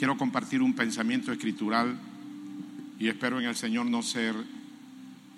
quiero 0.00 0.16
compartir 0.16 0.62
un 0.62 0.72
pensamiento 0.72 1.30
escritural 1.30 1.94
y 2.98 3.08
espero 3.08 3.38
en 3.38 3.44
el 3.44 3.54
Señor 3.54 3.84
no 3.84 4.02
ser 4.02 4.34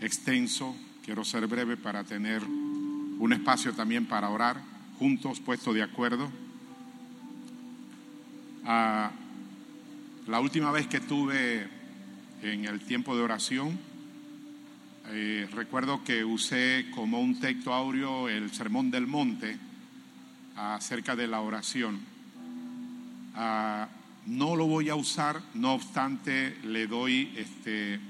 extenso, 0.00 0.76
quiero 1.04 1.24
ser 1.24 1.48
breve 1.48 1.76
para 1.76 2.04
tener 2.04 2.44
un 2.44 3.32
espacio 3.32 3.72
también 3.72 4.06
para 4.06 4.30
orar 4.30 4.62
juntos, 5.00 5.40
puesto 5.40 5.72
de 5.72 5.82
acuerdo. 5.82 6.30
Ah, 8.64 9.10
la 10.28 10.38
última 10.38 10.70
vez 10.70 10.86
que 10.86 11.00
tuve 11.00 11.66
en 12.44 12.64
el 12.64 12.82
tiempo 12.82 13.16
de 13.16 13.22
oración, 13.22 13.76
eh, 15.08 15.48
recuerdo 15.52 16.04
que 16.04 16.24
usé 16.24 16.86
como 16.94 17.20
un 17.20 17.40
texto 17.40 17.74
aureo 17.74 18.28
el 18.28 18.52
Sermón 18.52 18.92
del 18.92 19.08
Monte 19.08 19.58
acerca 20.54 21.16
de 21.16 21.26
la 21.26 21.40
oración. 21.40 21.98
Ah, 23.34 23.88
no 24.26 24.56
lo 24.56 24.66
voy 24.66 24.88
a 24.88 24.94
usar, 24.94 25.42
no 25.54 25.74
obstante 25.74 26.56
le 26.64 26.86
doy 26.86 27.32
este, 27.36 28.00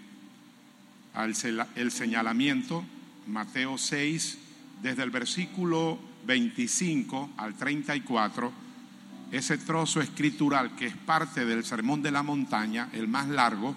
el 1.76 1.90
señalamiento, 1.90 2.84
Mateo 3.26 3.78
6, 3.78 4.38
desde 4.82 5.02
el 5.02 5.10
versículo 5.10 5.98
25 6.26 7.30
al 7.36 7.54
34, 7.54 8.52
ese 9.30 9.58
trozo 9.58 10.00
escritural 10.00 10.74
que 10.76 10.86
es 10.86 10.96
parte 10.96 11.46
del 11.46 11.64
Sermón 11.64 12.02
de 12.02 12.10
la 12.10 12.22
Montaña, 12.22 12.90
el 12.92 13.08
más 13.08 13.28
largo, 13.28 13.74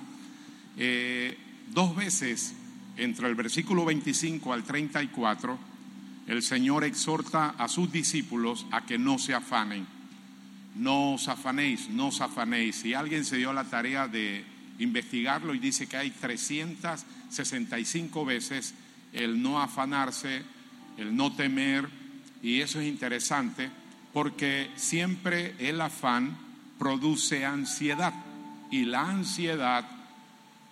eh, 0.77 1.38
dos 1.71 1.95
veces 1.95 2.54
entre 2.98 3.27
el 3.27 3.35
versículo 3.35 3.85
25 3.85 4.54
al 4.54 4.63
34, 4.63 5.57
el 6.27 6.41
Señor 6.41 6.84
exhorta 6.84 7.49
a 7.57 7.67
sus 7.67 7.91
discípulos 7.91 8.65
a 8.71 8.85
que 8.85 8.98
no 8.98 9.20
se 9.20 9.34
afanen. 9.34 9.95
No 10.75 11.13
os 11.13 11.27
afanéis, 11.27 11.89
no 11.89 12.07
os 12.07 12.21
afanéis. 12.21 12.77
Si 12.77 12.93
alguien 12.93 13.25
se 13.25 13.38
dio 13.38 13.53
la 13.53 13.63
tarea 13.63 14.07
de 14.07 14.43
investigarlo 14.79 15.55
y 15.55 15.59
dice 15.59 15.88
que 15.88 15.98
hay 15.98 16.11
365 16.11 18.26
veces 18.26 18.73
el 19.13 19.41
no 19.41 19.62
afanarse, 19.62 20.43
el 20.98 21.15
no 21.15 21.34
temer, 21.34 21.87
y 22.41 22.62
eso 22.62 22.79
es 22.79 22.87
interesante 22.87 23.70
porque 24.13 24.70
siempre 24.76 25.55
el 25.59 25.82
afán 25.82 26.37
produce 26.77 27.45
ansiedad 27.45 28.13
y 28.71 28.85
la 28.85 29.10
ansiedad 29.10 29.85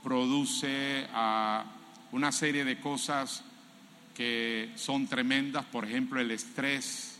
produce 0.03 1.07
a 1.13 1.65
una 2.11 2.31
serie 2.31 2.63
de 2.63 2.79
cosas 2.79 3.43
que 4.15 4.71
son 4.75 5.07
tremendas, 5.07 5.65
por 5.65 5.85
ejemplo 5.85 6.19
el 6.19 6.31
estrés 6.31 7.12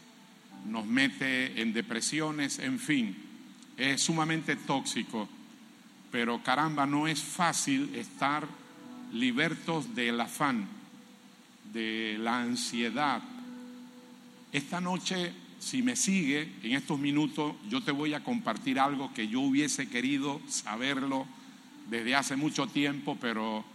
nos 0.66 0.86
mete 0.86 1.62
en 1.62 1.74
depresiones, 1.74 2.60
en 2.60 2.80
fin, 2.80 3.16
es 3.78 4.02
sumamente 4.02 4.56
tóxico, 4.56 5.28
pero 6.12 6.42
caramba, 6.44 6.86
no 6.86 7.08
es 7.08 7.22
fácil 7.22 7.94
estar 7.96 8.48
libertos 9.14 9.96
del 9.96 10.20
afán, 10.22 10.68
de 11.72 12.18
la 12.20 12.42
ansiedad. 12.42 13.22
Esta 14.52 14.80
noche, 14.80 15.34
si 15.60 15.82
me 15.82 15.96
sigue 15.96 16.52
en 16.62 16.74
estos 16.74 17.00
minutos, 17.00 17.56
yo 17.70 17.82
te 17.82 17.92
voy 17.92 18.14
a 18.14 18.24
compartir 18.24 18.80
algo 18.80 19.14
que 19.14 19.28
yo 19.28 19.40
hubiese 19.42 19.90
querido 19.90 20.42
saberlo 20.48 21.26
desde 21.90 22.16
hace 22.16 22.36
mucho 22.36 22.68
tiempo, 22.68 23.18
pero 23.20 23.66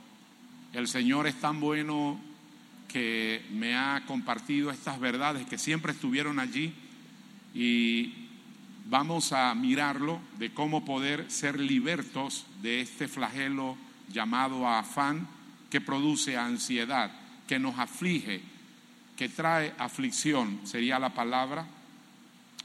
el 0.73 0.87
Señor 0.87 1.27
es 1.27 1.41
tan 1.41 1.61
bueno 1.61 2.21
que 2.89 3.45
me 3.53 3.77
ha 3.77 4.03
compartido 4.07 4.71
estas 4.71 4.99
verdades 4.99 5.47
que 5.47 5.59
siempre 5.59 5.93
estuvieron 5.93 6.41
allí 6.41 6.73
y 7.55 8.15
vamos 8.87 9.33
a 9.33 9.55
mirarlo 9.55 10.21
de 10.39 10.53
cómo 10.53 10.85
poder 10.85 11.31
ser 11.31 11.61
libertos 11.61 12.47
de 12.63 12.81
este 12.81 13.07
flagelo 13.07 13.77
llamado 14.11 14.67
afán 14.67 15.29
que 15.71 15.81
produce 15.81 16.37
ansiedad, 16.37 17.13
que 17.47 17.59
nos 17.59 17.79
aflige, 17.79 18.41
que 19.17 19.29
trae 19.29 19.75
aflicción, 19.79 20.61
sería 20.65 20.99
la 20.99 21.13
palabra, 21.13 21.67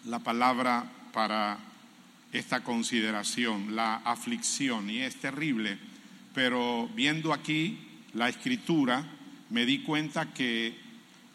la 0.06 0.19
palabra 0.19 0.85
para 1.12 1.57
esta 2.31 2.63
consideración, 2.63 3.75
la 3.75 3.95
aflicción, 3.97 4.89
y 4.89 5.00
es 5.00 5.17
terrible, 5.17 5.78
pero 6.33 6.89
viendo 6.95 7.33
aquí 7.33 7.79
la 8.13 8.29
escritura, 8.29 9.06
me 9.50 9.66
di 9.66 9.80
cuenta 9.80 10.34
que 10.34 10.76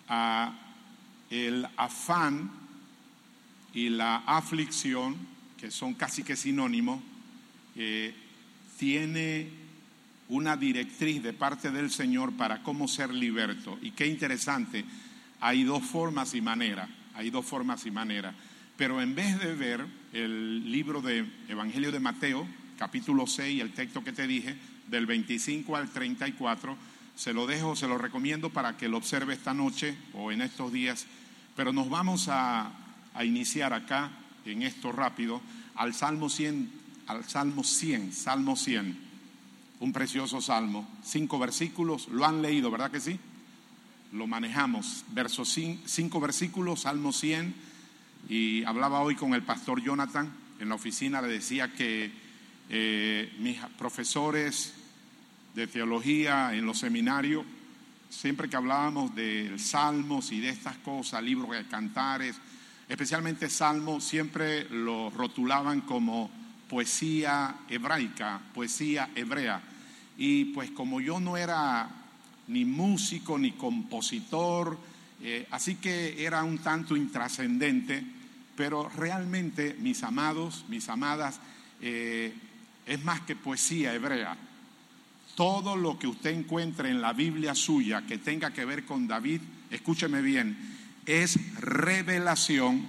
ah, 0.09 0.53
el 1.31 1.67
afán 1.77 2.51
y 3.75 3.91
la 3.91 4.17
aflicción, 4.27 5.17
que 5.57 5.71
son 5.71 5.95
casi 5.95 6.23
que 6.23 6.37
sinónimos, 6.37 7.01
eh, 7.77 8.15
tiene 8.79 9.49
una 10.29 10.57
directriz 10.57 11.23
de 11.23 11.33
parte 11.33 11.71
del 11.71 11.91
Señor 11.91 12.33
para 12.37 12.63
cómo 12.63 12.89
ser 12.89 13.13
liberto. 13.13 13.79
Y 13.83 13.93
qué 13.93 14.07
interesante, 14.07 14.85
hay 15.41 15.65
dos 15.65 15.85
formas 15.85 16.35
y 16.35 16.41
maneras, 16.41 16.89
hay 17.15 17.31
dos 17.31 17.47
formas 17.47 17.87
y 17.87 17.91
maneras. 17.91 18.35
Pero 18.77 19.01
en 19.01 19.15
vez 19.15 19.39
de 19.39 19.55
ver 19.55 19.85
el 20.13 20.71
libro 20.71 21.01
de 21.01 21.27
Evangelio 21.49 21.91
de 21.91 22.01
Mateo, 22.01 22.47
capítulo 22.79 23.27
6, 23.27 23.61
el 23.61 23.73
texto 23.73 24.05
que 24.05 24.13
te 24.13 24.27
dije, 24.27 24.57
del 24.89 25.07
25 25.07 25.77
al 25.77 25.91
34. 25.91 26.77
Se 27.19 27.33
lo 27.33 27.49
dejo, 27.49 27.75
se 27.75 27.89
lo 27.89 27.99
recomiendo 27.99 28.51
para 28.51 28.77
que 28.77 28.87
lo 28.87 28.97
observe 28.97 29.35
esta 29.35 29.53
noche 29.53 29.97
o 30.15 30.31
en 30.31 30.41
estos 30.41 30.73
días. 30.73 31.05
Pero 31.57 31.73
nos 31.73 31.91
vamos 31.91 32.29
a, 32.31 32.71
iniciar 33.25 33.73
acá, 33.73 34.13
en 34.45 34.63
esto 34.63 34.93
rápido, 34.93 35.43
al 35.75 35.95
Salmo 35.95 36.31
100, 36.31 36.71
al 37.09 37.25
Salmo 37.25 37.65
100, 37.65 38.13
Salmo 38.13 38.55
100. 38.55 38.97
Un 39.81 39.93
precioso 39.93 40.41
salmo. 40.41 40.89
Cinco 41.03 41.41
versículos, 41.41 42.07
lo 42.07 42.25
han 42.25 42.41
leído, 42.41 42.71
¿verdad 42.71 42.93
que 42.93 43.01
sí? 43.01 43.19
Lo 44.13 44.29
manejamos. 44.29 45.05
Versos 45.09 45.59
cinco 45.87 46.21
versículos, 46.21 46.83
Salmo 46.83 47.13
100. 47.13 47.53
Y 48.29 48.63
hablaba 48.63 49.01
hoy 49.01 49.17
con 49.17 49.35
el 49.35 49.43
pastor 49.43 49.83
Jonathan 49.83 50.33
en 50.61 50.69
la 50.69 50.77
oficina, 50.77 51.21
le 51.21 51.27
decía 51.27 51.75
que 51.75 52.13
eh, 52.71 53.35
mis 53.41 53.59
profesores 53.77 54.78
de 55.59 55.67
teología 55.67 56.55
en 56.55 56.65
los 56.65 56.79
seminarios, 56.79 57.45
siempre 58.09 58.49
que 58.49 58.55
hablábamos 58.55 59.13
de 59.17 59.59
salmos 59.59 60.31
y 60.31 60.39
de 60.39 60.51
estas 60.51 60.77
cosas, 60.79 61.21
libros 61.21 61.51
de 61.51 61.67
cantares, 61.67 62.37
especialmente 62.89 63.51
salmos, 63.51 64.05
siempre 64.05 64.69
lo 64.71 65.11
rotulaban 65.11 65.81
como 65.81 66.31
poesía 66.69 67.57
hebraica, 67.69 68.41
poesía 68.55 69.11
hebrea. 69.17 69.61
Y 70.17 70.47
pues 70.47 70.71
como 70.71 71.01
yo 71.01 71.19
no 71.19 71.37
era 71.37 71.91
ni 72.47 72.65
músico 72.65 73.37
ni 73.37 73.51
compositor, 73.51 74.79
eh, 75.21 75.49
así 75.51 75.75
que 75.75 76.25
era 76.25 76.45
un 76.45 76.59
tanto 76.59 76.97
intrascendente, 76.97 78.05
pero 78.55 78.89
realmente 78.89 79.77
mis 79.81 80.05
amados, 80.05 80.65
mis 80.69 80.89
amadas, 80.89 81.41
eh, 81.81 82.33
es 82.87 83.05
más 83.05 83.23
que 83.23 83.35
poesía 83.35 83.93
hebrea 83.93 84.37
todo 85.39 85.77
lo 85.77 85.97
que 86.01 86.09
usted 86.09 86.31
encuentre 86.31 86.91
en 86.91 87.01
la 87.01 87.13
Biblia 87.13 87.55
suya 87.55 88.03
que 88.03 88.19
tenga 88.19 88.53
que 88.53 88.65
ver 88.65 88.85
con 88.85 89.07
David, 89.07 89.41
escúcheme 89.71 90.21
bien, 90.21 90.59
es 91.07 91.39
revelación 91.61 92.85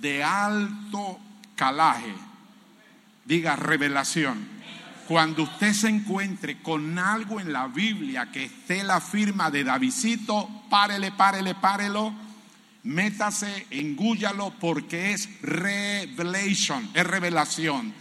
de 0.00 0.22
alto 0.22 1.18
calaje. 1.56 2.14
Diga 3.24 3.56
revelación. 3.56 4.38
Cuando 5.08 5.42
usted 5.42 5.72
se 5.72 5.88
encuentre 5.88 6.62
con 6.62 6.96
algo 6.96 7.40
en 7.40 7.52
la 7.52 7.66
Biblia 7.66 8.30
que 8.30 8.44
esté 8.44 8.84
la 8.84 9.00
firma 9.00 9.50
de 9.50 9.64
Davidito, 9.64 10.48
párele, 10.70 11.10
párele, 11.10 11.56
párelo, 11.56 12.14
métase, 12.84 13.66
engúyalo 13.70 14.54
porque 14.60 15.10
es 15.10 15.28
revelation, 15.42 16.88
es 16.94 17.04
revelación 17.04 17.92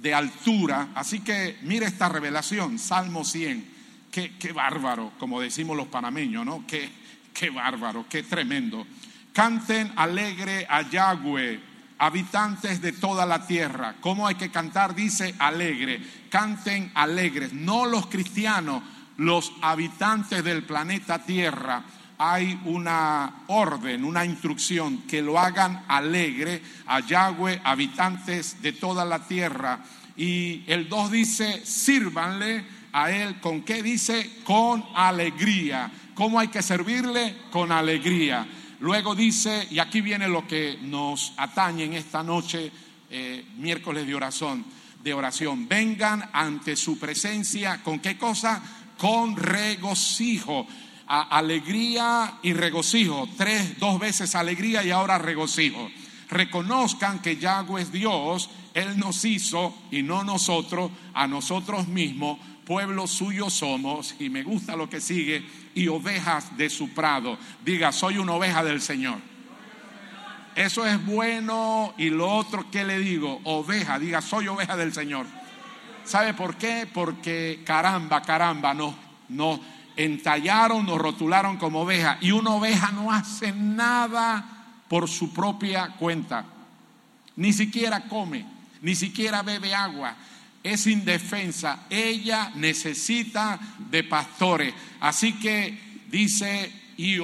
de 0.00 0.14
altura. 0.14 0.88
Así 0.94 1.20
que 1.20 1.58
mire 1.62 1.86
esta 1.86 2.08
revelación, 2.08 2.78
Salmo 2.78 3.24
100. 3.24 3.80
Qué, 4.10 4.36
qué 4.38 4.52
bárbaro, 4.52 5.12
como 5.18 5.40
decimos 5.40 5.76
los 5.76 5.86
panameños, 5.86 6.44
¿no? 6.44 6.64
Qué, 6.66 6.90
qué 7.32 7.50
bárbaro, 7.50 8.06
qué 8.08 8.22
tremendo. 8.22 8.86
Canten 9.32 9.92
alegre 9.96 10.66
a 10.68 10.82
Yahweh, 10.82 11.60
habitantes 11.98 12.80
de 12.80 12.92
toda 12.92 13.24
la 13.26 13.46
tierra. 13.46 13.96
¿Cómo 14.00 14.26
hay 14.26 14.34
que 14.34 14.50
cantar? 14.50 14.94
Dice 14.94 15.34
alegre. 15.38 16.00
Canten 16.28 16.90
alegres. 16.94 17.52
No 17.52 17.86
los 17.86 18.06
cristianos, 18.06 18.82
los 19.16 19.52
habitantes 19.62 20.42
del 20.42 20.64
planeta 20.64 21.24
Tierra 21.24 21.84
hay 22.22 22.60
una 22.66 23.44
orden, 23.46 24.04
una 24.04 24.26
instrucción, 24.26 25.04
que 25.08 25.22
lo 25.22 25.38
hagan 25.38 25.86
alegre 25.88 26.60
a 26.84 27.00
Yahweh, 27.00 27.62
habitantes 27.64 28.60
de 28.60 28.72
toda 28.72 29.06
la 29.06 29.26
tierra. 29.26 29.82
Y 30.18 30.62
el 30.66 30.86
2 30.86 31.10
dice, 31.10 31.64
sírvanle 31.64 32.62
a 32.92 33.10
él, 33.10 33.40
¿con 33.40 33.62
qué 33.62 33.82
dice? 33.82 34.42
Con 34.44 34.84
alegría. 34.94 35.90
¿Cómo 36.12 36.38
hay 36.38 36.48
que 36.48 36.60
servirle? 36.60 37.36
Con 37.50 37.72
alegría. 37.72 38.46
Luego 38.80 39.14
dice, 39.14 39.66
y 39.70 39.78
aquí 39.78 40.02
viene 40.02 40.28
lo 40.28 40.46
que 40.46 40.78
nos 40.82 41.32
atañe 41.38 41.84
en 41.84 41.94
esta 41.94 42.22
noche, 42.22 42.70
eh, 43.08 43.46
miércoles 43.56 44.06
de 44.06 44.14
oración, 44.14 44.66
de 45.02 45.14
oración. 45.14 45.66
Vengan 45.66 46.28
ante 46.34 46.76
su 46.76 46.98
presencia 46.98 47.82
con 47.82 47.98
qué 47.98 48.18
cosa? 48.18 48.62
Con 48.98 49.38
regocijo. 49.38 50.66
Alegría 51.10 52.38
y 52.42 52.52
regocijo. 52.52 53.28
Tres, 53.36 53.78
dos 53.78 53.98
veces 53.98 54.34
alegría 54.34 54.84
y 54.84 54.90
ahora 54.90 55.18
regocijo. 55.18 55.90
Reconozcan 56.28 57.20
que 57.20 57.36
Yahweh 57.36 57.82
es 57.82 57.92
Dios, 57.92 58.50
Él 58.74 58.96
nos 58.96 59.24
hizo 59.24 59.74
y 59.90 60.02
no 60.02 60.22
nosotros, 60.22 60.92
a 61.12 61.26
nosotros 61.26 61.88
mismos, 61.88 62.38
pueblo 62.64 63.08
suyo 63.08 63.50
somos, 63.50 64.14
y 64.20 64.30
me 64.30 64.44
gusta 64.44 64.76
lo 64.76 64.88
que 64.88 65.00
sigue, 65.00 65.44
y 65.74 65.88
ovejas 65.88 66.56
de 66.56 66.70
su 66.70 66.90
prado. 66.90 67.36
Diga, 67.64 67.90
soy 67.90 68.18
una 68.18 68.34
oveja 68.34 68.62
del 68.62 68.80
Señor. 68.80 69.18
Eso 70.54 70.86
es 70.86 71.04
bueno. 71.04 71.94
Y 71.98 72.10
lo 72.10 72.32
otro, 72.32 72.70
¿qué 72.70 72.84
le 72.84 73.00
digo? 73.00 73.40
Oveja, 73.44 73.98
diga, 73.98 74.22
soy 74.22 74.46
oveja 74.46 74.76
del 74.76 74.92
Señor. 74.92 75.26
¿Sabe 76.04 76.34
por 76.34 76.56
qué? 76.56 76.88
Porque 76.92 77.62
caramba, 77.64 78.22
caramba, 78.22 78.72
nos, 78.72 78.94
nos 79.28 79.60
entallaron, 80.04 80.86
nos 80.86 80.98
rotularon 80.98 81.56
como 81.56 81.82
oveja. 81.82 82.18
Y 82.20 82.32
una 82.32 82.50
oveja 82.50 82.90
no 82.92 83.12
hace 83.12 83.52
nada 83.52 84.44
por 84.88 85.08
su 85.08 85.32
propia 85.32 85.94
cuenta. 85.98 86.44
Ni 87.36 87.52
siquiera 87.52 88.08
come, 88.08 88.44
ni 88.82 88.94
siquiera 88.94 89.42
bebe 89.42 89.74
agua. 89.74 90.16
Es 90.62 90.86
indefensa. 90.86 91.86
Ella 91.88 92.52
necesita 92.54 93.58
de 93.90 94.04
pastores. 94.04 94.74
Así 95.00 95.34
que 95.34 96.02
dice 96.10 96.80
y 97.00 97.16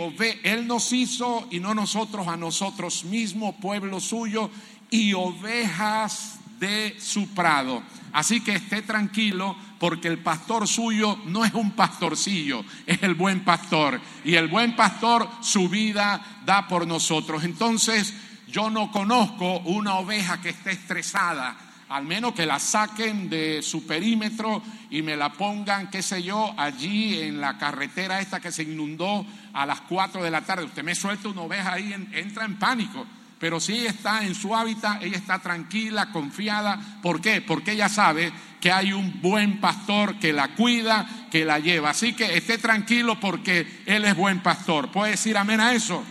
Él 0.43 0.67
nos 0.67 0.91
hizo 0.95 1.49
y 1.51 1.61
no 1.61 1.75
nosotros 1.75 2.29
a 2.29 2.37
nosotros 2.39 3.05
mismos, 3.05 3.57
pueblo 3.61 4.01
suyo, 4.01 4.51
y 4.91 5.13
ovejas 5.13 6.39
de 6.59 6.97
su 6.99 7.29
prado. 7.35 7.83
Así 8.17 8.41
que 8.41 8.55
esté 8.55 8.81
tranquilo 8.81 9.55
porque 9.79 10.09
el 10.09 10.21
pastor 10.21 10.67
suyo 10.67 11.19
no 11.27 11.45
es 11.45 11.53
un 11.53 11.73
pastorcillo, 11.73 12.65
es 12.87 13.03
el 13.03 13.15
buen 13.15 13.45
pastor. 13.45 14.01
Y 14.25 14.37
el 14.37 14.49
buen 14.49 14.75
pastor 14.75 15.29
su 15.43 15.69
vida 15.69 16.41
da 16.47 16.67
por 16.67 16.87
nosotros. 16.87 17.45
Entonces 17.45 18.15
yo 18.49 18.71
no 18.71 18.91
conozco 18.91 19.59
una 19.59 19.97
oveja 19.97 20.41
que 20.41 20.49
esté 20.49 20.71
estresada, 20.71 21.59
al 21.91 22.07
menos 22.07 22.33
que 22.33 22.47
la 22.47 22.59
saquen 22.59 23.29
de 23.29 23.61
su 23.61 23.87
perímetro 23.87 24.63
y 24.89 25.03
me 25.03 25.15
la 25.15 25.35
pongan, 25.35 25.91
qué 25.91 26.01
sé 26.01 26.23
yo, 26.23 26.55
allí 26.57 27.21
en 27.21 27.39
la 27.39 27.59
carretera 27.59 28.21
esta 28.21 28.41
que 28.41 28.51
se 28.51 28.63
inundó 28.63 29.27
a 29.53 29.67
las 29.67 29.83
4 29.83 30.23
de 30.23 30.31
la 30.31 30.41
tarde. 30.41 30.65
Usted 30.65 30.83
me 30.83 30.95
suelta 30.95 31.29
una 31.29 31.43
oveja 31.43 31.75
ahí, 31.75 31.93
entra 32.15 32.47
en 32.47 32.59
pánico. 32.59 33.07
Pero 33.39 33.61
si 33.61 33.75
ella 33.75 33.91
está 33.91 34.25
en 34.25 34.35
su 34.35 34.57
hábitat, 34.57 35.03
ella 35.03 35.19
está 35.19 35.39
tranquila, 35.39 36.11
confiada. 36.11 37.01
¿Por 37.03 37.21
qué? 37.21 37.43
Porque 37.43 37.73
ella 37.73 37.89
sabe 37.89 38.33
que 38.61 38.73
hay 38.73 38.93
un 38.93 39.21
buen 39.21 39.61
pastor 39.61 40.19
que 40.19 40.33
la 40.33 40.55
cuida, 40.55 41.29
que 41.31 41.45
la 41.45 41.59
lleva. 41.59 41.91
Así 41.91 42.15
que 42.15 42.37
esté 42.37 42.57
tranquilo 42.57 43.21
porque 43.21 43.83
Él 43.85 44.07
es 44.07 44.17
buen 44.17 44.43
pastor. 44.43 44.91
¿Puede 44.91 45.13
decir 45.13 45.37
amén 45.37 45.61
a 45.61 45.75
eso? 45.75 46.03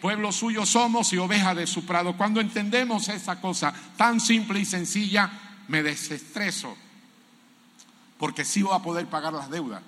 Pueblo 0.00 0.32
suyo 0.32 0.66
somos 0.66 1.12
y 1.12 1.18
oveja 1.18 1.54
de 1.54 1.68
su 1.68 1.86
prado. 1.86 2.16
Cuando 2.16 2.40
entendemos 2.40 3.08
esa 3.08 3.40
cosa 3.40 3.72
tan 3.96 4.18
simple 4.18 4.58
y 4.58 4.64
sencilla, 4.64 5.30
me 5.68 5.84
desestreso. 5.84 6.76
Porque 8.18 8.44
sí 8.44 8.62
voy 8.62 8.74
a 8.74 8.80
poder 8.80 9.06
pagar 9.06 9.32
las 9.32 9.48
deudas. 9.48 9.82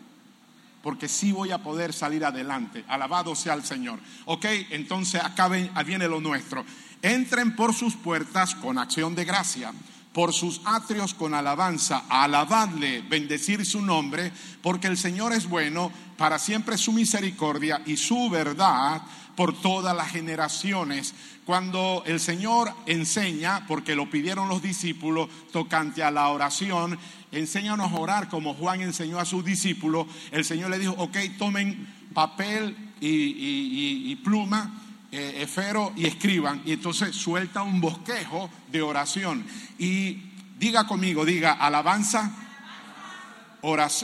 Porque 0.85 1.09
sí 1.09 1.33
voy 1.33 1.51
a 1.51 1.65
poder 1.65 1.93
salir 1.93 2.25
adelante. 2.25 2.85
Alabado 2.87 3.35
sea 3.35 3.55
el 3.55 3.65
Señor. 3.65 3.99
Ok, 4.27 4.45
entonces 4.71 5.21
acá 5.21 5.49
viene 5.49 6.07
lo 6.07 6.21
nuestro. 6.21 6.65
Entren 7.03 7.57
por 7.57 7.75
sus 7.75 7.97
puertas 7.97 8.55
con 8.55 8.79
acción 8.79 9.17
de 9.17 9.25
gracia 9.25 9.73
por 10.15 10.33
sus 10.33 10.61
atrios 10.65 11.13
con 11.13 11.35
alabanza, 11.35 12.05
alabadle, 12.09 13.03
bendecir 13.03 13.67
su 13.67 13.83
nombre, 13.83 14.31
porque 14.63 14.87
el 14.87 14.97
Señor 14.97 15.33
es 15.33 15.49
bueno, 15.49 15.91
para 16.17 16.39
siempre 16.39 16.79
su 16.79 16.93
misericordia 16.93 17.83
y 17.85 17.97
su 17.97 18.31
verdad 18.31 19.03
por 19.35 19.61
todas 19.61 19.95
las 19.97 20.13
generaciones. 20.13 21.15
Cuando 21.45 22.05
el 22.07 22.21
Señor 22.21 22.73
enseña, 22.87 23.67
porque 23.67 23.97
lo 23.97 24.09
pidieron 24.09 24.49
los 24.49 24.63
discípulos, 24.63 25.29
tocante 25.53 26.05
a 26.05 26.13
la 26.13 26.29
oración, 26.29 26.97
enséñanos 27.35 27.93
a 27.93 27.97
orar 27.97 28.29
como 28.29 28.55
Juan 28.55 28.81
enseñó 28.81 29.19
a 29.19 29.25
sus 29.25 29.45
discípulos, 29.45 30.07
el 30.31 30.45
Señor 30.45 30.71
le 30.71 30.79
dijo, 30.79 30.95
ok, 30.99 31.17
tomen 31.39 31.87
papel 32.13 32.77
y, 33.01 34.17
pluma, 34.17 34.83
eh, 35.13 35.43
esfero 35.43 35.93
y 35.97 36.07
escriban. 36.07 36.63
Y 36.65 36.73
entonces 36.73 37.15
suelta 37.15 37.63
un 37.63 37.81
bosquejo 37.81 38.49
de 38.71 38.83
oración. 38.83 39.45
Y 39.79 40.23
diga 40.59 40.87
conmigo, 40.87 41.25
diga 41.25 41.53
alabanza, 41.53 42.33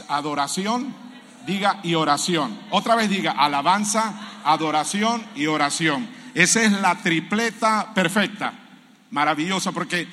adoración, 0.07 0.93
diga 1.45 1.79
y 1.83 1.95
oración. 1.95 2.57
Otra 2.69 2.95
vez 2.95 3.09
diga 3.09 3.31
alabanza, 3.31 4.41
adoración 4.43 5.23
y 5.35 5.47
oración. 5.47 6.07
Esa 6.33 6.63
es 6.63 6.71
la 6.71 6.95
tripleta 7.01 7.93
perfecta, 7.93 8.53
maravillosa, 9.09 9.71
porque 9.71 10.07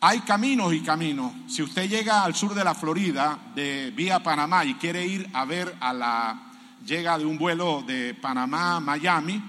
hay 0.00 0.20
caminos 0.20 0.72
y 0.72 0.80
caminos. 0.80 1.32
Si 1.46 1.62
usted 1.62 1.88
llega 1.88 2.24
al 2.24 2.34
sur 2.34 2.54
de 2.54 2.64
la 2.64 2.74
Florida, 2.74 3.38
de 3.54 3.92
vía 3.94 4.22
Panamá, 4.22 4.64
y 4.64 4.74
quiere 4.74 5.06
ir 5.06 5.28
a 5.32 5.44
ver 5.44 5.74
a 5.80 5.92
la 5.92 6.42
llega 6.86 7.18
de 7.18 7.26
un 7.26 7.36
vuelo 7.36 7.82
de 7.86 8.14
Panamá 8.14 8.76
a 8.76 8.80
Miami, 8.80 9.42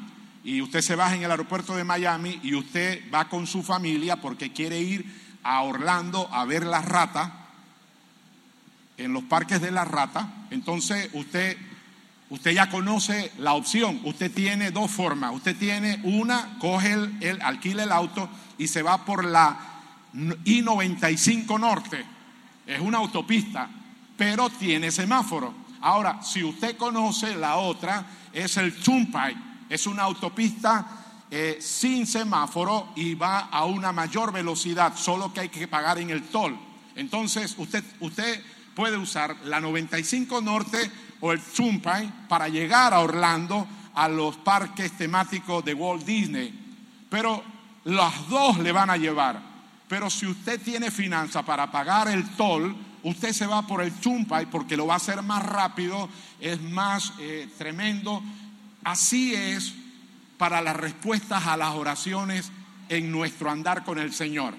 y 0.44 0.62
usted 0.62 0.82
se 0.82 0.96
baja 0.96 1.16
en 1.16 1.24
el 1.24 1.32
aeropuerto 1.32 1.76
de 1.76 1.84
Miami 1.84 2.40
y 2.42 2.56
usted 2.56 3.04
va 3.14 3.30
con 3.30 3.46
su 3.46 3.62
familia 3.62 4.16
porque 4.16 4.52
quiere 4.52 4.80
ir 4.80 5.06
a 5.44 5.62
Orlando 5.62 6.28
a 6.32 6.46
ver 6.46 6.66
las 6.66 6.86
ratas, 6.86 7.32
en 8.98 9.14
los 9.14 9.24
parques 9.24 9.62
de 9.62 9.72
las 9.72 9.88
ratas, 9.88 10.26
entonces 10.52 11.10
usted 11.14 11.58
Usted 12.32 12.52
ya 12.52 12.70
conoce 12.70 13.30
la 13.40 13.56
opción. 13.56 14.00
Usted 14.06 14.32
tiene 14.32 14.72
dos 14.72 14.90
formas. 14.90 15.34
Usted 15.36 15.54
tiene 15.58 16.00
una, 16.04 16.58
coge 16.60 16.94
el, 16.94 17.42
alquila 17.42 17.84
el 17.84 17.92
auto 17.92 18.30
y 18.58 18.70
se 18.70 18.82
va 18.82 19.04
por 19.04 19.26
la 19.26 19.71
I-95 20.14 21.60
Norte. 21.60 22.06
Es 22.66 22.80
una 22.80 23.00
autopista, 23.00 23.70
pero 24.18 24.50
tiene 24.50 24.92
semáforo. 24.92 25.54
Ahora, 25.82 26.22
si 26.22 26.44
usted 26.44 26.78
conoce 26.78 27.36
la 27.36 27.58
otra, 27.58 28.06
es 28.32 28.58
el 28.58 28.76
Turnpike. 28.76 29.38
Es 29.70 29.88
una 29.88 30.04
autopista 30.04 31.02
eh, 31.30 31.58
sin 31.62 32.06
semáforo 32.06 32.90
y 32.96 33.16
va 33.16 33.48
a 33.52 33.66
una 33.66 33.92
mayor 33.92 34.32
velocidad, 34.32 34.96
solo 34.96 35.34
que 35.34 35.42
hay 35.42 35.50
que 35.50 35.68
pagar 35.68 35.98
en 35.98 36.10
el 36.10 36.24
toll. 36.24 36.58
Entonces, 36.96 37.56
usted, 37.58 37.84
usted 38.02 38.44
puede 38.76 38.98
usar 38.98 39.38
la 39.46 39.60
95 39.60 40.42
Norte 40.42 40.92
o 41.22 41.32
el 41.32 41.40
Turnpike 41.42 42.28
para 42.28 42.50
llegar 42.50 42.94
a 42.94 43.00
Orlando 43.00 43.68
a 43.94 44.08
los 44.08 44.38
parques 44.38 44.92
temáticos 44.98 45.64
de 45.64 45.74
Walt 45.74 46.04
Disney. 46.06 46.54
Pero 47.10 47.44
las 47.86 48.28
dos 48.30 48.60
le 48.60 48.72
van 48.72 48.90
a 48.90 48.98
llevar. 48.98 49.51
Pero 49.92 50.10
si 50.10 50.26
usted 50.26 50.62
tiene 50.62 50.90
finanza 50.90 51.44
para 51.44 51.70
pagar 51.70 52.08
el 52.08 52.26
toll, 52.38 52.74
usted 53.04 53.34
se 53.34 53.46
va 53.46 53.68
por 53.68 53.82
el 53.82 53.92
Turnpike 53.92 54.48
porque 54.50 54.78
lo 54.78 54.88
va 54.88 54.94
a 54.94 54.98
hacer 54.98 55.22
más 55.22 55.46
rápido, 55.46 56.08
es 56.40 56.62
más 56.62 57.12
eh, 57.20 57.50
tremendo. 57.58 58.24
Así 58.86 59.36
es 59.36 59.74
para 60.38 60.62
las 60.62 60.78
respuestas 60.78 61.46
a 61.46 61.58
las 61.58 61.76
oraciones 61.76 62.54
en 62.88 63.12
nuestro 63.12 63.52
andar 63.52 63.84
con 63.84 64.00
el 64.00 64.14
Señor. 64.14 64.54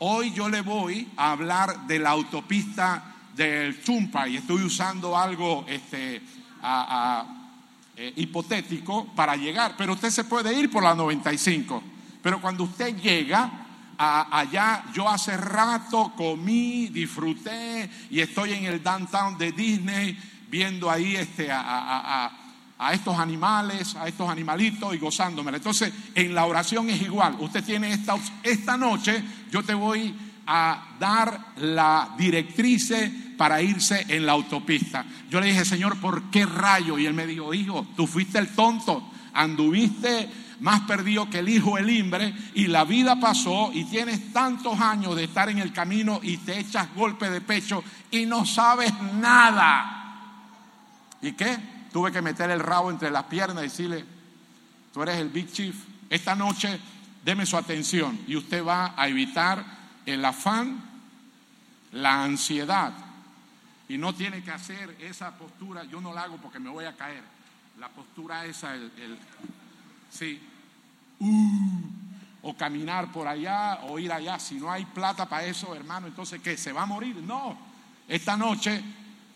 Hoy 0.00 0.34
yo 0.34 0.50
le 0.50 0.60
voy 0.60 1.08
a 1.16 1.32
hablar 1.32 1.86
de 1.86 1.98
la 1.98 2.10
autopista 2.10 3.14
del 3.34 3.82
Chumpa 3.82 4.28
y 4.28 4.36
estoy 4.36 4.62
usando 4.62 5.16
algo 5.16 5.64
este, 5.68 6.16
eh, 7.96 8.12
hipotético 8.14 9.06
para 9.16 9.36
llegar, 9.36 9.74
pero 9.78 9.94
usted 9.94 10.10
se 10.10 10.24
puede 10.24 10.52
ir 10.52 10.70
por 10.70 10.82
la 10.82 10.94
95. 10.94 11.82
Pero 12.22 12.42
cuando 12.42 12.64
usted 12.64 12.94
llega 12.98 13.59
allá, 14.00 14.84
yo 14.94 15.08
hace 15.08 15.36
rato 15.36 16.12
comí, 16.16 16.88
disfruté 16.88 17.90
y 18.10 18.20
estoy 18.20 18.54
en 18.54 18.64
el 18.64 18.82
downtown 18.82 19.36
de 19.36 19.52
Disney 19.52 20.18
viendo 20.48 20.90
ahí 20.90 21.16
este, 21.16 21.50
a, 21.52 22.30
a 22.80 22.94
estos 22.94 23.18
animales, 23.18 23.94
a 23.94 24.08
estos 24.08 24.26
animalitos 24.28 24.94
y 24.94 24.98
gozándome. 24.98 25.54
Entonces, 25.54 25.92
en 26.14 26.34
la 26.34 26.46
oración 26.46 26.88
es 26.88 27.02
igual. 27.02 27.36
Usted 27.38 27.62
tiene 27.62 27.92
esta, 27.92 28.16
esta 28.42 28.78
noche, 28.78 29.22
yo 29.52 29.62
te 29.62 29.74
voy 29.74 30.14
a 30.46 30.96
dar 30.98 31.52
la 31.58 32.14
directriz 32.16 32.90
para 33.36 33.60
irse 33.60 34.06
en 34.08 34.24
la 34.24 34.32
autopista. 34.32 35.04
Yo 35.28 35.42
le 35.42 35.48
dije, 35.48 35.66
Señor, 35.66 36.00
¿por 36.00 36.30
qué 36.30 36.46
rayo? 36.46 36.98
Y 36.98 37.04
él 37.04 37.12
me 37.12 37.26
dijo, 37.26 37.52
hijo, 37.52 37.86
tú 37.94 38.06
fuiste 38.06 38.38
el 38.38 38.48
tonto, 38.48 39.10
anduviste 39.34 40.30
más 40.60 40.82
perdido 40.82 41.28
que 41.28 41.40
el 41.40 41.48
hijo 41.48 41.78
el 41.78 41.90
imbre 41.90 42.34
y 42.54 42.66
la 42.66 42.84
vida 42.84 43.18
pasó 43.18 43.70
y 43.72 43.84
tienes 43.84 44.32
tantos 44.32 44.78
años 44.80 45.16
de 45.16 45.24
estar 45.24 45.48
en 45.48 45.58
el 45.58 45.72
camino 45.72 46.20
y 46.22 46.36
te 46.38 46.58
echas 46.58 46.94
golpe 46.94 47.30
de 47.30 47.40
pecho 47.40 47.82
y 48.10 48.26
no 48.26 48.44
sabes 48.44 48.92
nada. 49.14 50.00
¿Y 51.22 51.32
qué? 51.32 51.58
Tuve 51.92 52.12
que 52.12 52.22
meter 52.22 52.50
el 52.50 52.60
rabo 52.60 52.90
entre 52.90 53.10
las 53.10 53.24
piernas 53.24 53.64
y 53.64 53.68
decirle, 53.68 54.04
tú 54.92 55.02
eres 55.02 55.16
el 55.16 55.28
Big 55.28 55.50
Chief. 55.52 55.74
Esta 56.08 56.34
noche 56.34 56.78
deme 57.24 57.46
su 57.46 57.56
atención 57.56 58.18
y 58.26 58.36
usted 58.36 58.64
va 58.64 58.94
a 58.96 59.08
evitar 59.08 59.64
el 60.06 60.24
afán, 60.24 60.82
la 61.92 62.22
ansiedad. 62.22 62.92
Y 63.88 63.98
no 63.98 64.14
tiene 64.14 64.42
que 64.42 64.52
hacer 64.52 64.96
esa 65.00 65.36
postura, 65.36 65.84
yo 65.84 66.00
no 66.00 66.12
la 66.14 66.22
hago 66.22 66.36
porque 66.36 66.60
me 66.60 66.70
voy 66.70 66.84
a 66.84 66.96
caer. 66.96 67.22
La 67.78 67.88
postura 67.88 68.44
esa, 68.44 68.74
el, 68.74 69.18
sí, 70.10 70.40
uh, 71.20 71.80
o 72.42 72.54
caminar 72.56 73.12
por 73.12 73.28
allá 73.28 73.80
o 73.88 73.98
ir 73.98 74.12
allá. 74.12 74.38
Si 74.38 74.56
no 74.56 74.70
hay 74.70 74.84
plata 74.84 75.28
para 75.28 75.44
eso, 75.44 75.74
hermano, 75.74 76.06
entonces 76.06 76.40
¿qué? 76.42 76.56
¿Se 76.56 76.72
va 76.72 76.82
a 76.82 76.86
morir? 76.86 77.16
No. 77.16 77.56
Esta 78.08 78.36
noche 78.36 78.82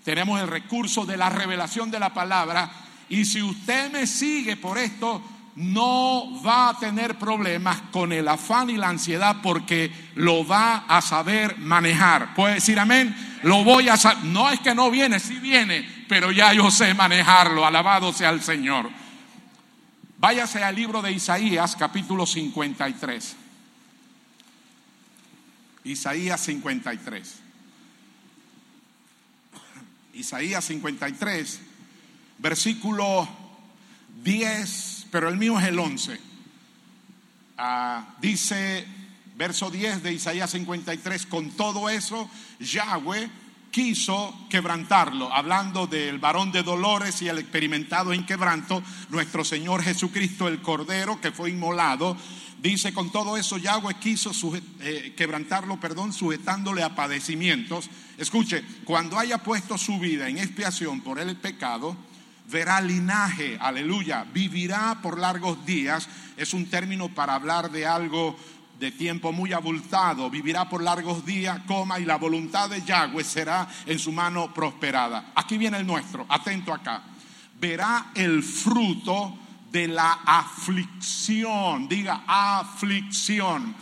tenemos 0.04 0.40
el 0.40 0.48
recurso 0.48 1.06
de 1.06 1.16
la 1.16 1.30
revelación 1.30 1.90
de 1.90 2.00
la 2.00 2.12
palabra 2.12 2.70
y 3.08 3.24
si 3.24 3.42
usted 3.42 3.92
me 3.92 4.06
sigue 4.06 4.56
por 4.56 4.78
esto, 4.78 5.22
no 5.56 6.42
va 6.44 6.70
a 6.70 6.78
tener 6.78 7.16
problemas 7.16 7.80
con 7.92 8.12
el 8.12 8.26
afán 8.26 8.70
y 8.70 8.76
la 8.76 8.88
ansiedad 8.88 9.36
porque 9.42 9.92
lo 10.16 10.46
va 10.46 10.84
a 10.88 11.00
saber 11.00 11.58
manejar. 11.58 12.34
¿Puede 12.34 12.54
decir 12.54 12.78
amén? 12.78 13.14
Lo 13.42 13.62
voy 13.62 13.88
a 13.88 13.96
saber. 13.96 14.24
No 14.24 14.50
es 14.50 14.58
que 14.60 14.74
no 14.74 14.90
viene, 14.90 15.20
sí 15.20 15.38
viene, 15.38 15.88
pero 16.08 16.32
ya 16.32 16.52
yo 16.52 16.70
sé 16.70 16.92
manejarlo. 16.94 17.64
Alabado 17.64 18.12
sea 18.12 18.30
el 18.30 18.42
Señor. 18.42 18.90
Váyase 20.24 20.64
al 20.64 20.74
libro 20.74 21.02
de 21.02 21.12
Isaías, 21.12 21.76
capítulo 21.76 22.24
53. 22.24 23.36
Isaías 25.84 26.40
53. 26.40 27.34
Isaías 30.14 30.64
53, 30.64 31.60
versículo 32.38 33.28
10 34.22 35.08
pero 35.10 35.28
el 35.28 35.36
mío 35.36 35.60
es 35.60 35.66
el 35.66 35.78
11. 35.78 36.18
Ah, 37.58 38.14
dice, 38.18 38.86
verso 39.36 39.70
10 39.70 40.02
de 40.02 40.14
Isaías 40.14 40.52
53, 40.52 41.26
con 41.26 41.50
todo 41.50 41.90
eso, 41.90 42.30
Yahweh 42.60 43.28
quiso 43.74 44.32
quebrantarlo, 44.48 45.34
hablando 45.34 45.88
del 45.88 46.20
varón 46.20 46.52
de 46.52 46.62
dolores 46.62 47.20
y 47.22 47.28
el 47.28 47.40
experimentado 47.40 48.12
en 48.12 48.24
quebranto, 48.24 48.80
nuestro 49.08 49.44
Señor 49.44 49.82
Jesucristo, 49.82 50.46
el 50.46 50.62
Cordero 50.62 51.20
que 51.20 51.32
fue 51.32 51.50
inmolado. 51.50 52.16
Dice, 52.62 52.94
con 52.94 53.10
todo 53.10 53.36
eso 53.36 53.58
Yahweh 53.58 53.94
quiso 53.94 54.30
eh, 54.80 55.12
quebrantarlo, 55.16 55.80
perdón, 55.80 56.12
sujetándole 56.12 56.84
a 56.84 56.94
padecimientos. 56.94 57.90
Escuche, 58.16 58.62
cuando 58.84 59.18
haya 59.18 59.38
puesto 59.38 59.76
su 59.76 59.98
vida 59.98 60.28
en 60.28 60.38
expiación 60.38 61.00
por 61.00 61.18
el 61.18 61.34
pecado, 61.34 61.96
verá 62.48 62.80
linaje, 62.80 63.58
aleluya, 63.60 64.24
vivirá 64.32 65.00
por 65.02 65.18
largos 65.18 65.66
días, 65.66 66.08
es 66.36 66.54
un 66.54 66.66
término 66.66 67.08
para 67.08 67.34
hablar 67.34 67.72
de 67.72 67.86
algo 67.86 68.36
de 68.78 68.90
tiempo 68.90 69.32
muy 69.32 69.52
abultado, 69.52 70.28
vivirá 70.28 70.68
por 70.68 70.82
largos 70.82 71.24
días, 71.24 71.60
coma, 71.66 72.00
y 72.00 72.04
la 72.04 72.16
voluntad 72.16 72.68
de 72.68 72.82
Yahweh 72.82 73.24
será 73.24 73.68
en 73.86 73.98
su 73.98 74.12
mano 74.12 74.52
prosperada. 74.52 75.32
Aquí 75.34 75.56
viene 75.56 75.78
el 75.78 75.86
nuestro, 75.86 76.26
atento 76.28 76.72
acá. 76.72 77.02
Verá 77.60 78.10
el 78.14 78.42
fruto 78.42 79.38
de 79.70 79.88
la 79.88 80.20
aflicción, 80.24 81.88
diga 81.88 82.24
aflicción. 82.26 83.74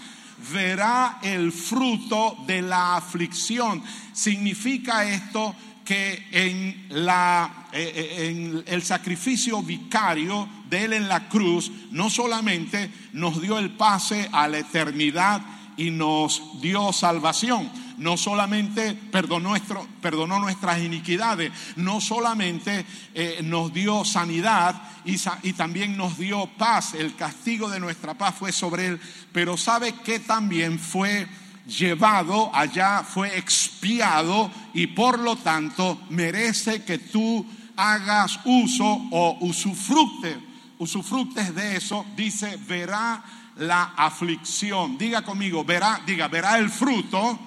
Verá 0.53 1.19
el 1.23 1.53
fruto 1.53 2.37
de 2.47 2.63
la 2.63 2.97
aflicción. 2.97 3.83
Significa 4.13 5.05
esto 5.05 5.55
que 5.85 6.29
en, 6.31 6.87
la, 7.05 7.69
eh, 7.73 7.93
eh, 7.95 8.29
en 8.29 8.65
el 8.67 8.83
sacrificio 8.83 9.63
vicario 9.63 10.49
de 10.73 10.87
Él 10.87 10.95
en 10.95 11.07
la 11.07 11.29
cruz 11.29 11.71
no 11.91 12.09
solamente 12.09 12.91
nos 13.13 13.43
dio 13.43 13.59
el 13.59 13.73
pase 13.73 14.31
a 14.33 14.49
la 14.49 14.59
eternidad 14.59 15.43
y 15.77 15.91
nos 15.91 16.61
dio 16.63 16.95
salvación, 16.95 17.71
no 17.99 18.17
solamente 18.17 18.95
perdonó, 18.95 19.51
nuestro, 19.51 19.87
perdonó 20.01 20.39
nuestras 20.39 20.81
iniquidades, 20.81 21.53
no 21.77 22.01
solamente 22.01 22.87
eh, 23.13 23.41
nos 23.43 23.75
dio 23.75 24.03
sanidad 24.07 24.83
y, 25.05 25.17
y, 25.43 25.53
también 25.53 25.95
nos 25.95 26.17
dio 26.17 26.47
paz, 26.57 26.95
el 26.95 27.17
castigo 27.17 27.69
de 27.69 27.79
nuestra 27.79 28.15
paz 28.15 28.35
fue 28.39 28.51
sobre 28.51 28.87
Él, 28.87 29.01
pero 29.31 29.59
sabe 29.59 29.95
que 29.97 30.21
también 30.21 30.79
fue 30.79 31.27
llevado 31.67 32.51
allá, 32.55 33.03
fue 33.03 33.37
expiado 33.37 34.51
y 34.73 34.87
por 34.87 35.19
lo 35.19 35.37
tanto 35.37 36.01
merece 36.09 36.83
que 36.83 36.97
tú 36.97 37.47
hagas 37.77 38.41
uso 38.47 38.87
o 39.11 39.37
usufructe, 39.41 40.52
usufructes 40.83 41.55
de 41.55 41.77
eso, 41.77 42.05
dice, 42.17 42.59
verá 42.69 43.23
la 43.57 43.95
aflicción. 43.97 44.99
Diga 44.99 45.23
conmigo, 45.23 45.65
verá, 45.65 46.01
diga, 46.05 46.29
verá 46.29 46.59
el 46.59 46.71
fruto 46.71 47.39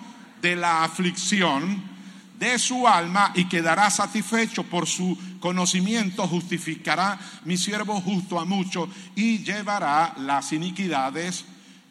de 0.42 0.56
la 0.56 0.84
aflicción 0.84 1.96
de 2.40 2.58
su 2.60 2.88
alma 2.88 3.32
y 3.36 3.46
quedará 3.46 3.90
satisfecho 3.90 4.64
por 4.64 4.88
su 4.88 5.18
conocimiento, 5.40 6.28
justificará 6.28 7.20
mi 7.44 7.58
siervo 7.58 8.00
justo 8.02 8.40
a 8.40 8.46
mucho 8.46 8.90
y 9.16 9.40
llevará 9.40 10.14
las 10.18 10.52
iniquidades 10.52 11.46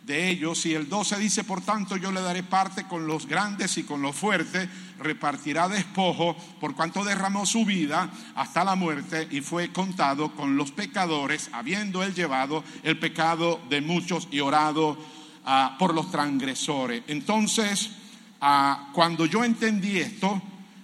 de 0.04 0.28
ellos. 0.28 0.66
Y 0.66 0.74
el 0.74 0.88
12 0.88 1.18
dice, 1.18 1.44
por 1.44 1.62
tanto, 1.62 1.96
yo 1.96 2.12
le 2.12 2.20
daré 2.20 2.42
parte 2.42 2.84
con 2.84 3.06
los 3.06 3.26
grandes 3.26 3.78
y 3.78 3.84
con 3.84 4.02
los 4.02 4.14
fuertes, 4.14 4.68
repartirá 4.98 5.68
despojo, 5.68 6.36
por 6.60 6.74
cuanto 6.74 7.04
derramó 7.04 7.46
su 7.46 7.64
vida 7.64 8.10
hasta 8.34 8.64
la 8.64 8.74
muerte 8.74 9.26
y 9.30 9.40
fue 9.40 9.72
contado 9.72 10.34
con 10.34 10.56
los 10.56 10.72
pecadores, 10.72 11.50
habiendo 11.52 12.02
él 12.02 12.14
llevado 12.14 12.64
el 12.82 12.98
pecado 12.98 13.60
de 13.68 13.80
muchos 13.80 14.28
y 14.30 14.40
orado 14.40 14.98
ah, 15.44 15.76
por 15.78 15.94
los 15.94 16.10
transgresores. 16.10 17.02
Entonces, 17.08 17.90
ah, 18.40 18.90
cuando 18.92 19.26
yo 19.26 19.44
entendí 19.44 19.98
esto, 19.98 20.40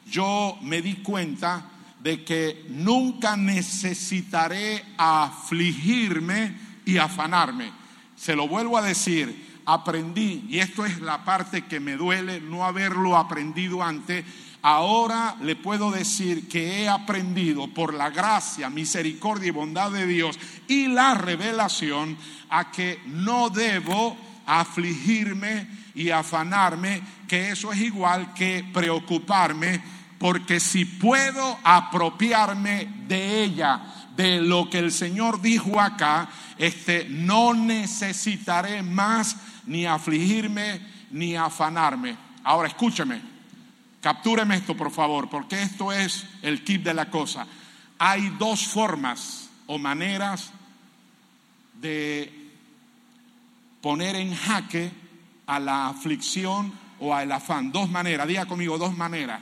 yo 0.07 0.59
me 0.63 0.83
di 0.83 0.97
cuenta 0.97 1.67
de 2.03 2.25
que 2.25 2.65
nunca 2.71 3.37
necesitaré 3.37 4.83
afligirme 4.97 6.57
y 6.87 6.97
afanarme 6.97 7.80
se 8.21 8.37
lo 8.37 8.47
vuelvo 8.47 8.77
a 8.77 8.83
decir, 8.83 9.63
aprendí, 9.65 10.45
y 10.47 10.59
esto 10.59 10.85
es 10.85 11.01
la 11.01 11.25
parte 11.25 11.65
que 11.65 11.81
me 11.81 11.97
duele 11.97 12.39
no 12.39 12.67
haberlo 12.67 13.17
aprendido 13.17 13.83
antes, 13.83 14.27
ahora 14.61 15.37
le 15.41 15.57
puedo 15.57 15.91
decir 15.91 16.47
que 16.47 16.83
he 16.83 16.89
aprendido 16.89 17.73
por 17.73 17.95
la 17.95 18.11
gracia, 18.11 18.69
misericordia 18.69 19.49
y 19.49 19.53
bondad 19.53 19.91
de 19.91 20.07
Dios 20.07 20.39
y 20.69 20.89
la 20.89 21.15
revelación 21.15 22.19
a 22.51 22.71
que 22.71 23.01
no 23.07 23.49
debo 23.49 24.19
afligirme 24.45 25.67
y 25.95 26.11
afanarme, 26.11 27.01
que 27.27 27.49
eso 27.53 27.73
es 27.73 27.81
igual 27.81 28.35
que 28.35 28.67
preocuparme, 28.71 29.81
porque 30.19 30.61
si 30.61 30.85
puedo 30.85 31.59
apropiarme 31.65 32.87
de 33.09 33.45
ella, 33.45 34.00
de 34.21 34.41
lo 34.43 34.69
que 34.69 34.79
el 34.79 34.93
Señor 34.93 35.41
dijo 35.41 35.81
acá, 35.81 36.29
este, 36.59 37.07
no 37.09 37.55
necesitaré 37.55 38.83
más 38.83 39.37
ni 39.65 39.87
afligirme 39.87 40.81
ni 41.11 41.37
afanarme. 41.37 42.17
Ahora 42.45 42.69
escúcheme, 42.69 43.23
captúreme 44.03 44.57
esto 44.57 44.77
por 44.77 44.91
favor, 44.91 45.31
porque 45.31 45.63
esto 45.63 45.91
es 45.91 46.27
el 46.43 46.63
kit 46.65 46.83
de 46.83 46.93
la 46.93 47.11
cosa. 47.11 47.47
Hay 47.99 48.29
dos 48.39 48.67
formas 48.67 49.49
o 49.67 49.79
maneras 49.79 50.51
de 51.81 52.51
poner 53.81 54.17
en 54.17 54.35
jaque 54.35 54.91
a 55.47 55.59
la 55.59 55.89
aflicción 55.89 56.73
o 56.99 57.15
al 57.15 57.33
afán. 57.33 57.73
Dos 57.73 57.89
maneras, 57.91 58.29
diga 58.29 58.45
conmigo, 58.45 58.77
dos 58.77 58.95
maneras. 58.95 59.41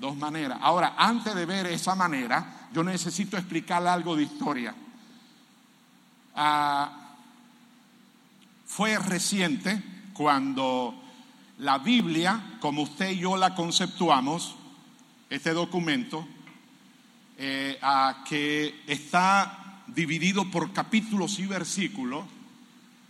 Dos 0.00 0.16
maneras. 0.16 0.58
Ahora, 0.60 0.94
antes 0.98 1.34
de 1.34 1.46
ver 1.46 1.66
esa 1.66 1.94
manera, 1.94 2.65
yo 2.76 2.84
necesito 2.84 3.38
explicarle 3.38 3.88
algo 3.88 4.14
de 4.14 4.24
historia. 4.24 4.74
Ah, 6.34 7.14
fue 8.66 8.98
reciente 8.98 9.82
cuando 10.12 10.94
la 11.60 11.78
Biblia, 11.78 12.58
como 12.60 12.82
usted 12.82 13.12
y 13.12 13.20
yo 13.20 13.34
la 13.38 13.54
conceptuamos, 13.54 14.56
este 15.30 15.54
documento, 15.54 16.28
eh, 17.38 17.80
que 18.28 18.82
está 18.86 19.82
dividido 19.86 20.50
por 20.50 20.74
capítulos 20.74 21.38
y 21.38 21.46
versículos, 21.46 22.26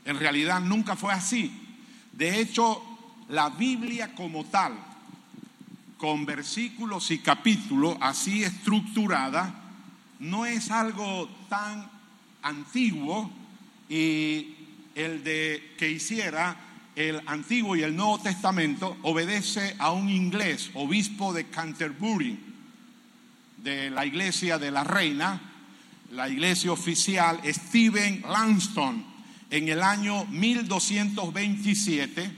en 0.04 0.16
realidad 0.16 0.60
nunca 0.60 0.94
fue 0.94 1.12
así. 1.12 1.80
De 2.12 2.40
hecho, 2.40 2.80
la 3.30 3.50
Biblia 3.50 4.14
como 4.14 4.44
tal, 4.44 4.78
con 5.98 6.26
versículos 6.26 7.10
y 7.10 7.18
capítulos 7.18 7.96
así 8.00 8.44
estructurada, 8.44 9.62
no 10.20 10.46
es 10.46 10.70
algo 10.70 11.28
tan 11.48 11.90
antiguo 12.42 13.30
y 13.88 14.54
el 14.94 15.24
de 15.24 15.74
que 15.78 15.90
hiciera 15.90 16.66
el 16.96 17.22
Antiguo 17.26 17.76
y 17.76 17.82
el 17.82 17.94
Nuevo 17.94 18.18
Testamento 18.18 18.96
obedece 19.02 19.76
a 19.78 19.92
un 19.92 20.08
inglés, 20.08 20.70
obispo 20.72 21.34
de 21.34 21.44
Canterbury, 21.44 22.38
de 23.58 23.90
la 23.90 24.06
iglesia 24.06 24.58
de 24.58 24.70
la 24.70 24.82
reina, 24.82 25.38
la 26.12 26.26
iglesia 26.28 26.72
oficial, 26.72 27.40
Stephen 27.44 28.22
Langston. 28.22 29.04
en 29.50 29.68
el 29.68 29.82
año 29.82 30.24
1227, 30.26 32.30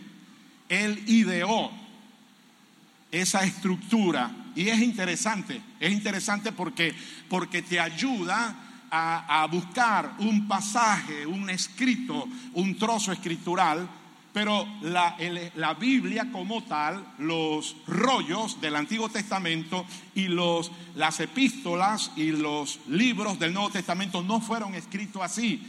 él 0.69 1.03
ideó 1.07 1.71
esa 3.11 3.45
estructura. 3.45 4.31
Y 4.55 4.69
es 4.69 4.81
interesante, 4.81 5.61
es 5.79 5.93
interesante 5.93 6.53
porque, 6.53 6.95
porque 7.29 7.63
te 7.63 7.79
ayuda 7.79 8.87
a, 8.91 9.43
a 9.43 9.47
buscar 9.47 10.15
un 10.19 10.49
pasaje, 10.49 11.27
un 11.27 11.49
escrito, 11.51 12.29
un 12.55 12.77
trozo 12.77 13.13
escritural 13.13 13.89
pero 14.39 14.69
la, 14.83 15.17
la, 15.57 15.75
Biblia 15.75 16.29
como 16.31 16.63
tal, 16.63 17.05
los 17.19 17.75
rollos 17.89 18.61
del 18.61 18.77
Antiguo 18.77 19.09
Testamento 19.09 19.85
y 20.15 20.29
los, 20.29 20.71
las 20.95 21.19
epístolas 21.19 22.13
y 22.15 22.31
los 22.31 22.79
libros 22.89 23.39
del 23.39 23.53
Nuevo 23.53 23.71
Testamento 23.71 24.23
no 24.23 24.41
fueron 24.41 24.77
escritos 24.77 25.23
así. 25.23 25.61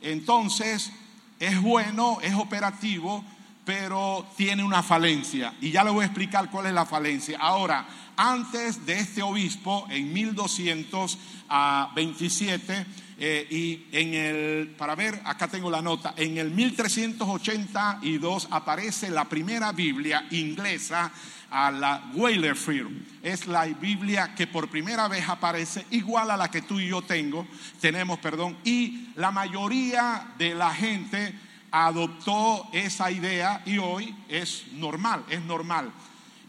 Entonces, 0.00 0.92
es 1.40 1.60
bueno, 1.60 2.18
es 2.22 2.34
operativo, 2.34 3.24
pero 3.64 4.26
tiene 4.36 4.62
una 4.64 4.82
falencia. 4.82 5.54
Y 5.60 5.70
ya 5.70 5.84
le 5.84 5.90
voy 5.90 6.02
a 6.02 6.06
explicar 6.06 6.50
cuál 6.50 6.66
es 6.66 6.72
la 6.72 6.84
falencia. 6.84 7.38
Ahora, 7.38 7.86
antes 8.16 8.84
de 8.84 8.98
este 8.98 9.22
obispo, 9.22 9.86
en 9.88 10.12
1227, 10.12 12.86
eh, 13.18 13.46
y 13.50 13.86
en 13.92 14.14
el, 14.14 14.74
para 14.76 14.96
ver, 14.96 15.20
acá 15.24 15.46
tengo 15.46 15.70
la 15.70 15.80
nota, 15.80 16.12
en 16.16 16.38
el 16.38 16.50
1382 16.50 18.48
aparece 18.50 19.10
la 19.10 19.28
primera 19.28 19.70
Biblia 19.70 20.26
inglesa 20.32 21.12
a 21.48 21.70
la 21.70 22.10
Weylerfield. 22.14 23.20
Es 23.22 23.46
la 23.46 23.66
Biblia 23.66 24.34
que 24.34 24.48
por 24.48 24.68
primera 24.68 25.06
vez 25.06 25.28
aparece 25.28 25.86
igual 25.90 26.32
a 26.32 26.36
la 26.36 26.50
que 26.50 26.62
tú 26.62 26.80
y 26.80 26.88
yo 26.88 27.02
tengo, 27.02 27.46
tenemos, 27.80 28.18
perdón, 28.18 28.56
y 28.64 29.10
la 29.14 29.30
mayoría 29.30 30.32
de 30.38 30.52
la 30.54 30.74
gente 30.74 31.32
adoptó 31.72 32.68
esa 32.72 33.10
idea 33.10 33.62
y 33.66 33.78
hoy 33.78 34.14
es 34.28 34.64
normal, 34.74 35.24
es 35.28 35.42
normal. 35.42 35.90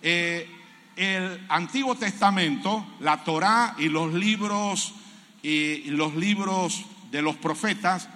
Eh, 0.01 0.47
el 0.95 1.45
Antiguo 1.49 1.95
Testamento, 1.95 2.85
la 2.99 3.23
Torá 3.23 3.75
y 3.79 3.89
los 3.89 4.13
libros 4.13 4.93
y 5.41 5.85
los 5.85 6.13
libros 6.15 6.85
de 7.09 7.21
los 7.21 7.35
profetas, 7.37 8.07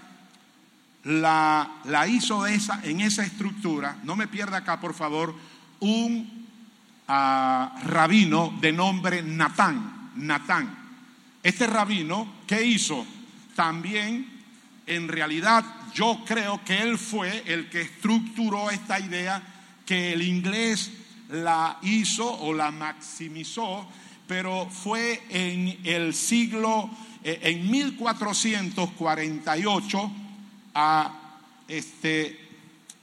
la, 1.03 1.71
la 1.85 2.07
hizo 2.07 2.45
esa, 2.45 2.81
en 2.83 3.01
esa 3.01 3.23
estructura, 3.23 3.97
no 4.03 4.15
me 4.15 4.27
pierda 4.27 4.57
acá 4.57 4.79
por 4.79 4.93
favor, 4.93 5.33
un 5.79 6.47
ah, 7.07 7.79
rabino 7.85 8.53
de 8.59 8.71
nombre 8.71 9.21
Natán. 9.21 10.11
Natán. 10.15 10.75
Este 11.43 11.67
rabino, 11.67 12.27
¿qué 12.47 12.65
hizo? 12.65 13.05
También, 13.55 14.36
en 14.87 15.07
realidad, 15.07 15.63
yo 15.93 16.23
creo 16.25 16.63
que 16.63 16.81
él 16.81 16.97
fue 16.97 17.43
el 17.45 17.69
que 17.69 17.81
estructuró 17.81 18.71
esta 18.71 18.99
idea 18.99 19.43
que 19.85 20.13
el 20.13 20.21
inglés 20.21 20.91
la 21.29 21.77
hizo 21.81 22.25
o 22.25 22.53
la 22.53 22.71
maximizó, 22.71 23.85
pero 24.27 24.69
fue 24.69 25.21
en 25.29 25.79
el 25.83 26.13
siglo 26.13 26.89
eh, 27.23 27.39
en 27.43 27.69
1448 27.69 30.11
a, 30.75 31.11
este, 31.67 32.39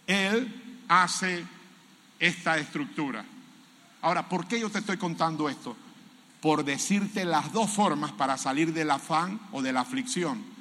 él 0.06 0.82
hace 0.88 1.44
esta 2.18 2.58
estructura. 2.58 3.24
Ahora, 4.02 4.28
¿por 4.28 4.46
qué 4.46 4.60
yo 4.60 4.70
te 4.70 4.78
estoy 4.78 4.96
contando 4.96 5.48
esto? 5.48 5.76
Por 6.40 6.64
decirte 6.64 7.24
las 7.24 7.52
dos 7.52 7.70
formas 7.70 8.12
para 8.12 8.36
salir 8.36 8.72
del 8.72 8.90
afán 8.90 9.40
o 9.52 9.62
de 9.62 9.72
la 9.72 9.80
aflicción. 9.80 10.53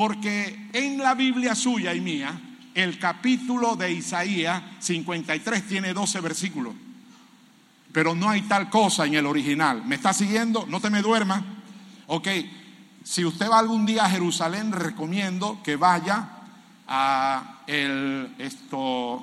Porque 0.00 0.70
en 0.72 0.96
la 0.96 1.14
Biblia 1.14 1.54
suya 1.54 1.92
y 1.92 2.00
mía, 2.00 2.32
el 2.72 2.98
capítulo 2.98 3.76
de 3.76 3.92
Isaías 3.92 4.62
53 4.78 5.68
tiene 5.68 5.92
12 5.92 6.20
versículos. 6.20 6.72
Pero 7.92 8.14
no 8.14 8.30
hay 8.30 8.40
tal 8.40 8.70
cosa 8.70 9.04
en 9.04 9.12
el 9.12 9.26
original. 9.26 9.84
¿Me 9.84 9.96
está 9.96 10.14
siguiendo? 10.14 10.64
No 10.66 10.80
te 10.80 10.88
me 10.88 11.02
duermas. 11.02 11.42
Ok, 12.06 12.28
si 13.04 13.26
usted 13.26 13.50
va 13.50 13.58
algún 13.58 13.84
día 13.84 14.06
a 14.06 14.08
Jerusalén, 14.08 14.72
recomiendo 14.72 15.62
que 15.62 15.76
vaya 15.76 16.30
a 16.88 17.60
el 17.66 18.34
esto. 18.38 19.22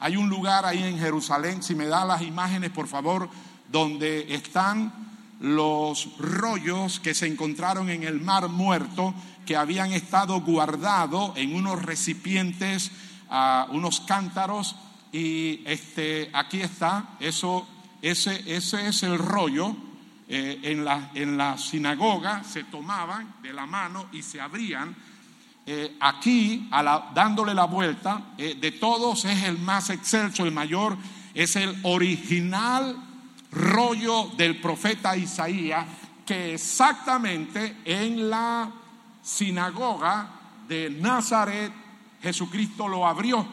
Hay 0.00 0.16
un 0.16 0.28
lugar 0.28 0.66
ahí 0.66 0.82
en 0.82 0.98
Jerusalén, 0.98 1.62
si 1.62 1.76
me 1.76 1.86
da 1.86 2.04
las 2.04 2.22
imágenes, 2.22 2.70
por 2.70 2.88
favor, 2.88 3.30
donde 3.70 4.34
están 4.34 4.92
los 5.40 6.18
rollos 6.18 6.98
que 6.98 7.14
se 7.14 7.28
encontraron 7.28 7.90
en 7.90 8.02
el 8.02 8.20
mar 8.20 8.48
muerto, 8.48 9.14
que 9.48 9.56
habían 9.56 9.94
estado 9.94 10.42
guardados 10.42 11.32
en 11.36 11.54
unos 11.54 11.82
recipientes, 11.82 12.90
unos 13.70 14.02
cántaros, 14.02 14.76
y 15.10 15.62
este, 15.64 16.28
aquí 16.34 16.60
está, 16.60 17.16
eso, 17.18 17.66
ese, 18.02 18.42
ese 18.54 18.88
es 18.88 19.02
el 19.04 19.16
rollo 19.16 19.74
eh, 20.28 20.60
en, 20.64 20.84
la, 20.84 21.12
en 21.14 21.38
la 21.38 21.56
sinagoga 21.56 22.44
se 22.44 22.64
tomaban 22.64 23.36
de 23.42 23.54
la 23.54 23.64
mano 23.64 24.08
y 24.12 24.20
se 24.20 24.38
abrían. 24.38 24.94
Eh, 25.64 25.96
aquí, 25.98 26.68
dándole 27.14 27.54
la 27.54 27.64
vuelta, 27.64 28.34
eh, 28.36 28.54
de 28.60 28.72
todos 28.72 29.24
es 29.24 29.44
el 29.44 29.56
más 29.56 29.88
excelso, 29.88 30.44
el 30.44 30.52
mayor, 30.52 30.98
es 31.32 31.56
el 31.56 31.74
original 31.84 32.96
rollo 33.50 34.26
del 34.36 34.60
profeta 34.60 35.16
Isaías, 35.16 35.86
que 36.26 36.52
exactamente 36.52 37.76
en 37.86 38.28
la 38.28 38.70
sinagoga 39.28 40.28
de 40.66 40.90
Nazaret 40.90 41.72
Jesucristo 42.22 42.88
lo 42.88 43.06
abrió, 43.06 43.46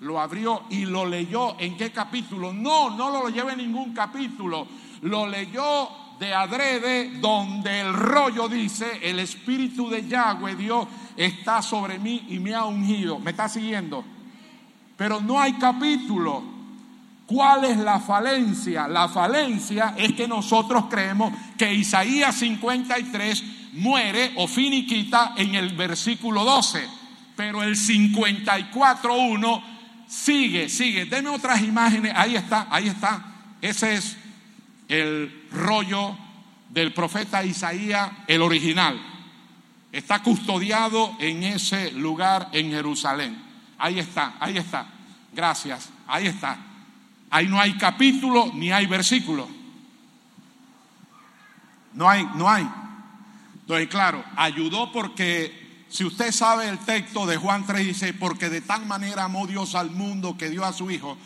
lo 0.00 0.20
abrió 0.20 0.64
y 0.70 0.84
lo 0.84 1.06
leyó. 1.06 1.58
¿En 1.58 1.76
qué 1.76 1.90
capítulo? 1.92 2.52
No, 2.52 2.90
no 2.90 3.10
lo 3.10 3.28
lleva 3.28 3.52
en 3.52 3.58
ningún 3.58 3.94
capítulo 3.94 4.66
lo 5.02 5.26
leyó 5.26 5.88
de 6.18 6.32
adrede 6.34 7.18
donde 7.20 7.80
el 7.80 7.92
rollo 7.92 8.48
dice, 8.48 9.00
el 9.02 9.18
espíritu 9.18 9.88
de 9.90 10.06
Yahweh 10.06 10.56
Dios 10.56 10.86
está 11.16 11.60
sobre 11.62 11.98
mí 11.98 12.26
y 12.28 12.38
me 12.38 12.54
ha 12.54 12.64
ungido. 12.64 13.18
¿Me 13.18 13.32
está 13.32 13.48
siguiendo? 13.48 14.04
Pero 14.96 15.20
no 15.20 15.40
hay 15.40 15.54
capítulo. 15.54 16.56
¿Cuál 17.26 17.64
es 17.64 17.76
la 17.78 18.00
falencia? 18.00 18.86
La 18.88 19.08
falencia 19.08 19.94
es 19.96 20.12
que 20.12 20.28
nosotros 20.28 20.84
creemos 20.88 21.32
que 21.58 21.74
Isaías 21.74 22.36
53 22.36 23.65
muere 23.76 24.32
o 24.36 24.48
finiquita 24.48 25.34
en 25.36 25.54
el 25.54 25.74
versículo 25.74 26.44
12, 26.44 26.86
pero 27.36 27.62
el 27.62 27.76
54.1 27.76 29.62
sigue, 30.08 30.68
sigue. 30.68 31.04
Deme 31.06 31.28
otras 31.30 31.62
imágenes, 31.62 32.12
ahí 32.14 32.36
está, 32.36 32.66
ahí 32.70 32.88
está. 32.88 33.34
Ese 33.60 33.94
es 33.94 34.16
el 34.88 35.46
rollo 35.52 36.16
del 36.70 36.92
profeta 36.92 37.44
Isaías, 37.44 38.10
el 38.26 38.42
original. 38.42 39.00
Está 39.92 40.22
custodiado 40.22 41.16
en 41.20 41.42
ese 41.42 41.92
lugar 41.92 42.48
en 42.52 42.70
Jerusalén. 42.70 43.36
Ahí 43.78 43.98
está, 43.98 44.34
ahí 44.40 44.58
está. 44.58 44.86
Gracias, 45.32 45.90
ahí 46.06 46.26
está. 46.26 46.58
Ahí 47.30 47.46
no 47.46 47.60
hay 47.60 47.74
capítulo 47.74 48.50
ni 48.54 48.72
hay 48.72 48.86
versículo. 48.86 49.48
No 51.94 52.08
hay, 52.08 52.26
no 52.34 52.48
hay. 52.48 52.68
Entonces, 53.66 53.88
claro, 53.88 54.24
ayudó 54.36 54.92
porque 54.92 55.84
si 55.88 56.04
usted 56.04 56.30
sabe 56.30 56.68
el 56.68 56.78
texto 56.78 57.26
de 57.26 57.36
Juan 57.36 57.66
3 57.66 57.84
dice, 57.84 58.14
porque 58.14 58.48
de 58.48 58.60
tal 58.60 58.86
manera 58.86 59.24
amó 59.24 59.44
Dios 59.44 59.74
al 59.74 59.90
mundo 59.90 60.36
que 60.38 60.48
dio 60.48 60.64
a 60.64 60.72
su 60.72 60.88
Hijo, 60.88 61.18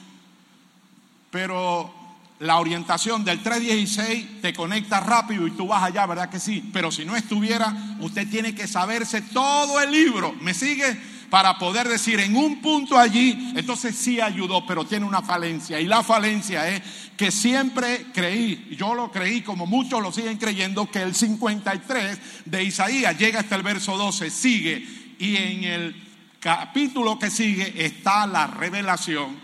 pero 1.30 1.92
la 2.38 2.58
orientación 2.58 3.26
del 3.26 3.42
316 3.42 4.40
te 4.40 4.54
conecta 4.54 5.00
rápido 5.00 5.46
y 5.46 5.50
tú 5.50 5.66
vas 5.66 5.82
allá, 5.82 6.06
¿verdad 6.06 6.30
que 6.30 6.40
sí? 6.40 6.70
Pero 6.72 6.90
si 6.90 7.04
no 7.04 7.14
estuviera, 7.14 7.74
usted 8.00 8.26
tiene 8.30 8.54
que 8.54 8.66
saberse 8.66 9.20
todo 9.20 9.78
el 9.78 9.90
libro. 9.90 10.34
¿Me 10.40 10.54
sigue? 10.54 10.98
Para 11.28 11.58
poder 11.58 11.88
decir 11.88 12.20
en 12.20 12.34
un 12.34 12.62
punto 12.62 12.98
allí, 12.98 13.52
entonces 13.54 13.94
sí 13.96 14.18
ayudó, 14.18 14.64
pero 14.66 14.86
tiene 14.86 15.04
una 15.04 15.20
falencia. 15.20 15.78
Y 15.78 15.86
la 15.86 16.02
falencia 16.02 16.66
es 16.70 16.82
que 17.20 17.30
siempre 17.30 18.06
creí, 18.14 18.74
yo 18.78 18.94
lo 18.94 19.12
creí 19.12 19.42
como 19.42 19.66
muchos 19.66 20.00
lo 20.00 20.10
siguen 20.10 20.38
creyendo, 20.38 20.90
que 20.90 21.02
el 21.02 21.14
53 21.14 22.46
de 22.46 22.64
Isaías 22.64 23.18
llega 23.18 23.40
hasta 23.40 23.56
el 23.56 23.62
verso 23.62 23.98
12, 23.98 24.30
sigue. 24.30 24.88
Y 25.18 25.36
en 25.36 25.64
el 25.64 26.02
capítulo 26.40 27.18
que 27.18 27.28
sigue 27.28 27.84
está 27.84 28.26
la 28.26 28.46
revelación 28.46 29.38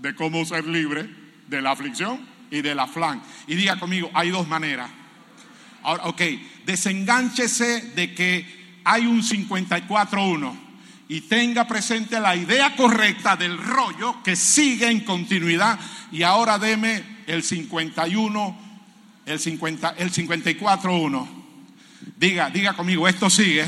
de 0.00 0.14
cómo 0.14 0.44
ser 0.44 0.66
libre 0.66 1.08
de 1.48 1.62
la 1.62 1.70
aflicción 1.70 2.20
y 2.50 2.60
de 2.60 2.74
la 2.74 2.86
flan. 2.86 3.22
Y 3.46 3.54
diga 3.54 3.80
conmigo, 3.80 4.10
hay 4.12 4.28
dos 4.28 4.46
maneras. 4.46 4.90
Ahora, 5.82 6.04
ok, 6.04 6.20
desengánchese 6.66 7.92
de 7.96 8.14
que 8.14 8.80
hay 8.84 9.06
un 9.06 9.22
54-1 9.22 10.54
y 11.08 11.22
tenga 11.22 11.66
presente 11.66 12.20
la 12.20 12.36
idea 12.36 12.76
correcta 12.76 13.34
del 13.34 13.56
rollo 13.56 14.22
que 14.22 14.36
sigue 14.36 14.90
en 14.90 15.00
continuidad. 15.00 15.80
Y 16.12 16.22
ahora 16.22 16.58
deme 16.58 17.13
el 17.26 17.42
51, 17.42 18.56
el, 19.26 19.40
50, 19.40 19.94
el 19.98 20.12
54-1. 20.12 21.26
Diga, 22.16 22.50
diga 22.50 22.74
conmigo, 22.74 23.08
esto 23.08 23.30
sigue. 23.30 23.64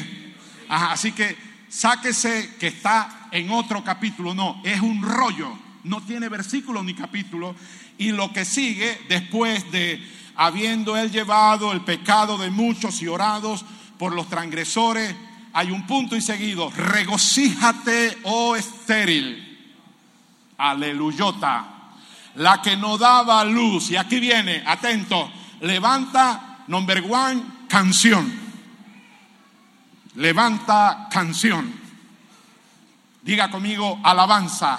así 0.68 1.12
que 1.12 1.36
sáquese 1.68 2.54
que 2.58 2.68
está 2.68 3.28
en 3.32 3.50
otro 3.50 3.82
capítulo, 3.82 4.34
no, 4.34 4.60
es 4.64 4.80
un 4.80 5.02
rollo, 5.02 5.58
no 5.84 6.02
tiene 6.02 6.28
versículo 6.28 6.82
ni 6.82 6.94
capítulo. 6.94 7.54
Y 7.98 8.12
lo 8.12 8.32
que 8.32 8.44
sigue 8.44 8.98
después 9.08 9.70
de 9.72 10.02
habiendo 10.36 10.96
él 10.96 11.10
llevado 11.10 11.72
el 11.72 11.80
pecado 11.80 12.36
de 12.38 12.50
muchos 12.50 13.00
y 13.02 13.08
orados 13.08 13.64
por 13.98 14.14
los 14.14 14.28
transgresores, 14.28 15.14
hay 15.52 15.70
un 15.70 15.86
punto 15.86 16.14
y 16.16 16.20
seguido, 16.20 16.70
regocíjate, 16.70 18.18
oh 18.24 18.54
estéril, 18.54 19.72
aleluyota, 20.58 21.75
la 22.36 22.60
que 22.62 22.76
no 22.76 22.98
daba 22.98 23.44
luz. 23.44 23.90
Y 23.90 23.96
aquí 23.96 24.20
viene, 24.20 24.62
atento, 24.66 25.30
levanta, 25.60 26.58
number 26.68 27.04
one, 27.08 27.42
canción. 27.68 28.32
Levanta 30.14 31.08
canción. 31.10 31.72
Diga 33.22 33.50
conmigo, 33.50 34.00
alabanza. 34.02 34.78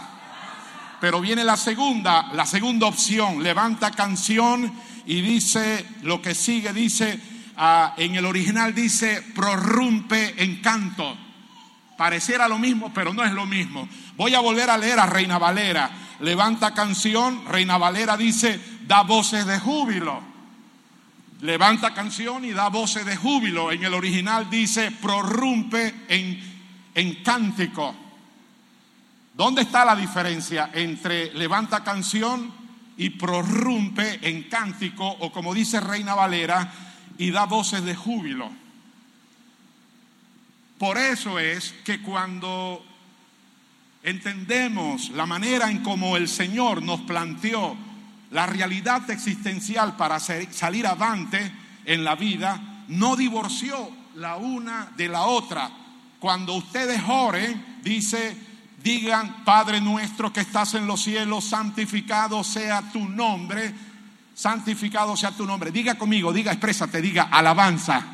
Pero 1.00 1.22
viene 1.22 1.43
la 1.43 1.58
segunda, 1.58 2.30
la 2.34 2.46
segunda 2.46 2.88
opción, 2.88 3.43
levanta 3.43 3.91
canción 3.91 4.72
y 5.06 5.22
dice, 5.22 5.86
lo 6.02 6.22
que 6.22 6.34
sigue 6.34 6.74
dice, 6.74 7.20
ah, 7.56 7.93
en 7.98 8.15
el 8.15 8.26
original 8.26 8.74
dice, 8.74 9.22
prorrumpe 9.36 10.41
en 10.41 10.60
canto. 10.62 11.15
Pareciera 11.98 12.48
lo 12.48 12.58
mismo, 12.58 12.91
pero 12.93 13.13
no 13.13 13.24
es 13.24 13.32
lo 13.32 13.46
mismo. 13.46 13.88
Voy 14.17 14.34
a 14.34 14.39
volver 14.39 14.69
a 14.69 14.77
leer 14.77 14.99
a 14.99 15.06
Reina 15.06 15.38
Valera. 15.38 15.91
Levanta 16.21 16.73
canción, 16.73 17.45
Reina 17.45 17.77
Valera 17.77 18.17
dice, 18.17 18.60
da 18.88 19.03
voces 19.03 19.45
de 19.45 19.60
júbilo. 19.60 20.19
Levanta 21.41 21.93
canción 21.93 22.43
y 22.43 22.49
da 22.49 22.69
voces 22.69 23.06
de 23.06 23.15
júbilo. 23.15 23.71
En 23.71 23.84
el 23.84 23.93
original 23.93 24.49
dice, 24.49 24.89
prorrumpe 24.89 25.93
en, 26.08 26.39
en 26.95 27.23
cántico. 27.23 27.95
¿Dónde 29.36 29.62
está 29.62 29.86
la 29.86 29.95
diferencia 29.95 30.71
entre 30.73 31.32
levanta 31.36 31.84
canción 31.84 32.51
y 32.97 33.12
prorrumpe 33.12 34.27
en 34.27 34.49
cántico 34.49 35.08
o 35.08 35.32
como 35.32 35.53
dice 35.53 35.80
Reina 35.80 36.15
Valera 36.15 36.73
y 37.19 37.30
da 37.30 37.45
voces 37.45 37.84
de 37.84 37.95
júbilo? 37.95 38.49
Por 40.80 40.97
eso 40.97 41.38
es 41.38 41.75
que 41.84 42.01
cuando 42.01 42.84
entendemos 44.08 45.10
la 45.10 45.26
manera 45.26 45.70
en 45.70 45.84
cómo 45.84 46.15
el 46.15 46.30
Señor 46.30 46.82
nos 46.82 47.02
planteó 47.02 47.76
la 48.32 48.46
realidad 48.46 49.10
existencial 49.10 49.98
para 49.98 50.17
salir 50.22 50.88
avante 50.88 51.52
en 51.84 52.06
la 52.06 52.15
vida, 52.15 52.86
no 52.88 53.17
divorció 53.17 53.91
la 54.15 54.38
una 54.38 54.93
de 54.96 55.10
la 55.10 55.24
otra. 55.24 55.70
Cuando 56.20 56.54
ustedes 56.54 57.02
oren, 57.06 57.80
dice, 57.84 58.38
digan, 58.82 59.43
Padre 59.43 59.82
nuestro 59.82 60.32
que 60.32 60.39
estás 60.39 60.76
en 60.76 60.88
los 60.88 61.04
cielos, 61.04 61.43
santificado 61.43 62.46
sea 62.46 62.89
tu 62.93 63.10
nombre, 63.10 63.74
santificado 64.34 65.17
sea 65.17 65.32
tu 65.32 65.46
nombre. 65.46 65.70
Diga 65.70 65.96
conmigo, 65.96 66.32
diga, 66.32 66.54
exprésate, 66.54 67.02
diga 67.02 67.24
alabanza. 67.24 68.06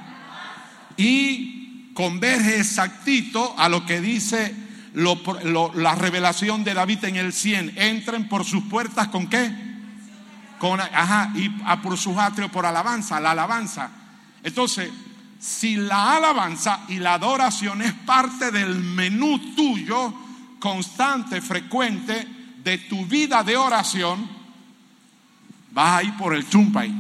Y 0.98 1.92
converge 1.94 2.60
exactito 2.60 3.54
a 3.56 3.70
lo 3.70 3.86
que 3.86 4.02
dice 4.02 4.63
la 4.94 5.96
revelación 5.96 6.64
de 6.64 6.74
David 6.74 7.06
en 7.06 7.16
el 7.16 7.34
100. 7.34 7.74
Entren 7.78 8.30
por 8.30 8.46
sus 8.46 8.64
puertas 8.66 9.08
con 9.08 9.28
qué? 9.28 9.52
Con, 10.60 10.80
ajá, 10.80 11.32
y 11.36 11.52
a 11.66 11.82
por 11.82 11.98
sus 11.98 12.18
atrios 12.18 12.52
por 12.52 12.66
alabanza, 12.66 13.20
la 13.20 13.32
alabanza. 13.32 13.90
Entonces, 14.44 14.92
si 15.40 15.76
la 15.76 16.16
alabanza 16.16 16.82
y 16.88 17.00
la 17.00 17.16
adoración 17.16 17.82
es 17.82 17.94
parte 17.94 18.52
del 18.52 18.76
menú 18.76 19.56
tuyo, 19.56 20.14
constante, 20.60 21.42
frecuente 21.42 22.26
de 22.64 22.78
tu 22.78 23.06
vida 23.06 23.44
de 23.44 23.58
oración, 23.58 24.30
vas 25.72 26.00
a 26.00 26.04
ir 26.04 26.16
por 26.16 26.34
el 26.34 26.48
chumpay. 26.48 26.94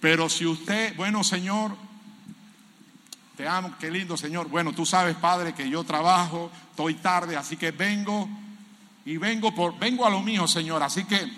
Pero 0.00 0.28
si 0.28 0.46
usted, 0.46 0.94
bueno 0.96 1.24
Señor, 1.24 1.76
te 3.42 3.86
qué 3.86 3.90
lindo 3.90 4.16
Señor. 4.16 4.48
Bueno, 4.48 4.72
tú 4.72 4.86
sabes, 4.86 5.16
Padre, 5.16 5.52
que 5.52 5.68
yo 5.68 5.82
trabajo, 5.84 6.50
estoy 6.70 6.94
tarde, 6.94 7.36
así 7.36 7.56
que 7.56 7.72
vengo 7.72 8.28
y 9.04 9.16
vengo 9.16 9.54
por, 9.54 9.78
vengo 9.78 10.06
a 10.06 10.10
lo 10.10 10.22
mío, 10.22 10.46
Señor. 10.46 10.82
Así 10.82 11.04
que 11.04 11.30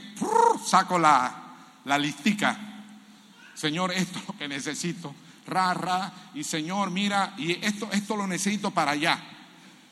saco 0.66 0.98
la, 0.98 1.34
la 1.84 1.98
listica. 1.98 2.82
Señor, 3.54 3.92
esto 3.92 4.18
es 4.18 4.26
lo 4.28 4.36
que 4.36 4.48
necesito 4.48 5.14
ra, 5.46 6.12
y 6.34 6.44
Señor, 6.44 6.90
mira, 6.90 7.34
y 7.36 7.52
esto, 7.64 7.88
esto 7.92 8.16
lo 8.16 8.26
necesito 8.26 8.70
para 8.70 8.92
allá. 8.92 9.18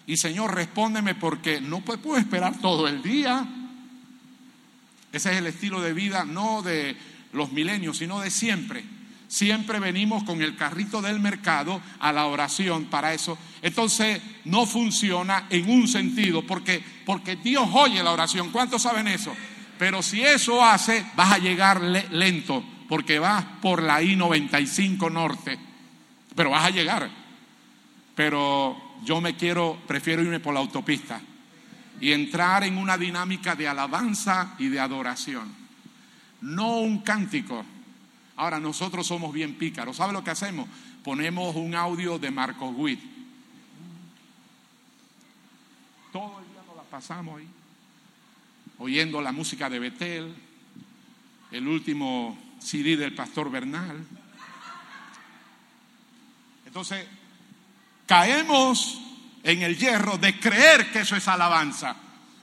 Y 0.07 0.17
Señor, 0.17 0.55
respóndeme 0.55 1.15
porque 1.15 1.61
no 1.61 1.81
puedo 1.81 2.17
esperar 2.17 2.59
todo 2.61 2.89
el 2.89 3.03
día. 3.03 3.47
Ese 5.13 5.33
es 5.33 5.37
el 5.39 5.47
estilo 5.47 5.81
de 5.81 5.93
vida, 5.93 6.25
no 6.25 6.63
de 6.63 6.97
los 7.33 7.53
milenios, 7.53 7.99
sino 7.99 8.21
de 8.21 8.31
siempre. 8.31 8.85
Siempre 9.33 9.81
venimos 9.81 10.25
con 10.25 10.43
el 10.43 10.57
carrito 10.57 11.01
del 11.01 11.19
mercado 11.19 11.81
a 12.01 12.13
la 12.13 12.27
oración 12.27 12.85
para 12.85 13.15
eso. 13.15 13.39
Entonces 13.63 14.21
no 14.45 14.67
funciona 14.67 15.47
en 15.49 15.71
un 15.71 15.89
sentido, 15.89 16.47
porque, 16.47 16.85
porque 17.07 17.37
Dios 17.37 17.67
oye 17.73 18.03
la 18.03 18.13
oración. 18.13 18.51
¿Cuántos 18.51 18.83
saben 18.83 19.09
eso? 19.09 19.35
Pero 19.79 20.03
si 20.03 20.21
eso 20.21 20.63
hace, 20.63 21.07
vas 21.17 21.33
a 21.33 21.39
llegar 21.39 21.81
lento 21.81 22.63
porque 22.91 23.19
vas 23.19 23.43
por 23.63 23.83
la 23.83 24.03
I-95 24.03 25.11
norte, 25.11 25.59
pero 26.37 26.51
vas 26.51 26.67
a 26.67 26.71
llegar. 26.71 27.09
Pero 28.15 28.99
yo 29.03 29.19
me 29.23 29.35
quiero, 29.35 29.81
prefiero 29.87 30.21
irme 30.21 30.41
por 30.41 30.53
la 30.53 30.61
autopista 30.61 31.19
y 32.03 32.13
entrar 32.13 32.65
en 32.65 32.77
una 32.77 32.99
dinámica 32.99 33.55
de 33.55 33.67
alabanza 33.67 34.57
y 34.59 34.69
de 34.69 34.79
adoración, 34.79 35.55
no 36.43 36.81
un 36.81 36.99
cántico. 36.99 37.65
Ahora 38.37 38.59
nosotros 38.59 39.07
somos 39.07 39.33
bien 39.33 39.55
pícaros. 39.55 39.97
¿Sabe 39.97 40.13
lo 40.13 40.25
que 40.25 40.31
hacemos? 40.31 40.69
Ponemos 41.05 41.55
un 41.57 41.75
audio 41.75 42.19
de 42.19 42.31
Marcos 42.31 42.73
Witt. 42.77 43.01
Todo 46.13 46.41
el 46.41 46.53
día 46.53 46.63
nos 46.67 46.77
la 46.77 46.83
pasamos 46.83 47.39
ahí, 47.39 47.49
oyendo 48.79 49.21
la 49.21 49.33
música 49.33 49.71
de 49.71 49.79
Betel, 49.79 50.35
el 51.51 51.69
último 51.69 52.39
CD 52.59 52.97
del 52.97 53.15
pastor 53.15 53.51
Bernal. 53.51 54.05
Entonces, 56.67 57.07
caemos 58.07 59.01
en 59.43 59.63
el 59.63 59.77
hierro 59.77 60.19
de 60.19 60.39
creer 60.39 60.91
que 60.93 61.01
eso 61.01 61.17
es 61.17 61.27
alabanza, 61.29 61.97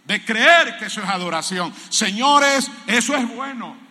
de 0.05 0.23
creer 0.23 0.77
que 0.77 0.85
eso 0.85 1.01
es 1.01 1.09
adoración. 1.09 1.73
Señores, 1.89 2.69
eso 2.87 3.15
es 3.15 3.27
bueno. 3.35 3.88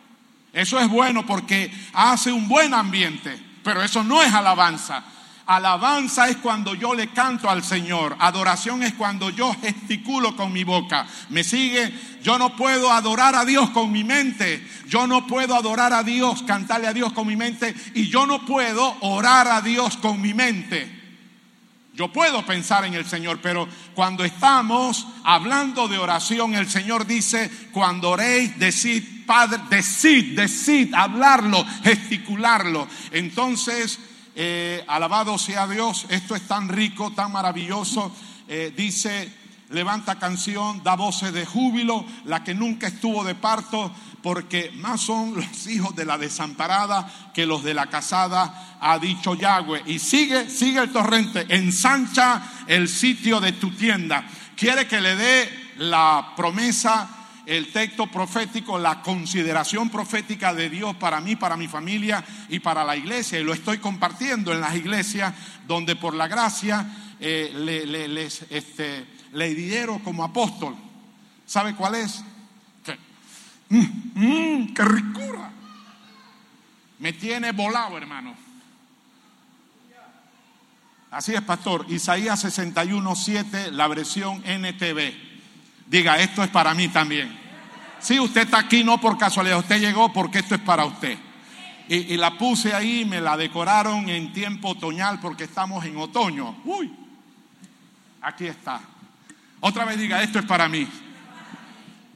Eso 0.58 0.80
es 0.80 0.88
bueno 0.88 1.24
porque 1.24 1.70
hace 1.92 2.32
un 2.32 2.48
buen 2.48 2.74
ambiente, 2.74 3.38
pero 3.62 3.80
eso 3.80 4.02
no 4.02 4.24
es 4.24 4.34
alabanza. 4.34 5.04
Alabanza 5.46 6.28
es 6.28 6.38
cuando 6.38 6.74
yo 6.74 6.94
le 6.94 7.10
canto 7.12 7.48
al 7.48 7.62
Señor. 7.62 8.16
Adoración 8.18 8.82
es 8.82 8.94
cuando 8.94 9.30
yo 9.30 9.54
gesticulo 9.62 10.34
con 10.34 10.52
mi 10.52 10.64
boca. 10.64 11.06
¿Me 11.28 11.44
sigue? 11.44 11.94
Yo 12.24 12.40
no 12.40 12.56
puedo 12.56 12.90
adorar 12.90 13.36
a 13.36 13.44
Dios 13.44 13.70
con 13.70 13.92
mi 13.92 14.02
mente. 14.02 14.66
Yo 14.88 15.06
no 15.06 15.28
puedo 15.28 15.54
adorar 15.54 15.92
a 15.92 16.02
Dios, 16.02 16.42
cantarle 16.42 16.88
a 16.88 16.92
Dios 16.92 17.12
con 17.12 17.28
mi 17.28 17.36
mente. 17.36 17.72
Y 17.94 18.08
yo 18.08 18.26
no 18.26 18.44
puedo 18.44 18.96
orar 19.02 19.46
a 19.46 19.60
Dios 19.60 19.96
con 19.96 20.20
mi 20.20 20.34
mente. 20.34 20.97
Yo 21.98 22.12
puedo 22.12 22.46
pensar 22.46 22.84
en 22.84 22.94
el 22.94 23.04
Señor, 23.06 23.40
pero 23.42 23.66
cuando 23.92 24.24
estamos 24.24 25.04
hablando 25.24 25.88
de 25.88 25.98
oración, 25.98 26.54
el 26.54 26.70
Señor 26.70 27.04
dice, 27.04 27.50
cuando 27.72 28.10
oréis, 28.10 28.56
decid, 28.56 29.26
Padre, 29.26 29.58
decid, 29.68 30.36
decid, 30.36 30.94
hablarlo, 30.94 31.66
gesticularlo. 31.82 32.86
Entonces, 33.10 33.98
eh, 34.36 34.84
alabado 34.86 35.36
sea 35.38 35.66
Dios, 35.66 36.06
esto 36.08 36.36
es 36.36 36.42
tan 36.42 36.68
rico, 36.68 37.10
tan 37.14 37.32
maravilloso. 37.32 38.14
Eh, 38.46 38.72
dice, 38.76 39.32
levanta 39.70 40.20
canción, 40.20 40.84
da 40.84 40.94
voces 40.94 41.32
de 41.32 41.44
júbilo, 41.46 42.04
la 42.26 42.44
que 42.44 42.54
nunca 42.54 42.86
estuvo 42.86 43.24
de 43.24 43.34
parto, 43.34 43.92
porque 44.22 44.72
más 44.76 45.00
son 45.00 45.34
los 45.34 45.66
hijos 45.66 45.94
de 45.94 46.04
la 46.04 46.18
desamparada 46.18 47.30
que 47.34 47.46
los 47.46 47.62
de 47.62 47.74
la 47.74 47.86
casada, 47.86 48.76
ha 48.80 48.98
dicho 48.98 49.34
Yahweh. 49.34 49.82
Y 49.86 49.98
sigue, 49.98 50.48
sigue 50.50 50.80
el 50.80 50.92
torrente, 50.92 51.46
ensancha 51.48 52.64
el 52.66 52.88
sitio 52.88 53.40
de 53.40 53.52
tu 53.52 53.70
tienda. 53.70 54.26
Quiere 54.56 54.86
que 54.86 55.00
le 55.00 55.14
dé 55.16 55.72
la 55.78 56.32
promesa 56.36 57.08
el 57.48 57.72
texto 57.72 58.06
profético, 58.08 58.78
la 58.78 59.00
consideración 59.00 59.88
profética 59.88 60.52
de 60.52 60.68
Dios 60.68 60.94
para 60.96 61.18
mí, 61.22 61.34
para 61.34 61.56
mi 61.56 61.66
familia 61.66 62.22
y 62.50 62.58
para 62.58 62.84
la 62.84 62.94
iglesia. 62.94 63.40
Y 63.40 63.42
lo 63.42 63.54
estoy 63.54 63.78
compartiendo 63.78 64.52
en 64.52 64.60
las 64.60 64.76
iglesias 64.76 65.32
donde 65.66 65.96
por 65.96 66.14
la 66.14 66.28
gracia 66.28 66.86
eh, 67.18 67.50
le, 67.54 67.86
les, 68.06 68.42
este, 68.50 69.06
le 69.32 69.86
como 70.04 70.24
apóstol. 70.24 70.76
¿Sabe 71.46 71.74
cuál 71.74 71.94
es? 71.94 72.22
Mm, 73.70 73.80
mm, 74.14 74.74
¡Qué 74.74 74.84
ricura! 74.84 75.50
Me 76.98 77.12
tiene 77.12 77.52
volado, 77.52 77.96
hermano. 77.96 78.34
Así 81.10 81.34
es, 81.34 81.42
pastor. 81.42 81.86
Isaías 81.88 82.40
61, 82.40 83.14
7, 83.16 83.70
la 83.72 83.88
versión 83.88 84.42
NTV. 84.44 85.14
Diga, 85.86 86.18
esto 86.18 86.42
es 86.42 86.50
para 86.50 86.74
mí 86.74 86.88
también. 86.88 87.34
Si 88.00 88.20
usted 88.20 88.42
está 88.42 88.58
aquí 88.58 88.84
no 88.84 89.00
por 89.00 89.16
casualidad, 89.16 89.58
usted 89.58 89.80
llegó 89.80 90.12
porque 90.12 90.40
esto 90.40 90.54
es 90.54 90.60
para 90.60 90.84
usted. 90.84 91.16
Y, 91.88 92.14
y, 92.14 92.16
la 92.18 92.36
puse 92.36 92.74
ahí, 92.74 93.06
me 93.06 93.20
la 93.20 93.36
decoraron 93.36 94.10
en 94.10 94.32
tiempo 94.32 94.70
otoñal 94.70 95.18
porque 95.20 95.44
estamos 95.44 95.84
en 95.86 95.96
otoño. 95.96 96.60
Uy, 96.66 96.92
aquí 98.20 98.46
está. 98.46 98.82
Otra 99.60 99.86
vez 99.86 99.98
diga, 99.98 100.22
esto 100.22 100.38
es 100.38 100.44
para 100.44 100.68
mí. 100.68 100.86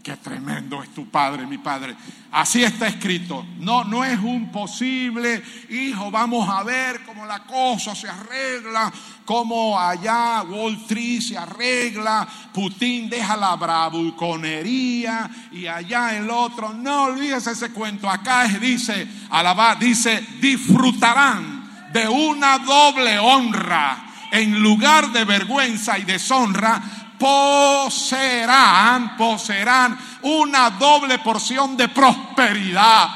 Qué 0.02 0.16
tremendo 0.16 0.82
es 0.82 0.92
tu 0.92 1.08
padre, 1.08 1.46
mi 1.46 1.58
padre. 1.58 1.94
Así 2.32 2.64
está 2.64 2.88
escrito. 2.88 3.46
No, 3.60 3.84
no 3.84 4.04
es 4.04 4.18
un 4.18 4.50
posible, 4.50 5.40
hijo, 5.70 6.10
vamos 6.10 6.48
a 6.48 6.64
ver 6.64 7.04
cómo 7.04 7.24
la 7.24 7.44
cosa 7.44 7.94
se 7.94 8.08
arregla, 8.08 8.92
cómo 9.24 9.78
allá 9.78 10.42
Wall 10.42 10.74
Street 10.74 11.20
se 11.20 11.38
arregla, 11.38 12.26
Putin 12.52 13.08
deja 13.08 13.36
la 13.36 13.54
bravuconería 13.54 15.30
y 15.52 15.68
allá 15.68 16.16
el 16.16 16.28
otro. 16.30 16.72
No 16.72 17.04
olvides 17.04 17.46
ese 17.46 17.70
cuento. 17.70 18.10
Acá 18.10 18.48
dice, 18.48 19.06
alabar, 19.30 19.78
dice, 19.78 20.20
disfrutarán 20.40 21.90
de 21.92 22.08
una 22.08 22.58
doble 22.58 23.20
honra 23.20 24.08
en 24.32 24.60
lugar 24.60 25.12
de 25.12 25.24
vergüenza 25.24 25.96
y 25.96 26.04
deshonra 26.04 27.01
poseerán, 27.22 29.16
poseerán 29.16 29.96
una 30.22 30.70
doble 30.70 31.20
porción 31.20 31.76
de 31.76 31.88
prosperidad. 31.88 33.11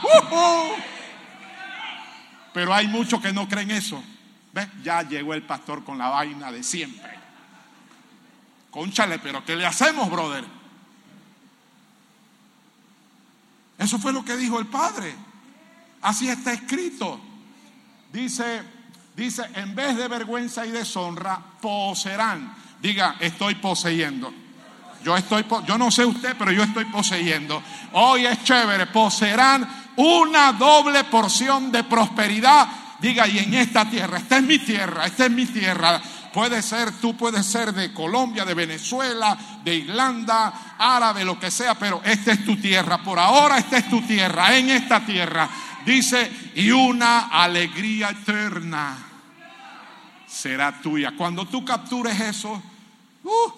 Pero 2.53 2.73
hay 2.73 2.87
muchos 2.87 3.21
que 3.21 3.33
no 3.33 3.49
creen 3.49 3.73
eso. 3.73 4.01
¿Ves? 4.53 4.69
Ya 4.85 5.03
llegó 5.03 5.35
el 5.35 5.43
pastor 5.43 5.83
con 5.83 5.99
la 5.99 6.09
vaina 6.09 6.53
de 6.53 6.63
siempre. 6.63 7.19
Conchale, 8.71 9.19
pero 9.19 9.45
¿qué 9.45 9.57
le 9.57 9.67
hacemos, 9.67 10.09
brother? 10.09 10.45
Eso 13.77 13.99
fue 13.99 14.13
lo 14.13 14.25
que 14.25 14.37
dijo 14.37 14.61
el 14.61 14.67
Padre. 14.69 15.15
Así 16.03 16.29
está 16.29 16.53
escrito. 16.53 17.21
Dice, 18.13 18.63
dice, 19.17 19.51
en 19.55 19.75
vez 19.75 19.97
de 19.97 20.07
vergüenza 20.07 20.65
y 20.65 20.71
deshonra, 20.71 21.41
poseerán 21.61 22.66
Diga, 22.87 23.17
estoy 23.19 23.57
poseyendo. 23.57 24.33
Yo 25.03 25.17
estoy, 25.17 25.45
yo 25.67 25.77
no 25.77 25.91
sé 25.91 26.05
usted, 26.05 26.37
pero 26.39 26.53
yo 26.53 26.63
estoy 26.63 26.85
poseyendo. 26.85 27.61
Hoy 27.91 28.27
es 28.27 28.45
chévere, 28.45 28.87
poseerán 28.87 29.69
una 29.97 30.53
doble 30.53 31.03
porción 31.03 31.73
de 31.73 31.83
prosperidad. 31.83 32.69
Diga, 33.01 33.27
y 33.27 33.41
en 33.41 33.55
esta 33.55 33.91
tierra, 33.91 34.19
esta 34.19 34.37
es 34.37 34.45
mi 34.45 34.61
tierra, 34.61 35.05
esta 35.05 35.27
es 35.27 35.33
mi 35.33 35.47
tierra. 35.47 36.01
Puede 36.33 36.63
ser, 36.63 36.93
tú 37.01 37.17
puedes 37.17 37.45
ser 37.45 37.73
de 37.73 37.93
Colombia, 37.93 38.45
de 38.45 38.55
Venezuela, 38.55 39.37
de 39.65 39.75
Irlanda, 39.75 40.77
árabe, 40.79 41.25
lo 41.25 41.41
que 41.41 41.51
sea, 41.51 41.75
pero 41.75 42.01
esta 42.05 42.31
es 42.31 42.45
tu 42.45 42.55
tierra. 42.55 42.99
Por 42.99 43.19
ahora 43.19 43.59
esta 43.59 43.79
es 43.79 43.91
tu 43.91 44.01
tierra, 44.03 44.57
en 44.57 44.71
esta 44.71 45.05
tierra. 45.05 45.51
Dice, 45.85 46.53
y 46.55 46.71
una 46.71 47.31
alegría 47.31 48.11
eterna 48.11 48.97
será 50.29 50.81
tuya. 50.81 51.15
Cuando 51.17 51.47
tú 51.47 51.65
captures 51.65 52.21
eso, 52.21 52.63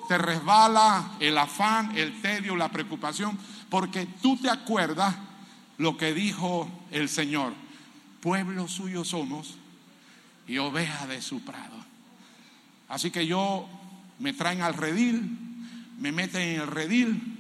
te 0.09 0.19
resbala 0.19 1.13
el 1.21 1.37
afán, 1.37 1.97
el 1.97 2.21
tedio, 2.21 2.57
la 2.57 2.71
preocupación, 2.71 3.39
porque 3.69 4.07
tú 4.21 4.37
te 4.37 4.51
acuerdas 4.51 5.15
lo 5.77 5.97
que 5.97 6.15
dijo 6.15 6.69
el 6.91 7.09
Señor. 7.09 7.53
Pueblo 8.21 8.69
suyo 8.69 9.05
somos 9.05 9.57
y 10.47 10.59
oveja 10.59 11.07
de 11.07 11.23
su 11.23 11.45
prado. 11.45 11.77
Así 12.89 13.11
que 13.11 13.27
yo 13.27 13.69
me 14.19 14.33
traen 14.33 14.63
al 14.63 14.75
redil, 14.75 15.39
me 15.99 16.13
meten 16.13 16.43
en 16.43 16.61
el 16.61 16.67
redil 16.67 17.39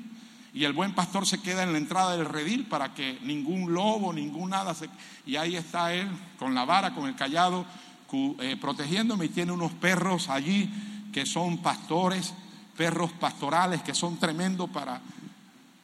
y 0.52 0.64
el 0.64 0.72
buen 0.72 0.94
pastor 0.94 1.26
se 1.26 1.40
queda 1.40 1.62
en 1.62 1.72
la 1.72 1.78
entrada 1.78 2.16
del 2.16 2.26
redil 2.26 2.66
para 2.66 2.94
que 2.94 3.18
ningún 3.22 3.72
lobo, 3.72 4.12
ningún 4.12 4.50
nada 4.50 4.74
se... 4.74 4.88
Y 5.26 5.36
ahí 5.36 5.56
está 5.56 5.94
él 5.94 6.08
con 6.38 6.54
la 6.54 6.64
vara, 6.64 6.94
con 6.94 7.08
el 7.08 7.16
callado 7.16 7.64
eh, 8.12 8.56
protegiéndome 8.60 9.26
y 9.26 9.28
tiene 9.28 9.52
unos 9.52 9.72
perros 9.72 10.28
allí 10.28 10.70
que 11.18 11.26
son 11.26 11.58
pastores, 11.58 12.32
perros 12.76 13.10
pastorales 13.10 13.82
que 13.82 13.92
son 13.92 14.18
tremendos 14.18 14.70
para 14.70 14.98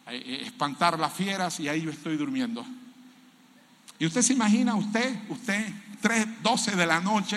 eh, 0.07 0.23
eh, 0.25 0.43
espantar 0.45 0.97
las 0.97 1.13
fieras 1.13 1.59
y 1.59 1.67
ahí 1.67 1.83
yo 1.83 1.91
estoy 1.91 2.17
durmiendo. 2.17 2.65
Y 3.99 4.07
usted 4.07 4.23
se 4.23 4.35
imagina, 4.35 4.77
usted, 4.77 5.29
usted, 5.29 5.75
3, 6.01 6.41
12 6.41 6.77
de 6.77 6.87
la 6.87 7.01
noche, 7.01 7.37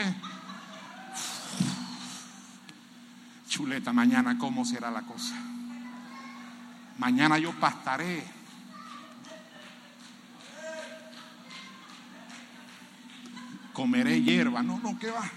chuleta, 3.49 3.91
mañana 3.91 4.37
cómo 4.37 4.63
será 4.63 4.91
la 4.91 5.01
cosa. 5.01 5.33
Mañana 6.99 7.39
yo 7.39 7.51
pastaré 7.59 8.23
comeré 13.73 14.21
hierba. 14.21 14.61
No, 14.61 14.77
no, 14.77 14.99
¿qué 14.99 15.09
va? 15.09 15.27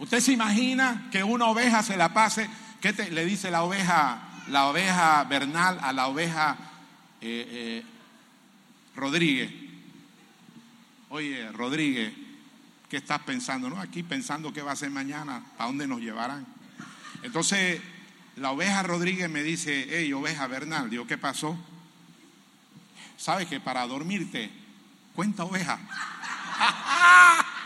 Usted 0.00 0.20
se 0.20 0.32
imagina 0.32 1.08
que 1.12 1.22
una 1.22 1.46
oveja 1.46 1.82
se 1.82 1.96
la 1.96 2.12
pase, 2.12 2.48
¿qué 2.80 2.92
le 2.92 3.24
dice 3.24 3.50
la 3.50 3.62
oveja, 3.62 4.30
la 4.48 4.66
oveja 4.66 5.22
Bernal 5.24 5.78
a 5.80 5.92
la 5.92 6.08
oveja 6.08 6.56
eh, 7.20 7.46
eh, 7.50 7.84
Rodríguez? 8.96 9.52
Oye, 11.10 11.52
Rodríguez, 11.52 12.12
¿qué 12.88 12.96
estás 12.96 13.20
pensando? 13.20 13.70
No, 13.70 13.78
aquí 13.78 14.02
pensando 14.02 14.52
qué 14.52 14.62
va 14.62 14.72
a 14.72 14.76
ser 14.76 14.90
mañana, 14.90 15.44
¿para 15.56 15.68
dónde 15.68 15.86
nos 15.86 16.00
llevarán? 16.00 16.46
Entonces, 17.22 17.80
la 18.36 18.50
oveja 18.50 18.82
Rodríguez 18.82 19.30
me 19.30 19.42
dice, 19.42 19.86
hey, 19.90 20.12
oveja 20.12 20.46
Bernal, 20.46 20.90
digo, 20.90 21.06
¿qué 21.06 21.18
pasó? 21.18 21.58
¿Sabes 23.16 23.46
que 23.46 23.60
para 23.60 23.86
dormirte 23.86 24.50
cuenta 25.14 25.44
oveja. 25.44 25.78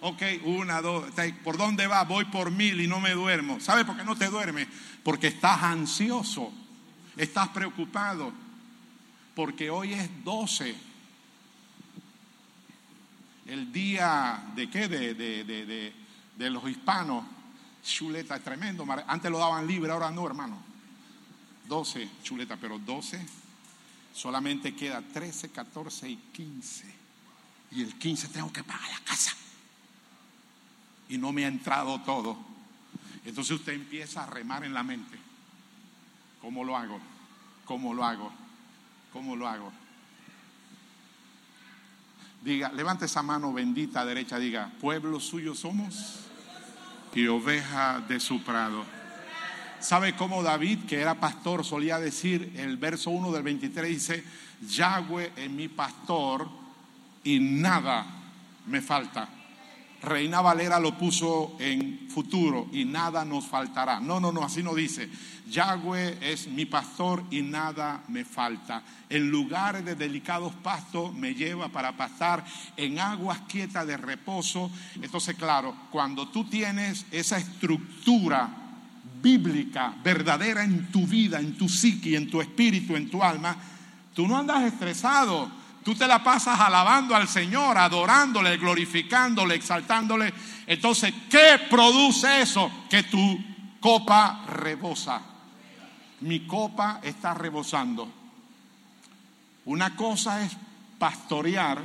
ok, 0.00 0.22
una, 0.44 0.80
dos, 0.80 1.06
¿por 1.44 1.56
dónde 1.56 1.86
va? 1.86 2.04
Voy 2.04 2.24
por 2.26 2.50
mil 2.50 2.80
y 2.80 2.86
no 2.86 3.00
me 3.00 3.12
duermo. 3.12 3.60
¿Sabe 3.60 3.84
por 3.84 3.96
qué 3.96 4.04
no 4.04 4.16
te 4.16 4.28
duermes? 4.28 4.68
Porque 5.02 5.28
estás 5.28 5.62
ansioso, 5.62 6.52
estás 7.16 7.48
preocupado, 7.48 8.32
porque 9.34 9.70
hoy 9.70 9.92
es 9.92 10.24
12. 10.24 10.74
El 13.46 13.72
día 13.72 14.44
de 14.54 14.68
qué? 14.68 14.88
De, 14.88 15.14
de, 15.14 15.44
de, 15.44 15.94
de 16.36 16.50
los 16.50 16.68
hispanos. 16.68 17.24
Chuleta, 17.84 18.36
es 18.36 18.42
tremendo. 18.42 18.84
Antes 19.06 19.30
lo 19.30 19.38
daban 19.38 19.66
libre, 19.66 19.92
ahora 19.92 20.10
no, 20.10 20.26
hermano. 20.26 20.58
12, 21.68 22.08
chuleta, 22.22 22.56
pero 22.56 22.78
12 22.78 23.46
solamente 24.16 24.74
queda 24.74 25.02
13, 25.02 25.50
14 25.50 26.08
y 26.08 26.16
15. 26.16 26.94
Y 27.72 27.82
el 27.82 27.98
15 27.98 28.28
tengo 28.28 28.52
que 28.52 28.64
pagar 28.64 28.88
la 28.90 29.00
casa. 29.00 29.36
Y 31.08 31.18
no 31.18 31.32
me 31.32 31.44
ha 31.44 31.48
entrado 31.48 32.00
todo. 32.02 32.36
Entonces 33.24 33.56
usted 33.56 33.72
empieza 33.72 34.24
a 34.24 34.26
remar 34.26 34.64
en 34.64 34.74
la 34.74 34.82
mente. 34.82 35.18
¿Cómo 36.40 36.64
lo 36.64 36.76
hago? 36.76 37.00
¿Cómo 37.64 37.94
lo 37.94 38.04
hago? 38.04 38.32
¿Cómo 39.12 39.34
lo 39.34 39.48
hago? 39.48 39.72
Diga, 42.42 42.70
levante 42.72 43.06
esa 43.06 43.22
mano 43.22 43.52
bendita 43.52 44.04
derecha, 44.04 44.38
diga, 44.38 44.70
pueblo 44.80 45.18
suyo 45.18 45.54
somos 45.54 46.26
y 47.14 47.26
oveja 47.26 48.00
de 48.06 48.20
su 48.20 48.42
prado. 48.44 48.84
¿Sabe 49.80 50.14
cómo 50.14 50.42
David, 50.42 50.80
que 50.86 51.00
era 51.00 51.18
pastor, 51.18 51.64
solía 51.64 51.98
decir, 51.98 52.52
el 52.56 52.76
verso 52.76 53.10
1 53.10 53.32
del 53.32 53.42
23 53.42 53.88
dice, 53.88 54.24
Yahweh 54.68 55.32
es 55.36 55.50
mi 55.50 55.68
pastor 55.68 56.48
y 57.24 57.40
nada 57.40 58.06
me 58.66 58.80
falta. 58.80 59.28
Reina 60.02 60.40
Valera 60.40 60.78
lo 60.78 60.96
puso 60.96 61.56
en 61.58 62.08
futuro 62.08 62.68
y 62.72 62.84
nada 62.84 63.24
nos 63.24 63.46
faltará. 63.46 64.00
No, 64.00 64.20
no, 64.20 64.32
no, 64.32 64.42
así 64.42 64.62
no 64.62 64.74
dice. 64.74 65.08
Yahweh 65.48 66.18
es 66.20 66.48
mi 66.48 66.66
pastor 66.66 67.24
y 67.30 67.42
nada 67.42 68.02
me 68.08 68.24
falta. 68.24 68.82
En 69.08 69.30
lugares 69.30 69.84
de 69.84 69.94
delicados 69.94 70.52
pastos 70.54 71.14
me 71.14 71.34
lleva 71.34 71.68
para 71.68 71.96
pasar 71.96 72.44
en 72.76 72.98
aguas 72.98 73.40
quietas 73.48 73.86
de 73.86 73.96
reposo. 73.96 74.70
Entonces, 75.00 75.36
claro, 75.36 75.74
cuando 75.90 76.28
tú 76.28 76.44
tienes 76.44 77.06
esa 77.10 77.38
estructura 77.38 78.48
bíblica, 79.22 79.94
verdadera 80.02 80.64
en 80.64 80.90
tu 80.90 81.06
vida, 81.06 81.38
en 81.38 81.56
tu 81.56 81.68
psique, 81.68 82.16
en 82.16 82.30
tu 82.30 82.40
espíritu, 82.40 82.96
en 82.96 83.08
tu 83.08 83.22
alma, 83.22 83.56
tú 84.14 84.26
no 84.26 84.36
andas 84.36 84.64
estresado. 84.64 85.65
Tú 85.86 85.94
te 85.94 86.08
la 86.08 86.20
pasas 86.20 86.58
alabando 86.58 87.14
al 87.14 87.28
Señor, 87.28 87.78
adorándole, 87.78 88.56
glorificándole, 88.56 89.54
exaltándole. 89.54 90.34
Entonces, 90.66 91.14
¿qué 91.30 91.60
produce 91.70 92.42
eso? 92.42 92.68
Que 92.90 93.04
tu 93.04 93.38
copa 93.78 94.44
rebosa. 94.48 95.22
Mi 96.22 96.40
copa 96.40 96.98
está 97.04 97.34
rebosando. 97.34 98.12
Una 99.66 99.94
cosa 99.94 100.42
es 100.42 100.56
pastorear 100.98 101.80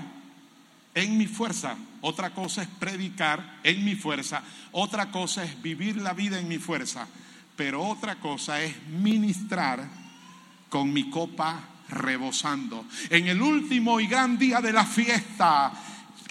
en 0.95 1.15
mi 1.15 1.27
fuerza, 1.27 1.75
otra 2.01 2.31
cosa 2.31 2.63
es 2.63 2.69
predicar 2.69 3.59
en 3.61 3.85
mi 3.85 3.93
fuerza, 3.93 4.41
otra 4.71 5.11
cosa 5.11 5.43
es 5.43 5.61
vivir 5.61 5.97
la 5.97 6.13
vida 6.13 6.39
en 6.39 6.47
mi 6.47 6.57
fuerza, 6.57 7.07
pero 7.55 7.83
otra 7.83 8.15
cosa 8.15 8.63
es 8.63 8.81
ministrar 8.87 9.87
con 10.69 10.91
mi 10.91 11.11
copa 11.11 11.67
rebosando. 11.91 12.85
En 13.09 13.27
el 13.27 13.41
último 13.41 13.99
y 13.99 14.07
gran 14.07 14.37
día 14.37 14.61
de 14.61 14.71
la 14.73 14.85
fiesta, 14.85 15.71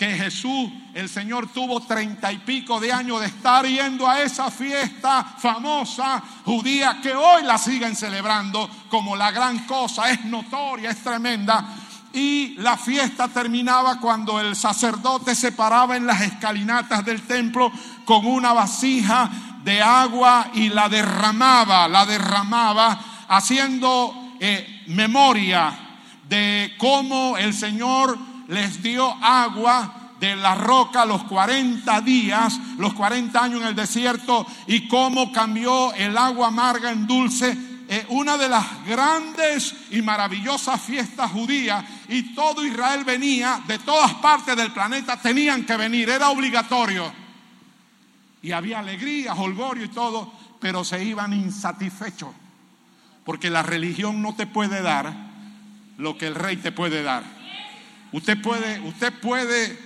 que 0.00 0.16
Jesús, 0.16 0.70
el 0.94 1.10
Señor, 1.10 1.52
tuvo 1.52 1.80
treinta 1.80 2.32
y 2.32 2.38
pico 2.38 2.80
de 2.80 2.90
años 2.90 3.20
de 3.20 3.26
estar 3.26 3.66
yendo 3.66 4.08
a 4.08 4.22
esa 4.22 4.50
fiesta 4.50 5.22
famosa 5.36 6.22
judía 6.46 7.00
que 7.02 7.12
hoy 7.12 7.42
la 7.42 7.58
siguen 7.58 7.94
celebrando 7.94 8.68
como 8.88 9.14
la 9.14 9.30
gran 9.30 9.66
cosa, 9.66 10.10
es 10.10 10.24
notoria, 10.24 10.90
es 10.90 11.02
tremenda. 11.04 11.76
Y 12.14 12.54
la 12.56 12.78
fiesta 12.78 13.28
terminaba 13.28 14.00
cuando 14.00 14.40
el 14.40 14.56
sacerdote 14.56 15.34
se 15.34 15.52
paraba 15.52 15.98
en 15.98 16.06
las 16.06 16.22
escalinatas 16.22 17.04
del 17.04 17.20
templo 17.22 17.70
con 18.06 18.24
una 18.24 18.54
vasija 18.54 19.30
de 19.62 19.82
agua 19.82 20.50
y 20.54 20.70
la 20.70 20.88
derramaba, 20.88 21.86
la 21.88 22.06
derramaba 22.06 22.98
haciendo 23.28 24.29
eh, 24.40 24.82
memoria 24.88 26.00
de 26.28 26.74
cómo 26.78 27.36
el 27.36 27.54
Señor 27.54 28.18
les 28.48 28.82
dio 28.82 29.08
agua 29.22 30.00
de 30.18 30.36
la 30.36 30.54
roca 30.54 31.04
los 31.04 31.24
40 31.24 32.00
días, 32.02 32.58
los 32.78 32.92
40 32.94 33.42
años 33.42 33.62
en 33.62 33.68
el 33.68 33.74
desierto 33.74 34.46
y 34.66 34.86
cómo 34.88 35.32
cambió 35.32 35.92
el 35.94 36.16
agua 36.16 36.48
amarga 36.48 36.90
en 36.90 37.06
dulce. 37.06 37.56
Eh, 37.88 38.06
una 38.10 38.36
de 38.36 38.48
las 38.48 38.86
grandes 38.86 39.74
y 39.90 40.00
maravillosas 40.00 40.80
fiestas 40.80 41.32
judías 41.32 41.84
y 42.08 42.34
todo 42.34 42.64
Israel 42.64 43.02
venía, 43.04 43.62
de 43.66 43.78
todas 43.80 44.14
partes 44.14 44.56
del 44.56 44.72
planeta 44.72 45.20
tenían 45.20 45.64
que 45.64 45.76
venir, 45.76 46.08
era 46.08 46.30
obligatorio. 46.30 47.12
Y 48.42 48.52
había 48.52 48.78
alegría, 48.78 49.34
holgorio 49.34 49.84
y 49.84 49.88
todo, 49.88 50.32
pero 50.60 50.84
se 50.84 51.02
iban 51.02 51.32
insatisfechos, 51.32 52.30
porque 53.24 53.50
la 53.50 53.62
religión 53.62 54.22
no 54.22 54.34
te 54.34 54.46
puede 54.46 54.82
dar 54.82 55.12
lo 55.98 56.16
que 56.16 56.26
el 56.26 56.34
rey 56.34 56.56
te 56.56 56.72
puede 56.72 57.02
dar. 57.02 57.22
Usted 58.12 58.40
puede, 58.40 58.80
usted 58.80 59.12
puede 59.20 59.78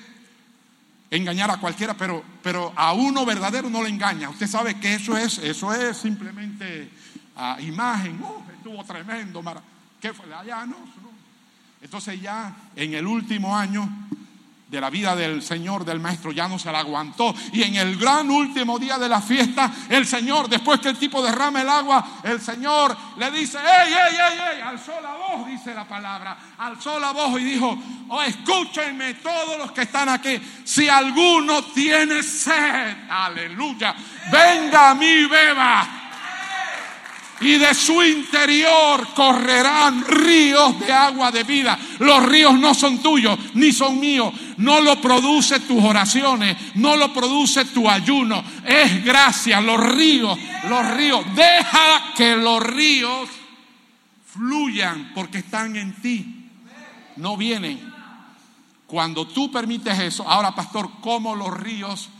engañar 1.10 1.50
a 1.50 1.58
cualquiera, 1.58 1.94
pero, 1.94 2.24
pero 2.42 2.72
a 2.76 2.92
uno 2.92 3.24
verdadero 3.26 3.68
no 3.68 3.82
le 3.82 3.88
engaña. 3.88 4.30
Usted 4.30 4.46
sabe 4.46 4.80
que 4.80 4.94
eso 4.94 5.16
es, 5.16 5.38
eso 5.38 5.72
es 5.72 5.96
simplemente 5.96 6.88
ah, 7.36 7.58
imagen. 7.60 8.20
Uh, 8.22 8.42
estuvo 8.56 8.82
tremendo. 8.84 9.42
¿Qué 10.00 10.12
fue? 10.12 10.32
Allá 10.34 10.64
no. 10.66 10.76
Entonces 11.82 12.20
ya 12.20 12.54
en 12.74 12.94
el 12.94 13.06
último 13.06 13.56
año 13.56 13.88
de 14.66 14.80
la 14.80 14.90
vida 14.90 15.14
del 15.14 15.42
Señor, 15.42 15.84
del 15.84 16.00
Maestro, 16.00 16.32
ya 16.32 16.48
no 16.48 16.58
se 16.58 16.72
la 16.72 16.80
aguantó. 16.80 17.34
Y 17.52 17.62
en 17.62 17.76
el 17.76 17.96
gran 17.96 18.30
último 18.30 18.78
día 18.78 18.98
de 18.98 19.08
la 19.08 19.20
fiesta, 19.20 19.72
el 19.88 20.06
Señor, 20.06 20.48
después 20.48 20.80
que 20.80 20.88
el 20.88 20.98
tipo 20.98 21.22
derrama 21.22 21.62
el 21.62 21.68
agua, 21.68 22.20
el 22.22 22.40
Señor 22.40 22.96
le 23.16 23.30
dice, 23.30 23.58
¡ey, 23.58 23.92
ey, 23.92 24.16
ey, 24.16 24.56
ey! 24.56 24.60
Alzó 24.62 24.92
la 25.00 25.14
voz, 25.14 25.46
dice 25.46 25.74
la 25.74 25.86
palabra. 25.86 26.36
Alzó 26.58 26.98
la 26.98 27.12
voz 27.12 27.40
y 27.40 27.44
dijo, 27.44 27.78
oh, 28.08 28.22
escúchenme 28.22 29.14
todos 29.14 29.58
los 29.58 29.72
que 29.72 29.82
están 29.82 30.08
aquí. 30.08 30.40
Si 30.64 30.88
alguno 30.88 31.62
tiene 31.64 32.22
sed, 32.22 32.96
aleluya, 33.08 33.94
venga 34.32 34.90
a 34.90 34.94
mí, 34.94 35.26
beba 35.26 36.04
y 37.40 37.58
de 37.58 37.74
su 37.74 38.02
interior 38.02 39.06
correrán 39.14 40.04
ríos 40.06 40.78
de 40.80 40.92
agua 40.92 41.30
de 41.30 41.42
vida. 41.44 41.78
Los 41.98 42.24
ríos 42.24 42.58
no 42.58 42.74
son 42.74 42.98
tuyos 42.98 43.38
ni 43.54 43.72
son 43.72 44.00
míos. 44.00 44.32
No 44.58 44.80
lo 44.80 45.00
produce 45.00 45.60
tus 45.60 45.82
oraciones, 45.82 46.56
no 46.76 46.96
lo 46.96 47.12
produce 47.12 47.64
tu 47.66 47.88
ayuno. 47.88 48.42
Es 48.64 49.04
gracia, 49.04 49.60
los 49.60 49.80
ríos, 49.80 50.38
los 50.68 50.90
ríos. 50.96 51.24
Deja 51.34 52.12
que 52.16 52.36
los 52.36 52.62
ríos 52.62 53.28
fluyan 54.26 55.12
porque 55.14 55.38
están 55.38 55.76
en 55.76 55.94
ti. 56.00 56.50
No 57.16 57.36
vienen. 57.36 57.92
Cuando 58.86 59.26
tú 59.26 59.50
permites 59.50 59.98
eso, 59.98 60.28
ahora 60.28 60.54
pastor, 60.54 60.90
¿cómo 61.00 61.34
los 61.34 61.52
ríos 61.52 62.10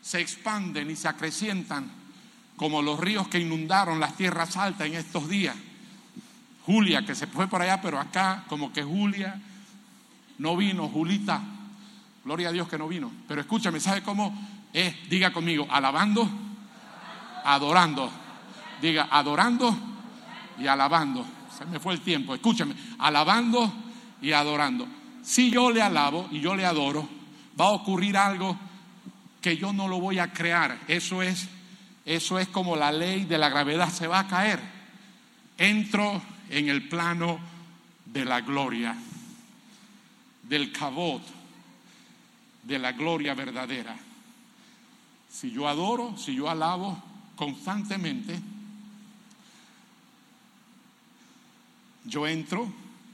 se 0.00 0.20
expanden 0.20 0.90
y 0.90 0.96
se 0.96 1.08
acrecientan? 1.08 2.04
como 2.56 2.82
los 2.82 2.98
ríos 2.98 3.28
que 3.28 3.40
inundaron 3.40 4.00
las 4.00 4.16
tierras 4.16 4.56
altas 4.56 4.86
en 4.86 4.94
estos 4.94 5.28
días. 5.28 5.56
Julia, 6.66 7.04
que 7.04 7.14
se 7.14 7.26
fue 7.26 7.46
por 7.48 7.60
allá, 7.60 7.80
pero 7.80 7.98
acá 7.98 8.44
como 8.48 8.72
que 8.72 8.82
Julia 8.82 9.40
no 10.38 10.56
vino, 10.56 10.88
Julita, 10.88 11.42
gloria 12.24 12.48
a 12.48 12.52
Dios 12.52 12.68
que 12.68 12.78
no 12.78 12.88
vino. 12.88 13.10
Pero 13.28 13.40
escúchame, 13.40 13.80
¿sabe 13.80 14.02
cómo 14.02 14.32
es? 14.72 15.08
Diga 15.08 15.32
conmigo, 15.32 15.66
alabando, 15.70 16.28
adorando. 17.44 18.10
Diga, 18.80 19.08
adorando 19.10 19.76
y 20.58 20.66
alabando. 20.66 21.24
Se 21.56 21.64
me 21.66 21.78
fue 21.78 21.94
el 21.94 22.00
tiempo, 22.00 22.34
escúchame, 22.34 22.74
alabando 22.98 23.72
y 24.20 24.32
adorando. 24.32 24.86
Si 25.22 25.50
yo 25.50 25.70
le 25.70 25.82
alabo 25.82 26.28
y 26.30 26.40
yo 26.40 26.54
le 26.54 26.66
adoro, 26.66 27.08
va 27.58 27.66
a 27.66 27.70
ocurrir 27.70 28.16
algo 28.16 28.58
que 29.40 29.56
yo 29.56 29.72
no 29.72 29.88
lo 29.88 30.00
voy 30.00 30.18
a 30.18 30.32
crear. 30.32 30.78
Eso 30.88 31.22
es 31.22 31.48
eso 32.04 32.38
es 32.38 32.48
como 32.48 32.76
la 32.76 32.92
ley 32.92 33.24
de 33.24 33.38
la 33.38 33.48
gravedad 33.48 33.90
se 33.90 34.06
va 34.06 34.20
a 34.20 34.28
caer. 34.28 34.60
Entro 35.56 36.20
en 36.50 36.68
el 36.68 36.88
plano 36.88 37.38
de 38.04 38.24
la 38.24 38.42
gloria, 38.42 38.94
del 40.42 40.70
cabot, 40.70 41.22
de 42.66 42.78
la 42.78 42.92
gloria 42.92 43.34
verdadera. 43.34 43.96
Si 45.28 45.50
yo 45.50 45.68
adoro, 45.68 46.16
si 46.16 46.34
yo 46.34 46.48
alabo 46.48 47.02
constantemente, 47.36 48.40
yo 52.04 52.26
entro 52.26 52.72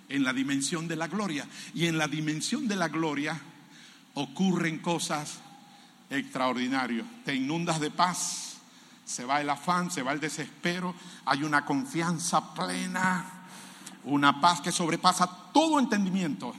en 0.08 0.24
la 0.24 0.32
dimensión 0.32 0.88
de 0.88 0.96
la 0.96 1.06
gloria. 1.06 1.46
Y 1.74 1.86
en 1.86 1.98
la 1.98 2.08
dimensión 2.08 2.68
de 2.68 2.76
la 2.76 2.88
gloria 2.88 3.40
ocurren 4.14 4.78
cosas 4.78 5.38
extraordinarias. 6.10 7.06
Te 7.24 7.34
inundas 7.34 7.80
de 7.80 7.90
paz 7.90 8.50
se 9.10 9.24
va 9.24 9.40
el 9.40 9.50
afán, 9.50 9.90
se 9.90 10.02
va 10.02 10.12
el 10.12 10.20
desespero, 10.20 10.94
hay 11.24 11.42
una 11.42 11.64
confianza 11.64 12.54
plena, 12.54 13.48
una 14.04 14.40
paz 14.40 14.60
que 14.60 14.70
sobrepasa 14.70 15.26
todo 15.52 15.80
entendimiento. 15.80 16.54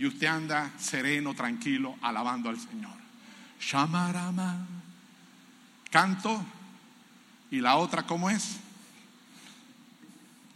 Y 0.00 0.06
usted 0.06 0.28
anda 0.28 0.72
sereno, 0.78 1.34
tranquilo, 1.34 1.94
alabando 2.00 2.48
al 2.48 2.58
Señor. 2.58 2.96
Shamarama. 3.60 4.66
Canto. 5.90 6.42
Y 7.50 7.60
la 7.60 7.76
otra, 7.76 8.06
¿cómo 8.06 8.30
es? 8.30 8.56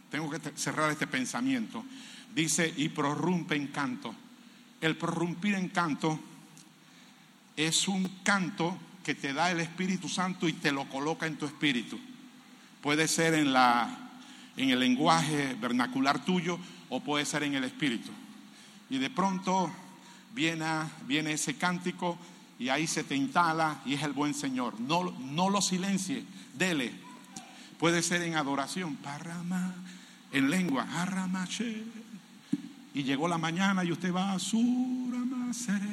Tengo 0.09 0.31
que 0.31 0.39
cerrar 0.55 0.89
este 0.89 1.05
pensamiento. 1.05 1.85
Dice, 2.33 2.73
y 2.75 2.89
prorrumpe 2.89 3.55
en 3.55 3.67
canto. 3.67 4.15
El 4.81 4.97
prorrumpir 4.97 5.53
en 5.53 5.69
canto 5.69 6.19
es 7.55 7.87
un 7.87 8.21
canto 8.23 8.75
que 9.03 9.13
te 9.13 9.31
da 9.31 9.51
el 9.51 9.59
Espíritu 9.59 10.09
Santo 10.09 10.47
y 10.47 10.53
te 10.53 10.71
lo 10.71 10.89
coloca 10.89 11.27
en 11.27 11.37
tu 11.37 11.45
espíritu. 11.45 11.99
Puede 12.81 13.07
ser 13.07 13.35
en, 13.35 13.53
la, 13.53 14.09
en 14.57 14.71
el 14.71 14.79
lenguaje 14.79 15.55
vernacular 15.61 16.25
tuyo 16.25 16.57
o 16.89 17.03
puede 17.03 17.25
ser 17.25 17.43
en 17.43 17.53
el 17.53 17.63
espíritu. 17.63 18.11
Y 18.95 18.97
de 18.97 19.09
pronto 19.09 19.69
viene, 20.33 21.33
ese 21.33 21.57
cántico 21.57 22.17
y 22.57 22.69
ahí 22.69 22.87
se 22.87 23.03
te 23.03 23.13
instala 23.13 23.81
y 23.85 23.93
es 23.93 24.03
el 24.03 24.13
buen 24.13 24.33
Señor. 24.33 24.79
No, 24.79 25.49
lo 25.49 25.61
silencie, 25.61 26.23
dele. 26.57 26.93
Puede 27.77 28.01
ser 28.01 28.21
en 28.21 28.35
adoración, 28.35 28.95
parama, 28.95 29.75
en 30.31 30.49
lengua, 30.49 30.87
y 32.93 33.03
llegó 33.03 33.27
la 33.27 33.37
mañana 33.37 33.83
y 33.83 33.91
usted 33.91 34.13
va 34.13 34.31
a 34.31 34.39
suramasere 34.39 35.89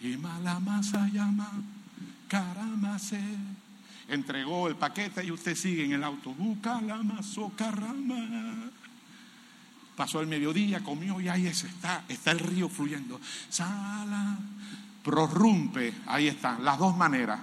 y 0.00 0.16
malamasa 0.16 1.08
llama 1.12 1.48
caramba, 2.26 2.98
se 2.98 3.20
entregó 4.08 4.66
el 4.66 4.74
paquete 4.74 5.24
y 5.24 5.30
usted 5.30 5.54
sigue 5.54 5.84
en 5.84 5.92
el 5.92 6.02
autobús, 6.02 6.58
calamazo, 6.60 7.52
caramba. 7.56 8.16
Pasó 9.96 10.20
el 10.20 10.26
mediodía, 10.26 10.82
comió 10.82 11.20
y 11.20 11.28
ahí 11.28 11.46
está, 11.46 12.04
está 12.08 12.32
el 12.32 12.40
río 12.40 12.68
fluyendo. 12.68 13.20
Sala, 13.48 14.36
prorrumpe, 15.04 15.94
ahí 16.06 16.28
están, 16.28 16.64
las 16.64 16.78
dos 16.78 16.96
maneras 16.96 17.40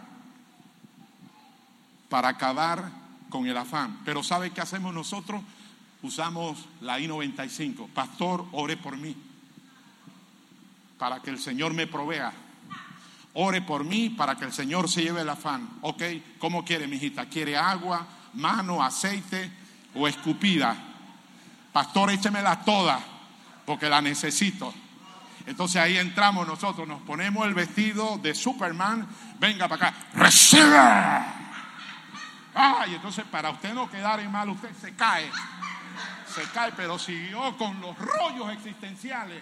para 2.12 2.28
acabar 2.28 2.92
con 3.30 3.48
el 3.48 3.56
afán. 3.56 4.02
Pero 4.04 4.22
¿sabe 4.22 4.52
qué 4.52 4.60
hacemos 4.60 4.94
nosotros? 4.94 5.42
Usamos 6.04 6.68
la 6.82 7.00
I-95. 7.00 7.88
Pastor, 7.88 8.46
ore 8.52 8.76
por 8.76 8.98
mí, 8.98 9.16
para 11.00 11.22
que 11.22 11.30
el 11.30 11.40
Señor 11.40 11.74
me 11.74 11.88
provea. 11.88 12.34
Ore 13.34 13.62
por 13.62 13.86
mí 13.86 14.10
para 14.10 14.36
que 14.36 14.44
el 14.44 14.52
Señor 14.52 14.90
se 14.90 15.04
lleve 15.04 15.22
el 15.22 15.30
afán. 15.30 15.78
¿Ok? 15.82 16.04
¿Cómo 16.38 16.66
quiere, 16.66 16.86
mi 16.86 16.98
hijita? 16.98 17.28
¿Quiere 17.28 17.56
agua, 17.56 18.06
mano, 18.34 18.84
aceite 18.84 19.50
o 19.96 20.06
escupida? 20.06 20.91
Pastor, 21.72 22.12
échemela 22.12 22.60
toda 22.62 23.00
porque 23.66 23.90
la 23.90 24.02
necesito. 24.02 24.74
Entonces 25.46 25.82
ahí 25.82 25.98
entramos 25.98 26.48
nosotros, 26.48 26.88
nos 26.88 27.02
ponemos 27.02 27.46
el 27.48 27.54
vestido 27.54 28.18
de 28.18 28.36
Superman, 28.36 29.08
venga 29.40 29.68
para 29.68 29.88
acá, 29.88 29.98
recibe. 30.14 30.78
Ay, 32.54 32.96
entonces 32.96 33.26
para 33.26 33.50
usted 33.50 33.74
no 33.74 33.90
quedar 33.90 34.20
en 34.20 34.32
mal, 34.32 34.50
usted 34.50 34.72
se 34.80 34.94
cae, 34.94 35.32
se 36.34 36.44
cae, 36.52 36.74
pero 36.74 37.00
siguió 37.00 37.58
con 37.58 37.80
los 37.82 37.98
rollos 37.98 38.52
existenciales, 38.52 39.42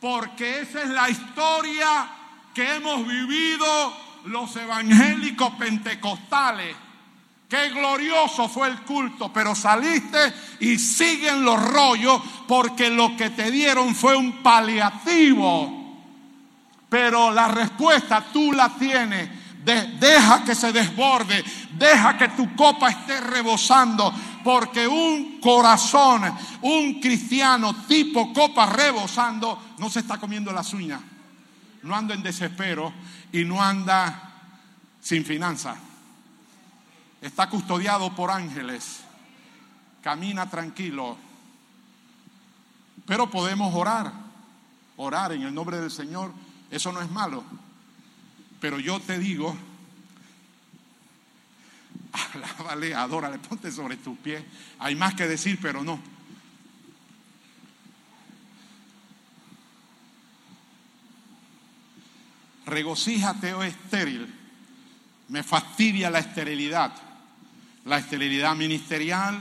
porque 0.00 0.60
esa 0.60 0.82
es 0.82 0.88
la 0.88 1.08
historia 1.08 2.08
que 2.54 2.76
hemos 2.76 3.06
vivido 3.06 3.94
los 4.24 4.54
evangélicos 4.56 5.54
pentecostales. 5.54 6.76
Qué 7.52 7.68
glorioso 7.68 8.48
fue 8.48 8.68
el 8.68 8.80
culto, 8.80 9.30
pero 9.30 9.54
saliste 9.54 10.32
y 10.60 10.78
siguen 10.78 11.44
los 11.44 11.62
rollos 11.62 12.22
porque 12.48 12.88
lo 12.88 13.14
que 13.14 13.28
te 13.28 13.50
dieron 13.50 13.94
fue 13.94 14.16
un 14.16 14.42
paliativo. 14.42 16.00
Pero 16.88 17.30
la 17.30 17.48
respuesta 17.48 18.24
tú 18.32 18.52
la 18.52 18.70
tienes. 18.70 19.28
deja 19.62 20.42
que 20.44 20.54
se 20.54 20.72
desborde, 20.72 21.44
deja 21.76 22.16
que 22.16 22.28
tu 22.28 22.56
copa 22.56 22.88
esté 22.88 23.20
rebosando, 23.20 24.14
porque 24.42 24.88
un 24.88 25.38
corazón, 25.38 26.34
un 26.62 27.02
cristiano 27.02 27.84
tipo 27.86 28.32
copa 28.32 28.64
rebosando, 28.64 29.74
no 29.76 29.90
se 29.90 30.00
está 30.00 30.16
comiendo 30.16 30.54
las 30.54 30.72
uñas, 30.72 31.02
no 31.82 31.94
anda 31.94 32.14
en 32.14 32.22
desespero 32.22 32.94
y 33.30 33.44
no 33.44 33.62
anda 33.62 34.40
sin 35.02 35.22
finanzas 35.22 35.91
está 37.22 37.48
custodiado 37.48 38.14
por 38.14 38.30
ángeles, 38.30 39.00
camina 40.02 40.50
tranquilo. 40.50 41.16
Pero 43.06 43.30
podemos 43.30 43.72
orar, 43.74 44.12
orar 44.96 45.32
en 45.32 45.42
el 45.42 45.54
nombre 45.54 45.78
del 45.78 45.90
Señor, 45.90 46.32
eso 46.70 46.92
no 46.92 47.00
es 47.00 47.10
malo. 47.10 47.44
Pero 48.60 48.78
yo 48.80 49.00
te 49.00 49.18
digo, 49.18 49.56
alábale, 52.34 52.94
adórale, 52.94 53.38
ponte 53.38 53.70
sobre 53.70 53.96
tus 53.96 54.18
pies. 54.18 54.44
Hay 54.80 54.96
más 54.96 55.14
que 55.14 55.26
decir, 55.26 55.58
pero 55.62 55.82
no. 55.84 56.00
Regocíjate, 62.66 63.54
oh 63.54 63.62
estéril. 63.62 64.32
Me 65.28 65.42
fastidia 65.42 66.10
la 66.10 66.18
esterilidad 66.18 67.11
la 67.84 67.98
esterilidad 67.98 68.54
ministerial, 68.54 69.38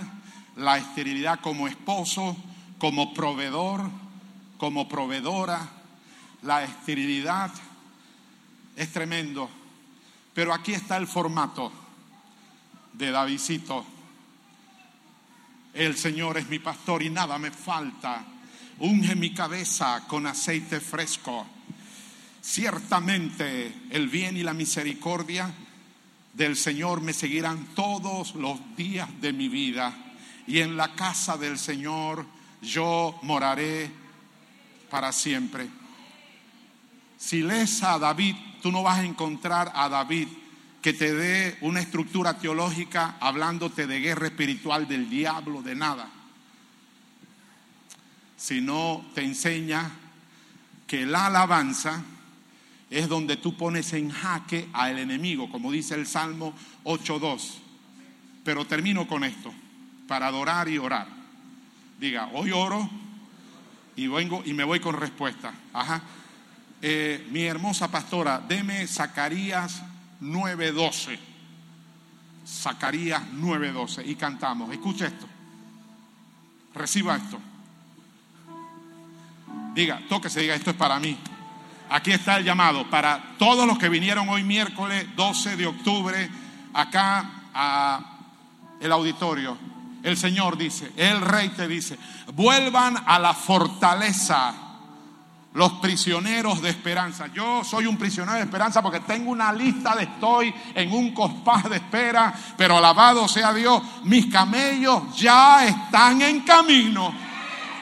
la 0.58 0.78
esterilidad 0.78 1.40
como 1.40 1.68
esposo, 1.68 2.36
como 2.78 3.14
proveedor, 3.14 3.90
como 4.58 4.88
proveedora, 4.88 5.70
la 6.44 6.64
esterilidad 6.64 7.52
es 8.76 8.92
tremendo. 8.92 9.50
Pero 10.34 10.54
aquí 10.54 10.74
está 10.74 10.98
el 10.98 11.08
formato 11.08 11.72
de 12.94 13.12
Davidito. 13.12 13.86
El 15.74 15.98
Señor 15.98 16.38
es 16.38 16.50
mi 16.50 16.60
pastor 16.60 17.04
y 17.04 17.10
nada 17.10 17.38
me 17.38 17.52
falta. 17.52 18.26
Unge 18.80 19.16
mi 19.16 19.34
cabeza 19.34 20.04
con 20.08 20.26
aceite 20.26 20.80
fresco. 20.80 21.46
Ciertamente 22.42 23.74
el 23.92 24.10
bien 24.10 24.36
y 24.36 24.44
la 24.44 24.54
misericordia 24.54 25.54
del 26.34 26.56
Señor 26.56 27.02
me 27.02 27.14
seguirán 27.14 27.68
todos 27.76 28.36
los 28.36 28.60
días 28.76 29.10
de 29.22 29.34
mi 29.34 29.50
vida 29.50 29.94
y 30.48 30.60
en 30.60 30.78
la 30.78 30.96
casa 30.96 31.38
del 31.38 31.58
Señor 31.58 32.26
yo 32.62 33.20
moraré 33.24 33.92
para 34.90 35.12
siempre. 35.12 35.68
Si 37.18 37.42
lees 37.42 37.84
a 37.84 38.00
David, 38.00 38.36
tú 38.62 38.72
no 38.72 38.84
vas 38.84 39.00
a 39.00 39.06
encontrar 39.06 39.72
a 39.76 39.90
David 39.90 40.28
que 40.82 40.94
te 40.94 41.14
dé 41.14 41.58
una 41.62 41.80
estructura 41.80 42.40
teológica 42.40 43.18
hablándote 43.20 43.86
de 43.86 44.00
guerra 44.00 44.28
espiritual 44.28 44.88
del 44.88 45.10
diablo, 45.10 45.62
de 45.62 45.76
nada. 45.76 46.10
Sino 48.36 49.06
te 49.14 49.24
enseña 49.24 49.92
que 50.88 51.06
la 51.06 51.28
alabanza 51.28 52.04
es 52.92 53.08
donde 53.08 53.38
tú 53.38 53.56
pones 53.56 53.94
en 53.94 54.12
jaque 54.12 54.68
al 54.74 55.00
enemigo, 55.00 55.50
como 55.50 55.72
dice 55.72 55.96
el 55.96 56.06
Salmo 56.06 56.54
8.2. 56.84 57.54
Pero 58.44 58.66
termino 58.66 59.08
con 59.08 59.24
esto, 59.24 59.52
para 60.08 60.28
adorar 60.28 60.68
y 60.68 60.78
orar. 60.78 61.08
Diga, 61.98 62.30
hoy 62.34 62.52
oro 62.52 62.90
y 63.96 64.08
vengo 64.08 64.44
y 64.46 64.54
me 64.54 64.66
voy 64.66 64.82
con 64.82 65.00
respuesta. 65.00 65.54
Ajá. 65.72 66.02
Eh, 66.82 67.28
mi 67.32 67.44
hermosa 67.44 67.90
pastora, 67.90 68.44
deme 68.46 68.86
Zacarías 68.88 69.82
9.12. 70.20 71.18
Zacarías 72.46 73.22
9.12 73.36 74.06
y 74.06 74.16
cantamos. 74.16 74.70
Escucha 74.70 75.08
esto. 75.08 75.28
Reciba 76.76 77.16
esto. 77.16 77.40
Diga, 79.74 80.02
tóquese, 80.10 80.42
diga, 80.42 80.56
esto 80.56 80.72
es 80.72 80.76
para 80.76 81.00
mí. 81.00 81.18
Aquí 81.92 82.14
está 82.14 82.38
el 82.38 82.46
llamado 82.46 82.90
para 82.90 83.36
todos 83.38 83.68
los 83.68 83.78
que 83.78 83.90
vinieron 83.90 84.30
hoy 84.30 84.44
miércoles 84.44 85.06
12 85.14 85.58
de 85.58 85.68
octubre 85.68 86.30
acá 86.74 87.50
a 87.54 88.00
el 88.80 88.90
auditorio. 88.94 89.58
El 90.02 90.16
Señor 90.16 90.58
dice, 90.58 90.94
el 90.96 91.20
Rey 91.20 91.50
te 91.50 91.68
dice, 91.68 92.00
vuelvan 92.34 92.96
a 93.06 93.20
la 93.20 93.34
fortaleza 93.34 94.54
los 95.54 95.74
prisioneros 95.74 96.62
de 96.62 96.70
esperanza. 96.70 97.28
Yo 97.28 97.62
soy 97.66 97.88
un 97.88 97.98
prisionero 97.98 98.38
de 98.38 98.44
esperanza 98.46 98.82
porque 98.82 99.02
tengo 99.02 99.30
una 99.30 99.52
lista 99.52 99.94
de 99.94 100.04
estoy 100.04 100.56
en 100.74 100.94
un 100.94 101.14
compás 101.14 101.70
de 101.70 101.76
espera, 101.76 102.34
pero 102.56 102.78
alabado 102.78 103.28
sea 103.28 103.54
Dios, 103.54 103.84
mis 104.06 104.28
camellos 104.28 105.14
ya 105.18 105.66
están 105.66 106.22
en 106.22 106.40
camino. 106.40 107.14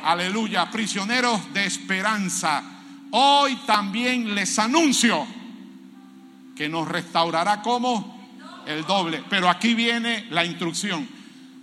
Aleluya, 0.04 0.68
prisioneros 0.72 1.54
de 1.54 1.66
esperanza 1.66 2.79
Hoy 3.12 3.56
también 3.66 4.36
les 4.36 4.58
anuncio 4.60 5.26
que 6.56 6.70
nos 6.70 6.88
restaurará 6.88 7.62
como 7.62 8.20
el 8.66 8.86
doble. 8.86 9.24
Pero 9.30 9.50
aquí 9.50 9.74
viene 9.74 10.28
la 10.30 10.46
instrucción. 10.46 11.08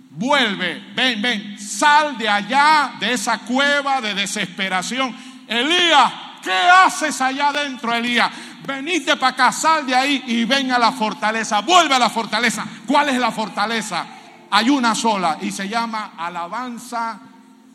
Vuelve, 0.09 0.81
ven, 0.95 1.21
ven, 1.21 1.59
sal 1.59 2.17
de 2.17 2.27
allá, 2.27 2.95
de 2.99 3.13
esa 3.13 3.39
cueva 3.39 4.01
de 4.01 4.15
desesperación. 4.15 5.15
Elías, 5.47 6.11
¿qué 6.43 6.51
haces 6.51 7.21
allá 7.21 7.49
adentro, 7.49 7.93
Elías? 7.93 8.31
Venite 8.65 9.15
para 9.15 9.33
acá, 9.33 9.51
sal 9.51 9.85
de 9.85 9.95
ahí 9.95 10.23
y 10.27 10.45
ven 10.45 10.71
a 10.71 10.79
la 10.79 10.91
fortaleza. 10.91 11.61
Vuelve 11.61 11.93
a 11.93 11.99
la 11.99 12.09
fortaleza. 12.09 12.65
¿Cuál 12.85 13.09
es 13.09 13.19
la 13.19 13.31
fortaleza? 13.31 14.05
Hay 14.49 14.69
una 14.69 14.95
sola 14.95 15.37
y 15.41 15.51
se 15.51 15.69
llama 15.69 16.13
alabanza 16.17 17.19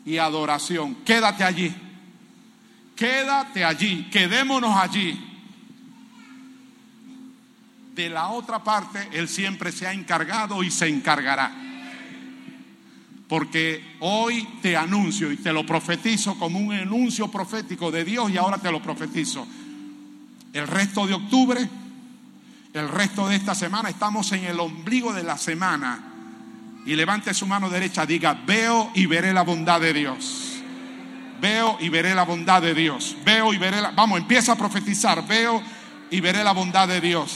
y 0.05 0.17
adoración. 0.17 0.95
Quédate 1.05 1.43
allí. 1.43 1.73
Quédate 2.95 3.65
allí, 3.65 4.09
quedémonos 4.11 4.75
allí. 4.75 5.29
De 7.95 8.09
la 8.09 8.29
otra 8.29 8.63
parte, 8.63 9.09
Él 9.11 9.27
siempre 9.27 9.71
se 9.71 9.87
ha 9.87 9.93
encargado 9.93 10.63
y 10.63 10.71
se 10.71 10.87
encargará. 10.87 11.51
Porque 13.27 13.95
hoy 13.99 14.47
te 14.61 14.75
anuncio 14.77 15.31
y 15.31 15.37
te 15.37 15.53
lo 15.53 15.65
profetizo 15.65 16.37
como 16.37 16.59
un 16.59 16.73
anuncio 16.73 17.29
profético 17.29 17.91
de 17.91 18.03
Dios 18.03 18.29
y 18.31 18.37
ahora 18.37 18.57
te 18.57 18.71
lo 18.71 18.81
profetizo. 18.81 19.47
El 20.53 20.67
resto 20.67 21.07
de 21.07 21.15
octubre, 21.15 21.67
el 22.73 22.89
resto 22.89 23.27
de 23.27 23.35
esta 23.35 23.55
semana, 23.55 23.89
estamos 23.89 24.31
en 24.33 24.43
el 24.45 24.59
ombligo 24.59 25.13
de 25.13 25.23
la 25.23 25.37
semana. 25.37 26.11
Y 26.85 26.95
levante 26.95 27.33
su 27.33 27.47
mano 27.47 27.69
derecha, 27.69 28.05
diga, 28.05 28.33
veo 28.33 28.91
y 28.93 29.05
veré 29.05 29.33
la 29.33 29.43
bondad 29.43 29.79
de 29.79 29.93
Dios. 29.93 30.52
Veo 31.43 31.75
y 31.81 31.89
veré 31.89 32.15
la 32.15 32.23
bondad 32.23 32.61
de 32.61 32.73
Dios. 32.73 33.17
Veo 33.25 33.53
y 33.53 33.57
veré 33.57 33.81
la... 33.81 33.91
Vamos, 33.91 34.17
empieza 34.17 34.53
a 34.53 34.55
profetizar. 34.55 35.27
Veo 35.27 35.61
y 36.09 36.21
veré 36.21 36.41
la 36.41 36.53
bondad 36.53 36.87
de 36.87 37.01
Dios. 37.01 37.31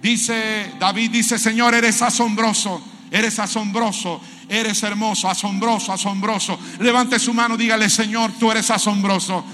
Dice 0.00 0.74
David, 0.78 1.10
dice, 1.10 1.40
Señor, 1.40 1.74
eres 1.74 2.00
asombroso. 2.02 2.80
Eres 3.10 3.36
asombroso. 3.40 4.20
Eres 4.48 4.80
hermoso, 4.84 5.28
asombroso, 5.28 5.92
asombroso. 5.92 6.56
Levante 6.78 7.18
su 7.18 7.34
mano, 7.34 7.56
dígale, 7.56 7.90
Señor, 7.90 8.30
tú 8.38 8.48
eres 8.52 8.70
asombroso. 8.70 9.44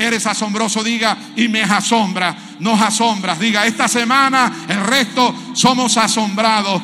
Eres 0.00 0.26
asombroso, 0.26 0.82
diga, 0.82 1.16
y 1.36 1.46
me 1.46 1.62
asombra, 1.62 2.36
nos 2.58 2.80
asombras. 2.80 3.38
Diga, 3.38 3.64
esta 3.64 3.86
semana 3.86 4.66
el 4.68 4.84
resto 4.84 5.52
somos 5.54 5.96
asombrados. 5.96 6.82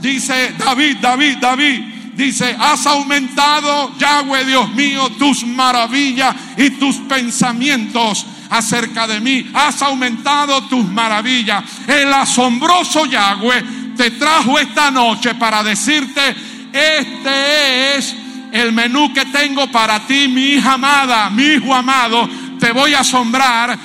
Dice 0.00 0.54
David, 0.56 0.96
David, 0.98 1.36
David, 1.38 1.94
dice, 2.16 2.56
has 2.58 2.86
aumentado, 2.86 3.96
Yahweh 3.98 4.44
Dios 4.44 4.70
mío, 4.74 5.10
tus 5.18 5.44
maravillas 5.44 6.34
y 6.56 6.70
tus 6.70 6.96
pensamientos 6.96 8.26
acerca 8.50 9.06
de 9.06 9.20
mí. 9.20 9.50
Has 9.54 9.82
aumentado 9.82 10.62
tus 10.64 10.84
maravillas. 10.86 11.64
El 11.86 12.12
asombroso 12.12 13.06
Yahweh 13.06 13.62
te 13.96 14.10
trajo 14.12 14.58
esta 14.58 14.90
noche 14.90 15.34
para 15.34 15.62
decirte, 15.62 16.34
este 16.72 17.96
es 17.96 18.16
el 18.52 18.72
menú 18.72 19.12
que 19.12 19.24
tengo 19.26 19.66
para 19.68 20.00
ti, 20.06 20.28
mi 20.28 20.54
hija 20.54 20.74
amada, 20.74 21.30
mi 21.30 21.44
hijo 21.44 21.74
amado, 21.74 22.28
te 22.58 22.72
voy 22.72 22.94
a 22.94 23.00
asombrar, 23.00 23.76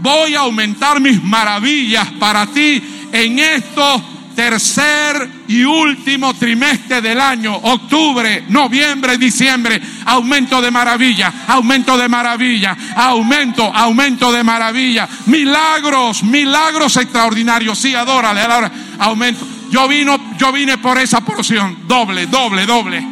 voy 0.00 0.34
a 0.34 0.40
aumentar 0.40 1.00
mis 1.00 1.22
maravillas 1.22 2.08
para 2.18 2.46
ti 2.46 2.82
en 3.12 3.38
estos 3.38 4.02
tercer 4.36 5.28
y 5.48 5.64
último 5.64 6.34
trimestre 6.34 7.00
del 7.00 7.18
año, 7.18 7.56
octubre, 7.56 8.44
noviembre, 8.48 9.16
diciembre, 9.16 9.80
aumento 10.04 10.60
de 10.60 10.70
maravilla, 10.70 11.32
aumento 11.48 11.96
de 11.96 12.08
maravilla, 12.08 12.76
aumento, 12.94 13.64
aumento 13.74 14.30
de 14.30 14.44
maravilla, 14.44 15.08
milagros, 15.26 16.22
milagros 16.22 16.96
extraordinarios, 16.98 17.78
sí, 17.78 17.94
adórale, 17.94 18.42
adórale, 18.42 18.74
aumento. 18.98 19.46
Yo 19.70 19.88
vino, 19.88 20.36
yo 20.38 20.52
vine 20.52 20.78
por 20.78 20.98
esa 20.98 21.22
porción, 21.22 21.88
doble, 21.88 22.26
doble, 22.26 22.66
doble. 22.66 23.04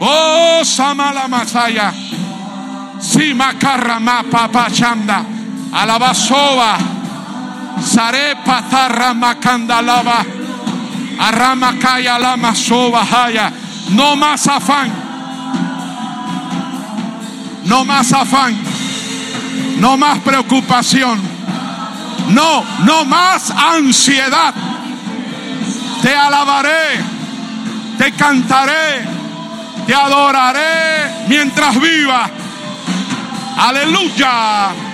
Oh, 0.00 0.62
Samala 0.64 1.28
Masaya, 1.28 1.94
Sima 3.00 3.56
Karama 3.58 4.24
Papa 4.24 4.66
Chanda, 4.70 5.24
Alabasova. 5.72 7.01
Sare 7.84 8.36
patarra 8.44 9.14
macandalaba. 9.14 10.24
Arramakaya 11.18 12.18
lama 12.18 12.52
haya. 12.52 13.52
No 13.90 14.16
más 14.16 14.46
afán. 14.46 14.92
No 17.64 17.84
más 17.84 18.12
afán. 18.12 18.56
No 19.78 19.96
más 19.96 20.18
preocupación. 20.20 21.20
No, 22.28 22.64
no 22.84 23.04
más 23.04 23.50
ansiedad. 23.50 24.54
Te 26.02 26.14
alabaré. 26.14 27.00
Te 27.98 28.12
cantaré. 28.12 29.04
Te 29.86 29.94
adoraré 29.94 31.26
mientras 31.28 31.80
viva. 31.80 32.30
Aleluya. 33.58 34.91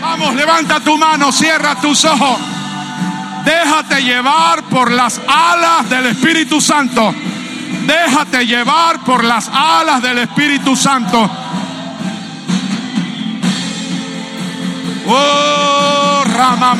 Vamos, 0.00 0.34
levanta 0.34 0.80
tu 0.80 0.96
mano, 0.96 1.30
cierra 1.30 1.74
tus 1.76 2.04
ojos. 2.04 2.38
Déjate 3.44 4.02
llevar 4.02 4.62
por 4.64 4.90
las 4.90 5.20
alas 5.26 5.88
del 5.88 6.06
Espíritu 6.06 6.60
Santo. 6.60 7.14
Déjate 7.86 8.46
llevar 8.46 9.00
por 9.00 9.24
las 9.24 9.48
alas 9.48 10.02
del 10.02 10.18
Espíritu 10.18 10.76
Santo. 10.76 11.30
Oh, 15.06 16.24
Rama 16.24 16.74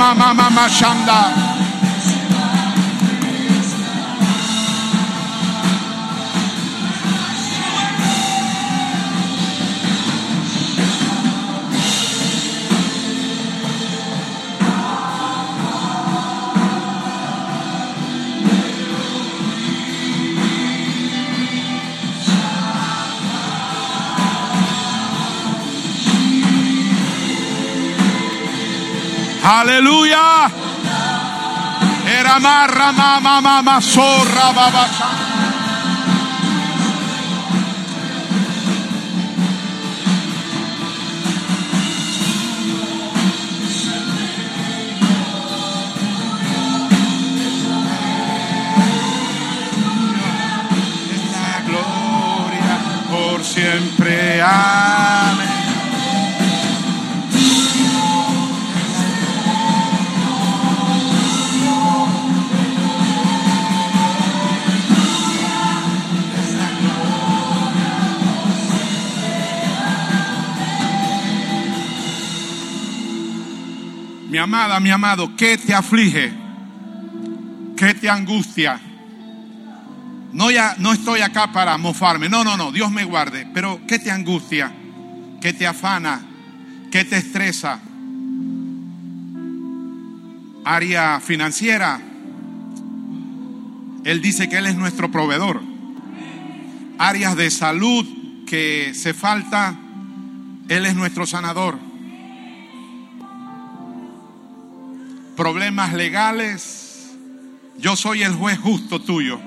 Aleluya. 29.51 30.49
Era 32.07 32.39
marra 32.39 32.93
mama 32.93 33.41
mama 33.41 33.81
zorra 33.81 34.53
por 53.11 53.45
siempre. 53.45 54.41
Amén. 54.43 54.90
Amada, 74.51 74.81
mi 74.81 74.91
amado, 74.91 75.37
¿qué 75.37 75.57
te 75.57 75.73
aflige? 75.73 76.33
¿Qué 77.77 77.95
te 77.95 78.11
angustia? 78.11 78.81
No, 80.33 80.51
ya, 80.51 80.75
no 80.79 80.93
estoy 80.93 81.21
acá 81.21 81.53
para 81.53 81.79
mofarme, 81.79 82.29
no, 82.29 82.43
no, 82.43 82.57
no, 82.57 82.73
Dios 82.73 82.91
me 82.91 83.05
guarde, 83.05 83.47
pero 83.55 83.81
¿qué 83.87 84.01
te 84.01 84.11
angustia? 84.11 84.73
¿Qué 85.41 85.53
te 85.53 85.69
afana? 85.69 86.23
¿Qué 86.91 87.05
te 87.05 87.19
estresa? 87.19 87.79
Área 90.65 91.21
financiera. 91.21 92.01
Él 94.03 94.21
dice 94.21 94.49
que 94.49 94.59
Él 94.59 94.67
es 94.67 94.75
nuestro 94.75 95.13
proveedor. 95.13 95.63
Áreas 96.99 97.37
de 97.37 97.53
salud 97.53 98.05
que 98.49 98.95
se 98.95 99.15
falta, 99.15 99.79
Él 100.69 100.87
es 100.87 100.97
nuestro 100.97 101.25
sanador. 101.25 101.90
Problemas 105.41 105.95
legales, 105.95 107.17
yo 107.79 107.97
soy 107.97 108.23
el 108.25 108.35
juez 108.35 108.59
justo 108.59 109.01
tuyo. 109.01 109.41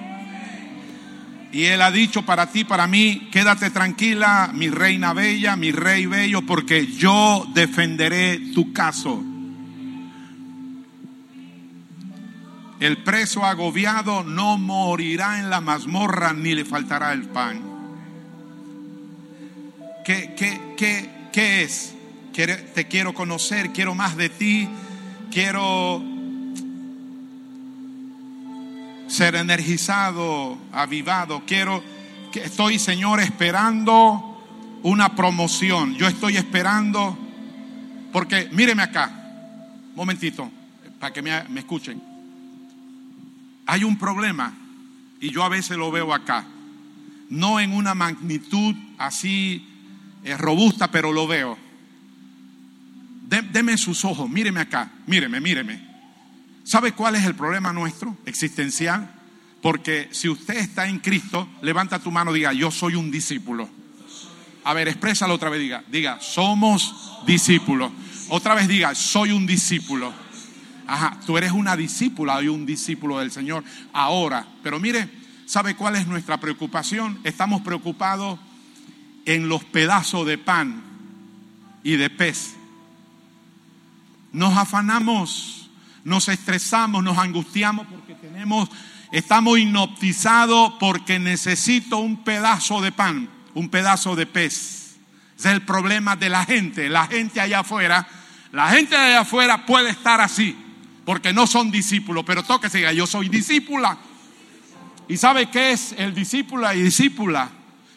Y 1.51 1.65
Él 1.65 1.83
ha 1.83 1.91
dicho 1.91 2.23
para 2.23 2.47
ti, 2.47 2.63
para 2.63 2.87
mí, 2.87 3.29
quédate 3.31 3.69
tranquila, 3.69 4.49
mi 4.55 4.71
reina 4.71 5.13
bella, 5.13 5.55
mi 5.55 5.71
rey 5.71 6.07
bello, 6.07 6.41
porque 6.47 6.87
yo 6.87 7.45
defenderé 7.53 8.39
tu 8.55 8.73
caso. 8.73 9.23
El 12.79 13.03
preso 13.03 13.45
agobiado 13.45 14.23
no 14.23 14.57
morirá 14.57 15.37
en 15.37 15.51
la 15.51 15.61
mazmorra 15.61 16.33
ni 16.33 16.55
le 16.55 16.65
faltará 16.65 17.13
el 17.13 17.27
pan. 17.27 17.61
¿Qué, 20.03 20.33
qué, 20.35 20.59
qué, 20.75 21.07
qué 21.31 21.61
es? 21.61 21.93
Te 22.33 22.87
quiero 22.87 23.13
conocer, 23.13 23.69
quiero 23.69 23.93
más 23.93 24.17
de 24.17 24.29
ti 24.29 24.67
quiero 25.33 26.01
ser 29.07 29.35
energizado, 29.35 30.57
avivado. 30.71 31.41
Quiero 31.45 31.83
que 32.31 32.43
estoy, 32.43 32.77
Señor, 32.77 33.19
esperando 33.19 34.79
una 34.83 35.15
promoción. 35.15 35.95
Yo 35.95 36.07
estoy 36.07 36.37
esperando 36.37 37.17
porque 38.11 38.47
míreme 38.51 38.83
acá. 38.83 39.11
Momentito, 39.95 40.49
para 40.99 41.11
que 41.11 41.21
me, 41.21 41.59
escuchen. 41.59 42.01
Hay 43.65 43.83
un 43.83 43.97
problema 43.97 44.53
y 45.19 45.31
yo 45.31 45.43
a 45.43 45.49
veces 45.49 45.77
lo 45.77 45.91
veo 45.91 46.13
acá. 46.13 46.45
No 47.29 47.59
en 47.59 47.73
una 47.73 47.95
magnitud 47.95 48.75
así 48.99 49.67
eh, 50.23 50.37
robusta, 50.37 50.91
pero 50.91 51.11
lo 51.11 51.25
veo 51.25 51.62
deme 53.27 53.77
sus 53.77 54.05
ojos, 54.05 54.29
míreme 54.29 54.59
acá, 54.59 54.91
míreme, 55.07 55.39
míreme. 55.39 55.93
¿Sabe 56.63 56.93
cuál 56.93 57.15
es 57.15 57.25
el 57.25 57.35
problema 57.35 57.73
nuestro 57.73 58.17
existencial? 58.25 59.13
Porque 59.61 60.09
si 60.11 60.29
usted 60.29 60.55
está 60.57 60.87
en 60.87 60.99
Cristo, 60.99 61.47
levanta 61.61 61.99
tu 61.99 62.11
mano 62.11 62.31
y 62.31 62.39
diga, 62.39 62.53
yo 62.53 62.71
soy 62.71 62.95
un 62.95 63.11
discípulo. 63.11 63.69
A 64.63 64.73
ver, 64.73 64.87
exprésalo 64.87 65.33
otra 65.33 65.49
vez, 65.49 65.59
diga, 65.59 65.83
diga, 65.89 66.19
somos 66.21 67.21
discípulos. 67.25 67.91
Otra 68.29 68.55
vez 68.55 68.67
diga, 68.67 68.95
soy 68.95 69.31
un 69.31 69.45
discípulo. 69.45 70.13
Ajá, 70.87 71.19
tú 71.25 71.37
eres 71.37 71.51
una 71.51 71.75
discípula 71.75 72.41
y 72.41 72.47
un 72.47 72.65
discípulo 72.65 73.19
del 73.19 73.31
Señor 73.31 73.63
ahora. 73.91 74.47
Pero 74.63 74.79
mire, 74.79 75.09
¿sabe 75.45 75.75
cuál 75.75 75.95
es 75.95 76.07
nuestra 76.07 76.39
preocupación? 76.39 77.19
Estamos 77.23 77.61
preocupados 77.61 78.39
en 79.25 79.49
los 79.49 79.63
pedazos 79.63 80.25
de 80.25 80.37
pan 80.37 80.83
y 81.83 81.95
de 81.95 82.09
pez 82.09 82.55
nos 84.33 84.57
afanamos, 84.57 85.69
nos 86.03 86.27
estresamos, 86.27 87.03
nos 87.03 87.17
angustiamos 87.17 87.87
porque 87.87 88.15
tenemos, 88.15 88.67
estamos 89.11 89.59
hipnotizados 89.59 90.73
porque 90.79 91.19
necesito 91.19 91.99
un 91.99 92.23
pedazo 92.23 92.81
de 92.81 92.91
pan, 92.91 93.29
un 93.53 93.69
pedazo 93.69 94.15
de 94.15 94.25
pez. 94.25 94.97
Ese 95.37 95.49
es 95.49 95.53
el 95.53 95.61
problema 95.61 96.15
de 96.15 96.29
la 96.29 96.45
gente. 96.45 96.89
La 96.89 97.07
gente 97.07 97.39
allá 97.39 97.59
afuera, 97.59 98.07
la 98.51 98.69
gente 98.69 98.97
allá 98.97 99.21
afuera 99.21 99.65
puede 99.65 99.91
estar 99.91 100.19
así, 100.19 100.57
porque 101.05 101.31
no 101.31 101.45
son 101.45 101.71
discípulos, 101.71 102.23
pero 102.25 102.43
diga, 102.73 102.91
yo 102.91 103.05
soy 103.05 103.29
discípula. 103.29 103.97
¿Y 105.07 105.17
sabe 105.17 105.49
qué 105.49 105.73
es 105.73 105.93
el 105.97 106.15
discípula 106.15 106.73
y 106.73 106.81
discípula? 106.81 107.49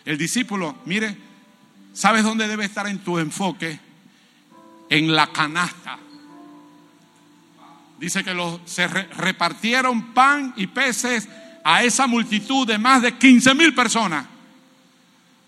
El 0.05 0.19
discípulo, 0.19 0.77
mire, 0.85 1.17
¿sabes 1.95 2.25
dónde 2.25 2.47
debe 2.47 2.67
estar 2.67 2.87
en 2.87 2.99
tu 2.99 3.19
enfoque? 3.19 3.81
En 4.91 5.15
la 5.15 5.29
canasta. 5.29 5.99
Dice 7.99 8.23
que 8.23 8.35
los, 8.35 8.61
se 8.67 8.87
repartieron 8.87 10.13
pan 10.13 10.53
y 10.57 10.67
peces 10.67 11.29
a 11.65 11.83
esa 11.83 12.07
multitud 12.07 12.67
de 12.67 12.79
más 12.79 13.03
de 13.03 13.17
15 13.17 13.55
mil 13.55 13.75
personas. 13.75 14.27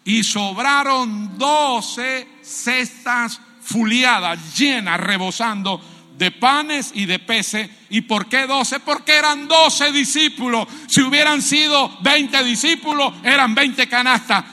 Y 0.04 0.24
sobraron 0.24 1.36
12 1.38 2.26
cestas 2.42 3.40
fuliadas, 3.60 4.56
llenas, 4.56 4.98
rebosando 4.98 5.80
de 6.16 6.32
panes 6.32 6.90
y 6.94 7.06
de 7.06 7.18
peces. 7.18 7.70
¿Y 7.90 8.00
por 8.02 8.26
qué 8.26 8.46
12? 8.46 8.80
Porque 8.80 9.16
eran 9.16 9.46
12 9.46 9.92
discípulos. 9.92 10.66
Si 10.88 11.02
hubieran 11.02 11.40
sido 11.40 11.96
20 12.00 12.42
discípulos, 12.44 13.14
eran 13.22 13.54
20 13.54 13.88
canastas. 13.88 14.44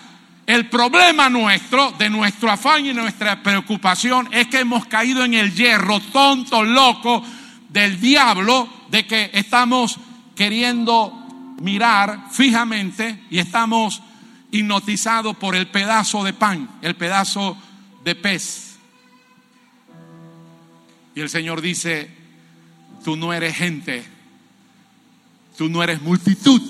El 0.46 0.70
problema 0.70 1.28
nuestro, 1.28 1.92
de 1.98 2.10
nuestro 2.10 2.52
afán 2.52 2.86
y 2.86 2.94
nuestra 2.94 3.42
preocupación, 3.42 4.30
es 4.32 4.48
que 4.48 4.60
hemos 4.60 4.86
caído 4.86 5.24
en 5.24 5.34
el 5.34 5.56
hierro 5.56 6.00
tonto, 6.00 6.64
loco, 6.64 7.24
del 7.76 8.00
diablo, 8.00 8.70
de 8.90 9.06
que 9.06 9.32
estamos 9.34 9.98
queriendo 10.34 11.12
mirar 11.62 12.30
fijamente 12.32 13.26
y 13.30 13.40
estamos 13.40 14.02
hipnotizados 14.50 15.36
por 15.36 15.58
el 15.58 15.68
pedazo 15.68 16.24
de 16.24 16.32
pan, 16.32 16.70
el 16.82 16.96
pedazo 16.96 17.58
de 18.06 18.16
pez. 18.16 18.78
Y 21.16 21.20
el 21.20 21.28
Señor 21.28 21.60
dice, 21.60 22.10
tú 23.04 23.18
no 23.18 23.34
eres 23.34 23.58
gente, 23.58 24.06
tú 25.58 25.68
no 25.68 25.84
eres 25.84 26.02
multitud. 26.02 26.62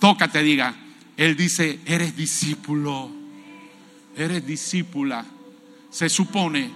Tócate, 0.00 0.42
diga. 0.42 0.74
Él 1.16 1.34
dice, 1.34 1.80
eres 1.86 2.14
discípulo, 2.14 3.10
eres 4.14 4.46
discípula. 4.46 5.24
Se 5.90 6.10
supone, 6.10 6.70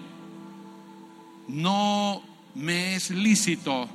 no 1.49 2.32
me 2.55 2.97
es 2.97 3.11
lícito 3.11 3.89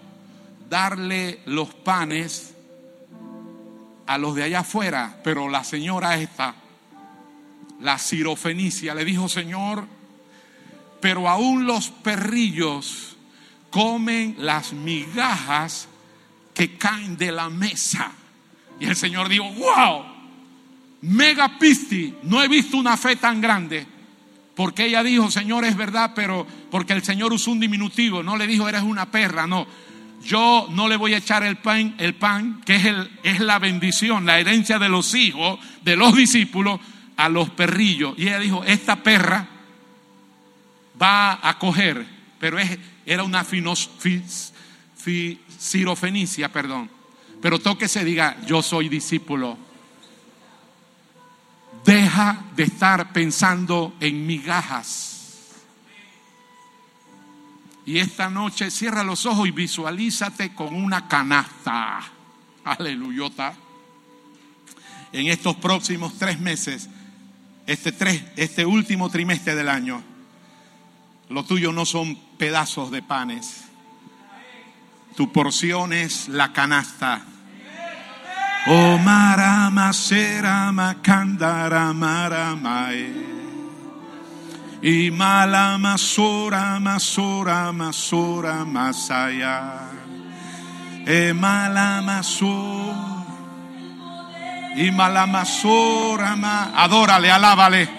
darle 0.69 1.41
los 1.45 1.73
panes 1.73 2.53
a 4.05 4.17
los 4.17 4.35
de 4.35 4.43
allá 4.43 4.59
afuera, 4.59 5.19
pero 5.23 5.49
la 5.49 5.63
señora 5.63 6.17
esta, 6.17 6.55
la 7.81 7.97
sirofenicia, 7.97 8.95
le 8.95 9.05
dijo, 9.05 9.27
Señor, 9.29 9.85
pero 11.01 11.29
aún 11.29 11.65
los 11.65 11.89
perrillos 11.89 13.17
comen 13.69 14.35
las 14.39 14.73
migajas 14.73 15.87
que 16.53 16.77
caen 16.77 17.17
de 17.17 17.31
la 17.31 17.49
mesa. 17.49 18.11
Y 18.79 18.85
el 18.85 18.95
Señor 18.95 19.29
dijo, 19.29 19.45
wow, 19.51 20.05
mega 21.01 21.59
pisti, 21.59 22.15
no 22.23 22.43
he 22.43 22.47
visto 22.47 22.77
una 22.77 22.97
fe 22.97 23.15
tan 23.15 23.41
grande. 23.41 23.85
Porque 24.57 24.87
ella 24.87 25.03
dijo, 25.03 25.31
Señor, 25.31 25.63
es 25.63 25.77
verdad, 25.77 26.11
pero 26.13 26.45
porque 26.69 26.91
el 26.91 27.03
Señor 27.03 27.31
usó 27.31 27.51
un 27.51 27.61
diminutivo, 27.61 28.21
no 28.21 28.35
le 28.35 28.45
dijo, 28.47 28.67
eres 28.67 28.81
una 28.81 29.09
perra, 29.09 29.47
no 29.47 29.65
yo 30.23 30.67
no 30.71 30.87
le 30.87 30.97
voy 30.97 31.13
a 31.13 31.17
echar 31.17 31.43
el 31.43 31.57
pan, 31.57 31.95
el 31.97 32.15
pan 32.15 32.61
que 32.65 32.75
es, 32.75 32.85
el, 32.85 33.09
es 33.23 33.39
la 33.39 33.59
bendición, 33.59 34.25
la 34.25 34.39
herencia 34.39 34.77
de 34.79 34.89
los 34.89 35.13
hijos, 35.13 35.59
de 35.83 35.95
los 35.95 36.15
discípulos, 36.15 36.79
a 37.15 37.29
los 37.29 37.49
perrillos. 37.51 38.13
Y 38.17 38.23
ella 38.23 38.39
dijo, 38.39 38.63
esta 38.65 38.97
perra 38.97 39.47
va 41.01 41.39
a 41.41 41.57
coger, 41.57 42.05
pero 42.39 42.59
es, 42.59 42.77
era 43.05 43.23
una 43.23 43.43
finos, 43.43 43.89
cirofenicia, 45.59 46.51
perdón. 46.51 46.89
Pero 47.41 47.59
toque 47.59 47.87
se 47.87 48.03
diga, 48.03 48.37
yo 48.45 48.61
soy 48.61 48.89
discípulo. 48.89 49.57
Deja 51.85 52.45
de 52.55 52.63
estar 52.63 53.13
pensando 53.13 53.95
en 53.99 54.25
migajas 54.25 55.17
y 57.87 57.99
esta 57.99 58.29
noche 58.29 58.69
cierra 58.69 59.01
los 59.01 59.25
ojos 59.25 59.47
y 59.47 59.51
visualízate 59.51 60.53
con 60.53 60.75
una 60.75 61.07
canasta. 61.07 62.03
Aleluyota. 62.65 63.53
En 65.13 65.27
estos 65.27 65.55
próximos 65.55 66.15
tres 66.19 66.37
meses, 66.37 66.89
este, 67.65 67.93
tres, 67.93 68.25
este 68.35 68.65
último 68.65 69.09
trimestre 69.09 69.55
del 69.55 69.69
año, 69.69 70.03
lo 71.29 71.45
tuyo 71.45 71.71
no 71.71 71.85
son 71.85 72.17
pedazos 72.37 72.91
de 72.91 73.01
panes. 73.01 73.63
Tu 75.15 75.31
porción 75.31 75.93
es 75.93 76.27
la 76.27 76.51
canasta. 76.51 77.25
Oh, 78.69 78.97
marama, 78.97 79.93
serama, 79.93 80.95
y 84.81 85.09
mala 85.09 85.77
masora, 85.77 86.79
masora, 86.79 87.71
masora, 87.71 88.63
masaya. 88.65 89.89
E 91.05 91.33
mala 91.33 92.01
masora. 92.01 93.17
Y 94.75 94.91
ma. 94.91 96.71
Adórale, 96.75 97.31
alábale. 97.31 97.89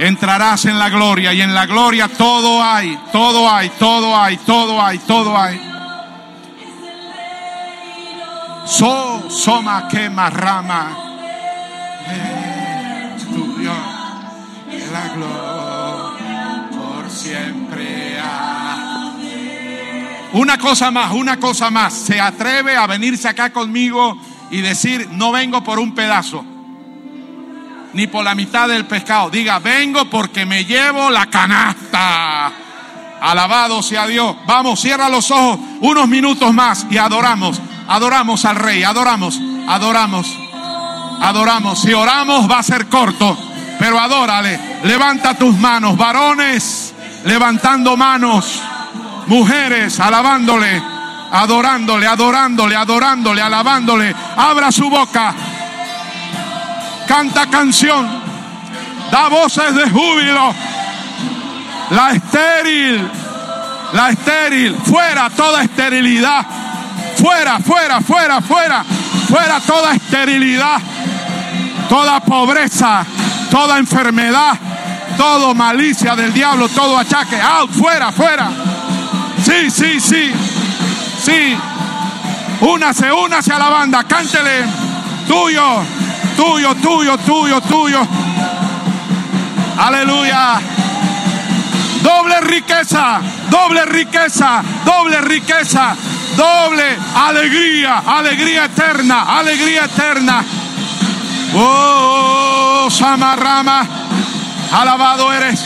Entrarás 0.00 0.64
en 0.64 0.76
la 0.76 0.88
gloria 0.88 1.32
y 1.32 1.40
en 1.40 1.54
la 1.54 1.66
gloria 1.66 2.08
todo 2.08 2.60
hay, 2.60 2.98
todo 3.12 3.48
hay, 3.48 3.68
todo 3.78 4.16
hay, 4.16 4.36
todo 4.38 4.82
hay, 4.82 4.98
todo 4.98 5.38
hay. 5.38 5.73
So, 8.66 9.28
soma, 9.28 9.88
quema, 9.88 10.30
rama. 10.30 10.96
Eh, 12.08 12.44
la 14.92 15.08
gloria 15.14 16.68
por 16.70 17.10
siempre. 17.10 18.04
Una 20.32 20.58
cosa 20.58 20.90
más, 20.90 21.12
una 21.12 21.38
cosa 21.38 21.70
más. 21.70 21.92
Se 21.92 22.20
atreve 22.20 22.76
a 22.76 22.86
venirse 22.86 23.28
acá 23.28 23.52
conmigo 23.52 24.18
y 24.50 24.60
decir, 24.60 25.08
no 25.12 25.30
vengo 25.30 25.62
por 25.62 25.78
un 25.78 25.94
pedazo, 25.94 26.44
ni 27.92 28.08
por 28.08 28.24
la 28.24 28.34
mitad 28.34 28.68
del 28.68 28.84
pescado. 28.86 29.30
Diga, 29.30 29.60
vengo 29.60 30.06
porque 30.10 30.44
me 30.44 30.64
llevo 30.64 31.08
la 31.10 31.26
canasta. 31.26 32.52
Alabado 33.20 33.80
sea 33.82 34.06
Dios. 34.06 34.36
Vamos, 34.46 34.80
cierra 34.80 35.08
los 35.08 35.30
ojos 35.30 35.58
unos 35.80 36.08
minutos 36.08 36.52
más 36.52 36.86
y 36.90 36.98
adoramos. 36.98 37.60
Adoramos 37.88 38.44
al 38.44 38.56
Rey, 38.56 38.82
adoramos, 38.82 39.40
adoramos, 39.68 40.26
adoramos. 41.20 41.80
Si 41.80 41.92
oramos 41.92 42.50
va 42.50 42.58
a 42.58 42.62
ser 42.62 42.86
corto 42.88 43.36
pero 43.78 43.98
adórale. 43.98 44.58
Levanta 44.84 45.34
tus 45.34 45.56
manos, 45.58 45.96
varones, 45.96 46.94
levantando 47.24 47.96
manos, 47.96 48.60
mujeres, 49.26 49.98
alabándole, 50.00 50.82
adorándole, 51.30 52.06
adorándole, 52.06 52.76
adorándole, 52.76 53.42
alabándole. 53.42 54.14
Abra 54.36 54.70
su 54.70 54.88
boca, 54.88 55.34
canta 57.06 57.46
canción, 57.48 58.08
da 59.10 59.28
voces 59.28 59.74
de 59.74 59.90
júbilo. 59.90 60.54
La 61.90 62.12
estéril, 62.12 63.08
la 63.92 64.10
estéril, 64.10 64.76
fuera 64.76 65.30
toda 65.30 65.62
esterilidad, 65.62 66.46
fuera, 67.24 67.58
fuera, 67.58 68.00
fuera, 68.02 68.40
fuera, 68.42 68.84
fuera 69.28 69.60
toda 69.60 69.94
esterilidad, 69.94 70.78
toda 71.88 72.20
pobreza 72.20 73.06
toda 73.54 73.78
enfermedad, 73.78 74.58
todo 75.16 75.54
malicia 75.54 76.16
del 76.16 76.32
diablo, 76.32 76.68
todo 76.68 76.98
achaque, 76.98 77.40
out, 77.40 77.70
fuera, 77.70 78.10
fuera. 78.10 78.50
Sí, 79.44 79.70
sí, 79.70 80.00
sí, 80.00 80.32
sí. 81.22 81.56
Únase, 82.62 83.12
únase 83.12 83.52
a 83.52 83.58
la 83.60 83.68
banda, 83.68 84.02
cántele. 84.02 84.64
Tuyo, 85.28 85.84
tuyo, 86.36 86.74
tuyo, 86.74 87.16
tuyo, 87.18 87.60
tuyo. 87.60 88.00
Aleluya. 89.78 90.60
Doble 92.02 92.40
riqueza, 92.40 93.20
doble 93.50 93.84
riqueza, 93.84 94.62
doble 94.84 95.20
riqueza, 95.20 95.94
doble 96.36 96.96
alegría, 97.14 97.98
alegría 98.06 98.64
eterna, 98.66 99.38
alegría 99.38 99.84
eterna. 99.84 100.44
Oh, 101.54 102.88
Samarrama, 102.90 103.86
alabado 104.72 105.32
eres. 105.32 105.60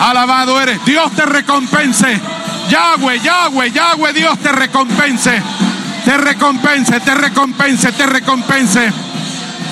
Alabado 0.00 0.60
eres. 0.60 0.84
Dios 0.84 1.10
te 1.12 1.24
recompense. 1.26 2.20
Yahweh, 2.68 3.20
Yahweh, 3.20 3.70
Yahweh, 3.70 4.12
Dios 4.12 4.38
te 4.38 4.52
recompense. 4.52 5.42
Te 6.04 6.16
recompense, 6.16 7.00
te 7.00 7.14
recompense, 7.14 7.92
te 7.92 8.06
recompense. 8.06 8.92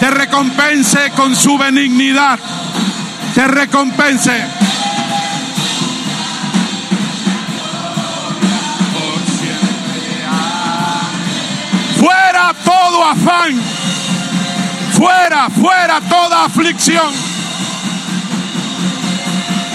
Te 0.01 0.11
recompense 0.11 1.11
con 1.17 1.35
su 1.37 1.57
benignidad. 1.57 2.39
Te 3.35 3.47
recompense. 3.47 4.45
Fuera 12.07 12.55
todo 12.65 13.05
afán 13.05 13.61
Fuera, 14.93 15.51
fuera 15.51 16.01
toda 16.01 16.45
aflicción. 16.45 17.13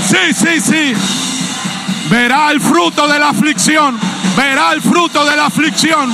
Sí, 0.08 0.34
sí, 0.34 0.62
sí. 0.62 0.94
Verá 2.10 2.50
el 2.52 2.60
fruto 2.60 3.08
de 3.08 3.20
la 3.20 3.30
aflicción. 3.30 4.00
Verá 4.36 4.72
el 4.72 4.82
fruto 4.82 5.24
de 5.26 5.36
la 5.36 5.46
aflicción. 5.46 6.10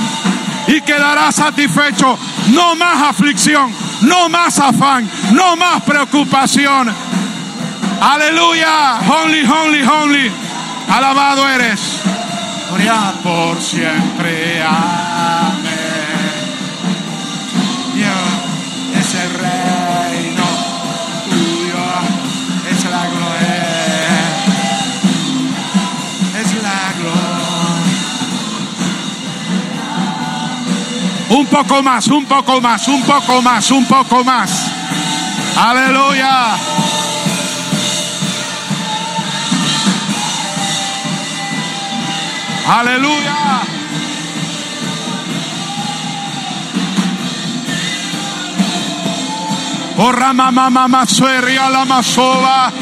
Y 0.66 0.82
quedará 0.82 1.32
satisfecho. 1.32 2.18
No 2.48 2.74
más 2.74 3.10
aflicción. 3.10 3.72
No 4.02 4.28
más 4.28 4.58
afán. 4.58 5.08
No 5.32 5.56
más 5.56 5.82
preocupación. 5.84 6.92
Aleluya. 8.02 8.98
Holy, 9.08 9.46
holy, 9.46 9.82
holy. 9.84 10.32
Alabado 10.90 11.48
eres. 11.48 11.80
Gloria 12.68 13.14
por 13.22 13.58
siempre. 13.62 14.62
Poco 31.48 31.82
más, 31.82 32.06
un 32.08 32.24
poco 32.26 32.60
más, 32.60 32.86
un 32.88 33.02
poco 33.02 33.42
más, 33.42 33.70
un 33.70 33.84
poco 33.86 34.24
más. 34.24 34.70
Aleluya. 35.56 36.56
Aleluya. 42.68 43.62
Oh 50.00 50.12
rama 50.12 50.52
mama 50.52 50.86
masueri 50.86 51.56
ala 51.56 51.84
masova. 51.84 52.72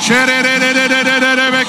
Shererererererere 0.00 1.64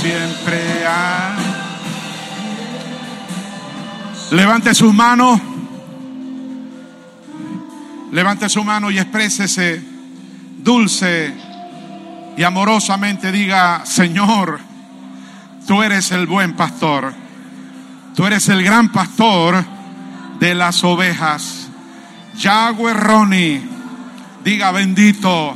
siempre. 0.00 0.84
Ah. 0.86 1.36
Levante 4.30 4.74
sus 4.74 4.94
manos. 4.94 5.40
Levante 8.12 8.48
su 8.48 8.64
mano 8.64 8.90
y 8.90 8.98
exprésese 8.98 9.82
dulce 10.58 11.32
y 12.36 12.42
amorosamente. 12.42 13.30
Diga, 13.30 13.84
Señor, 13.84 14.60
tú 15.66 15.82
eres 15.82 16.10
el 16.12 16.26
buen 16.26 16.54
pastor. 16.54 17.12
Tú 18.16 18.26
eres 18.26 18.48
el 18.48 18.64
gran 18.64 18.90
pastor 18.90 19.64
de 20.40 20.54
las 20.54 20.82
ovejas. 20.82 21.68
Yahweh 22.38 22.94
Roni, 22.94 23.60
diga 24.42 24.72
bendito, 24.72 25.54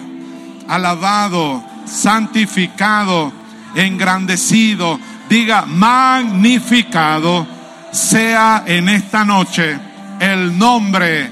alabado, 0.68 1.64
santificado, 1.86 3.32
engrandecido, 3.74 4.98
diga 5.28 5.64
magnificado 5.66 7.46
sea 7.92 8.64
en 8.66 8.88
esta 8.88 9.24
noche 9.24 9.78
el 10.20 10.56
nombre 10.58 11.30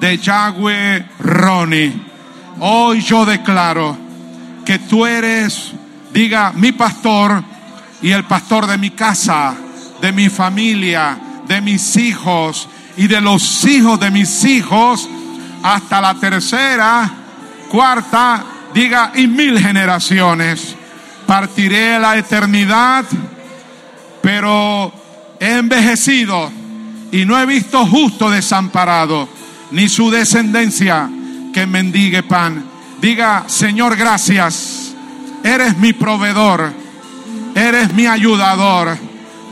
de 0.00 0.18
Yahweh 0.18 1.06
Roni. 1.18 2.02
Hoy 2.60 3.00
yo 3.02 3.24
declaro 3.24 3.96
que 4.64 4.78
tú 4.78 5.04
eres, 5.06 5.72
diga, 6.12 6.52
mi 6.54 6.72
pastor 6.72 7.42
y 8.02 8.10
el 8.10 8.24
pastor 8.24 8.66
de 8.66 8.78
mi 8.78 8.90
casa, 8.90 9.54
de 10.00 10.12
mi 10.12 10.28
familia, 10.28 11.18
de 11.46 11.60
mis 11.60 11.96
hijos 11.96 12.68
y 12.96 13.06
de 13.06 13.20
los 13.20 13.64
hijos 13.64 14.00
de 14.00 14.10
mis 14.10 14.44
hijos 14.44 15.08
hasta 15.62 16.00
la 16.00 16.14
tercera, 16.14 17.10
cuarta, 17.70 18.44
diga, 18.72 19.12
y 19.14 19.26
mil 19.26 19.58
generaciones. 19.58 20.76
Partiré 21.26 21.98
la 21.98 22.16
eternidad, 22.16 23.04
pero 24.22 24.92
he 25.40 25.58
envejecido 25.58 26.50
y 27.10 27.24
no 27.24 27.38
he 27.38 27.46
visto 27.46 27.84
justo 27.86 28.30
desamparado, 28.30 29.28
ni 29.70 29.88
su 29.88 30.10
descendencia 30.10 31.08
que 31.52 31.66
mendigue 31.66 32.22
pan. 32.22 32.64
Diga, 33.00 33.44
Señor, 33.48 33.96
gracias. 33.96 34.94
Eres 35.42 35.76
mi 35.78 35.92
proveedor, 35.92 36.72
eres 37.54 37.92
mi 37.92 38.06
ayudador, 38.06 38.96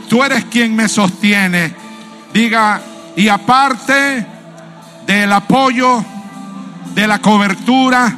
tú 0.09 0.23
eres 0.23 0.45
quien 0.45 0.75
me 0.75 0.89
sostiene. 0.89 1.73
Diga, 2.33 2.81
y 3.15 3.27
aparte 3.27 4.25
del 5.05 5.31
apoyo, 5.31 6.03
de 6.93 7.07
la 7.07 7.19
cobertura, 7.19 8.13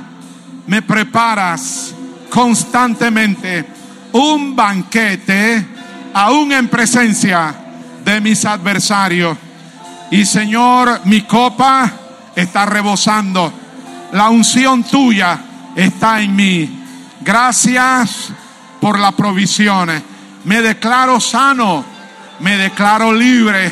me 0.65 0.81
preparas 0.81 1.93
constantemente 2.29 3.65
un 4.13 4.55
banquete, 4.55 5.65
aún 6.13 6.51
en 6.51 6.67
presencia 6.67 7.53
de 8.03 8.21
mis 8.21 8.45
adversarios. 8.45 9.37
Y 10.11 10.25
Señor, 10.25 11.01
mi 11.05 11.21
copa 11.21 11.91
está 12.35 12.65
rebosando. 12.65 13.51
La 14.13 14.29
unción 14.29 14.83
tuya 14.83 15.39
está 15.75 16.21
en 16.21 16.35
mí. 16.35 16.83
Gracias 17.21 18.29
por 18.79 18.97
la 18.99 19.11
provisión. 19.11 19.91
Me 20.45 20.61
declaro 20.61 21.19
sano, 21.19 21.83
me 22.39 22.57
declaro 22.57 23.11
libre. 23.11 23.69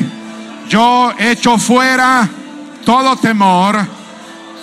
Yo 0.68 1.12
echo 1.18 1.58
fuera 1.58 2.28
todo 2.84 3.16
temor, 3.16 3.86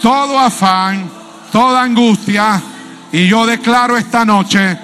todo 0.02 0.40
afán, 0.40 1.10
toda 1.52 1.82
angustia. 1.82 2.62
Y 3.14 3.28
yo 3.28 3.46
declaro 3.46 3.96
esta 3.96 4.26
noche 4.26 4.76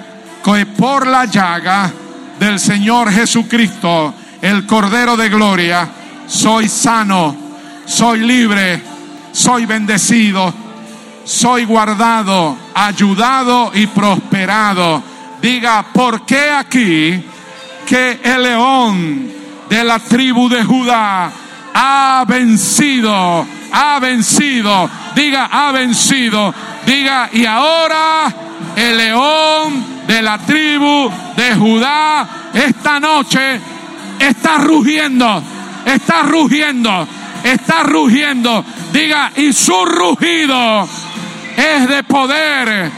que 0.44 0.64
por 0.64 1.04
la 1.04 1.24
llaga 1.24 1.90
del 2.38 2.60
Señor 2.60 3.10
Jesucristo, 3.10 4.14
el 4.40 4.64
Cordero 4.66 5.16
de 5.16 5.28
Gloria, 5.28 5.88
soy 6.28 6.68
sano, 6.68 7.34
soy 7.86 8.20
libre, 8.20 8.80
soy 9.32 9.66
bendecido, 9.66 10.54
soy 11.24 11.64
guardado, 11.64 12.56
ayudado 12.72 13.72
y 13.74 13.88
prosperado. 13.88 15.02
Diga, 15.42 15.86
¿por 15.92 16.24
qué 16.24 16.52
aquí 16.52 17.24
que 17.84 18.20
el 18.22 18.44
león 18.44 19.32
de 19.68 19.82
la 19.82 19.98
tribu 19.98 20.48
de 20.48 20.62
Judá 20.62 21.32
ha 21.74 22.24
vencido? 22.28 23.44
Ha 23.72 23.98
vencido. 23.98 24.88
Diga, 25.16 25.48
ha 25.50 25.72
vencido. 25.72 26.54
Diga, 26.86 27.28
y 27.32 27.44
ahora 27.44 28.32
el 28.76 28.96
león 28.96 30.06
de 30.06 30.22
la 30.22 30.38
tribu 30.38 31.10
de 31.36 31.54
Judá 31.54 32.28
esta 32.52 32.98
noche 32.98 33.60
está 34.18 34.58
rugiendo, 34.58 35.42
está 35.84 36.22
rugiendo, 36.22 37.06
está 37.44 37.82
rugiendo. 37.82 38.64
Diga, 38.92 39.32
y 39.36 39.52
su 39.52 39.84
rugido 39.84 40.88
es 41.56 41.88
de 41.88 42.02
poder, 42.02 42.90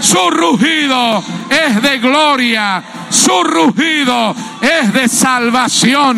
su 0.00 0.30
rugido 0.30 1.22
es 1.48 1.82
de 1.82 1.98
gloria, 1.98 2.82
su 3.10 3.44
rugido 3.44 4.34
es 4.60 4.92
de 4.92 5.08
salvación, 5.08 6.16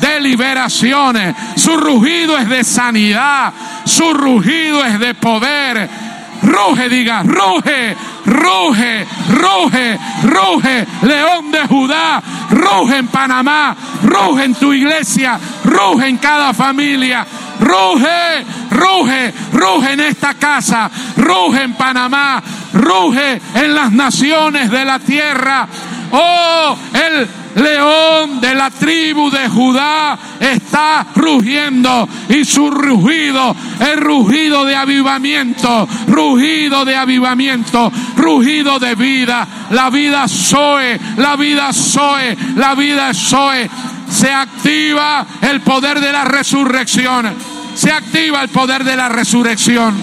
de 0.00 0.20
liberación, 0.20 1.16
su 1.56 1.76
rugido 1.76 2.38
es 2.38 2.48
de 2.48 2.64
sanidad, 2.64 3.52
su 3.84 4.14
rugido 4.14 4.84
es 4.84 4.98
de 4.98 5.14
poder. 5.14 6.09
Ruge, 6.42 6.88
diga, 6.88 7.22
ruge, 7.22 7.96
ruge, 8.24 9.06
ruge, 9.28 9.98
ruge, 10.22 10.86
león 11.02 11.50
de 11.50 11.66
Judá, 11.66 12.22
ruge 12.50 12.96
en 12.96 13.08
Panamá, 13.08 13.76
ruge 14.02 14.44
en 14.44 14.54
tu 14.54 14.72
iglesia, 14.72 15.38
ruge 15.64 16.08
en 16.08 16.18
cada 16.18 16.54
familia, 16.54 17.26
ruge, 17.60 18.44
ruge, 18.70 19.34
ruge 19.52 19.92
en 19.92 20.00
esta 20.00 20.34
casa, 20.34 20.90
ruge 21.16 21.62
en 21.62 21.74
Panamá, 21.74 22.42
ruge 22.72 23.40
en 23.54 23.74
las 23.74 23.92
naciones 23.92 24.70
de 24.70 24.84
la 24.84 24.98
tierra. 24.98 25.68
Oh, 26.12 26.76
el 26.94 27.28
león 27.56 28.40
de 28.40 28.54
la 28.54 28.70
tribu 28.70 29.30
de 29.30 29.48
Judá 29.48 30.18
está 30.38 31.06
rugiendo 31.14 32.08
y 32.28 32.44
su 32.44 32.70
rugido 32.70 33.54
es 33.78 33.96
rugido 33.96 34.64
de 34.64 34.76
avivamiento, 34.76 35.88
rugido 36.06 36.84
de 36.84 36.96
avivamiento, 36.96 37.92
rugido 38.16 38.78
de 38.78 38.94
vida, 38.94 39.46
la 39.70 39.90
vida 39.90 40.28
soe, 40.28 40.98
la 41.16 41.36
vida 41.36 41.72
soe, 41.72 42.36
la 42.56 42.74
vida 42.74 43.14
soe. 43.14 43.70
se 44.08 44.32
activa 44.32 45.26
el 45.40 45.60
poder 45.60 46.00
de 46.00 46.12
la 46.12 46.24
resurrección. 46.24 47.32
Se 47.74 47.90
activa 47.90 48.42
el 48.42 48.48
poder 48.48 48.84
de 48.84 48.96
la 48.96 49.08
resurrección. 49.08 49.94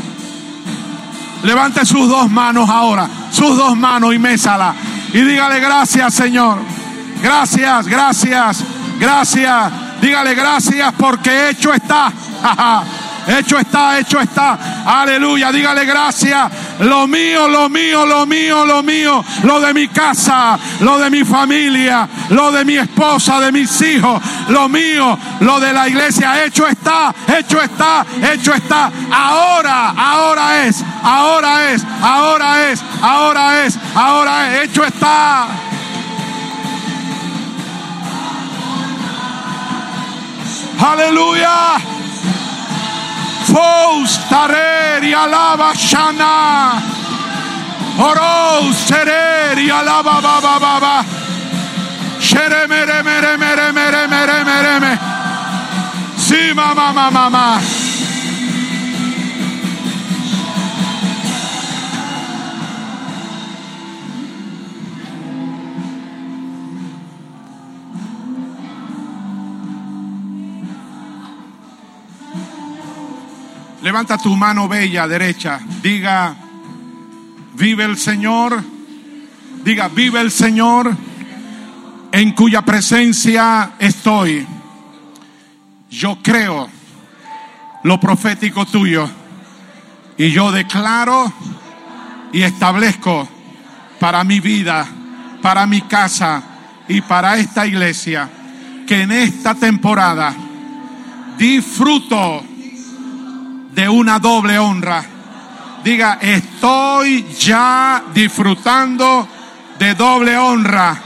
Levante 1.44 1.86
sus 1.86 2.10
dos 2.10 2.30
manos 2.32 2.70
ahora, 2.70 3.08
sus 3.32 3.56
dos 3.56 3.78
manos 3.78 4.16
y 4.16 4.20
mésala. 4.20 4.74
Y 5.14 5.22
dígale 5.22 5.60
gracias, 5.60 6.14
Señor. 6.14 6.77
Gracias, 7.22 7.88
gracias, 7.88 8.64
gracias. 9.00 9.72
Dígale 10.02 10.36
gracias 10.36 10.94
porque 10.98 11.50
hecho 11.50 11.74
está. 11.74 12.12
Hecho 13.28 13.60
está, 13.60 14.00
hecho 14.00 14.22
está. 14.22 14.58
Aleluya. 14.86 15.52
Dígale 15.52 15.86
gracias. 15.86 16.50
Lo 16.80 17.08
mío, 17.08 17.50
lo 17.50 17.68
mío, 17.68 18.06
lo 18.06 18.26
mío, 18.26 18.66
lo 18.66 18.82
mío. 18.82 19.24
Lo 19.44 19.60
de 19.60 19.74
mi 19.74 19.90
casa, 19.90 20.58
lo 20.80 20.98
de 20.98 21.10
mi 21.10 21.26
familia, 21.26 22.08
lo 22.30 22.52
de 22.54 22.64
mi 22.64 22.78
esposa, 22.78 23.42
de 23.42 23.52
mis 23.52 23.82
hijos. 23.82 24.22
Lo 24.48 24.70
mío, 24.70 25.20
lo 25.42 25.60
de 25.60 25.74
la 25.74 25.90
iglesia. 25.90 26.46
Hecho 26.46 26.68
está, 26.68 27.14
hecho 27.38 27.62
está, 27.62 28.06
hecho 28.32 28.54
está. 28.54 28.92
Ahora, 29.12 29.90
ahora 29.98 30.66
es, 30.66 30.82
ahora 31.04 31.72
es, 31.72 31.84
ahora 32.02 32.72
es, 32.72 32.82
ahora 33.02 33.66
es, 33.66 33.78
ahora 33.94 34.56
es. 34.56 34.70
Hecho 34.70 34.86
está. 34.86 35.48
Aleluya. 40.80 41.78
Fous 43.46 44.20
tarer 44.30 45.04
y 45.04 45.14
alaba 45.14 45.74
shana. 45.74 46.82
Oro 48.00 48.74
serer 48.74 49.58
y 49.58 49.70
alaba 49.70 50.22
ba 50.22 50.40
ba 50.40 50.60
ba 50.60 50.80
ba. 50.80 51.06
Shere 52.20 52.68
mere 52.68 53.02
mere 53.04 53.38
mere 53.38 53.72
mere 53.74 54.08
mere 54.08 54.44
mere 54.46 54.80
me. 54.80 55.00
Sí, 56.18 56.54
mamá, 56.54 56.92
mamá, 56.94 57.30
mamá. 57.30 57.62
Levanta 73.88 74.18
tu 74.18 74.36
mano 74.36 74.68
bella 74.68 75.08
derecha. 75.08 75.62
Diga, 75.82 76.36
vive 77.54 77.86
el 77.86 77.96
Señor. 77.96 78.62
Diga, 79.64 79.88
vive 79.88 80.20
el 80.20 80.30
Señor 80.30 80.94
en 82.12 82.32
cuya 82.34 82.64
presencia 82.64 83.76
estoy. 83.80 84.46
Yo 85.90 86.18
creo 86.22 86.68
lo 87.84 87.98
profético 87.98 88.66
tuyo. 88.66 89.10
Y 90.18 90.32
yo 90.32 90.52
declaro 90.52 91.32
y 92.34 92.42
establezco 92.42 93.26
para 94.02 94.26
mi 94.26 94.42
vida, 94.42 94.86
para 95.42 95.66
mi 95.66 95.80
casa 95.84 96.44
y 96.90 97.00
para 97.00 97.38
esta 97.38 97.66
iglesia 97.66 98.30
que 98.86 99.04
en 99.04 99.14
esta 99.14 99.56
temporada 99.56 100.36
disfruto 101.38 102.44
de 103.78 103.88
una 103.88 104.18
doble 104.18 104.58
honra. 104.58 105.06
Diga, 105.84 106.18
estoy 106.20 107.28
ya 107.36 108.02
disfrutando 108.12 109.28
de 109.78 109.94
doble 109.94 110.36
honra. 110.36 111.00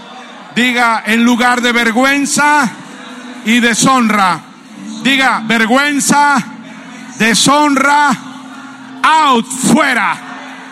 Diga, 0.55 1.03
en 1.05 1.21
lugar 1.21 1.61
de 1.61 1.73
vergüenza 1.73 2.71
y 3.43 3.59
deshonra. 3.59 4.39
Diga, 5.03 5.41
vergüenza, 5.43 6.41
deshonra, 7.19 8.17
out, 9.03 9.45
fuera, 9.47 10.15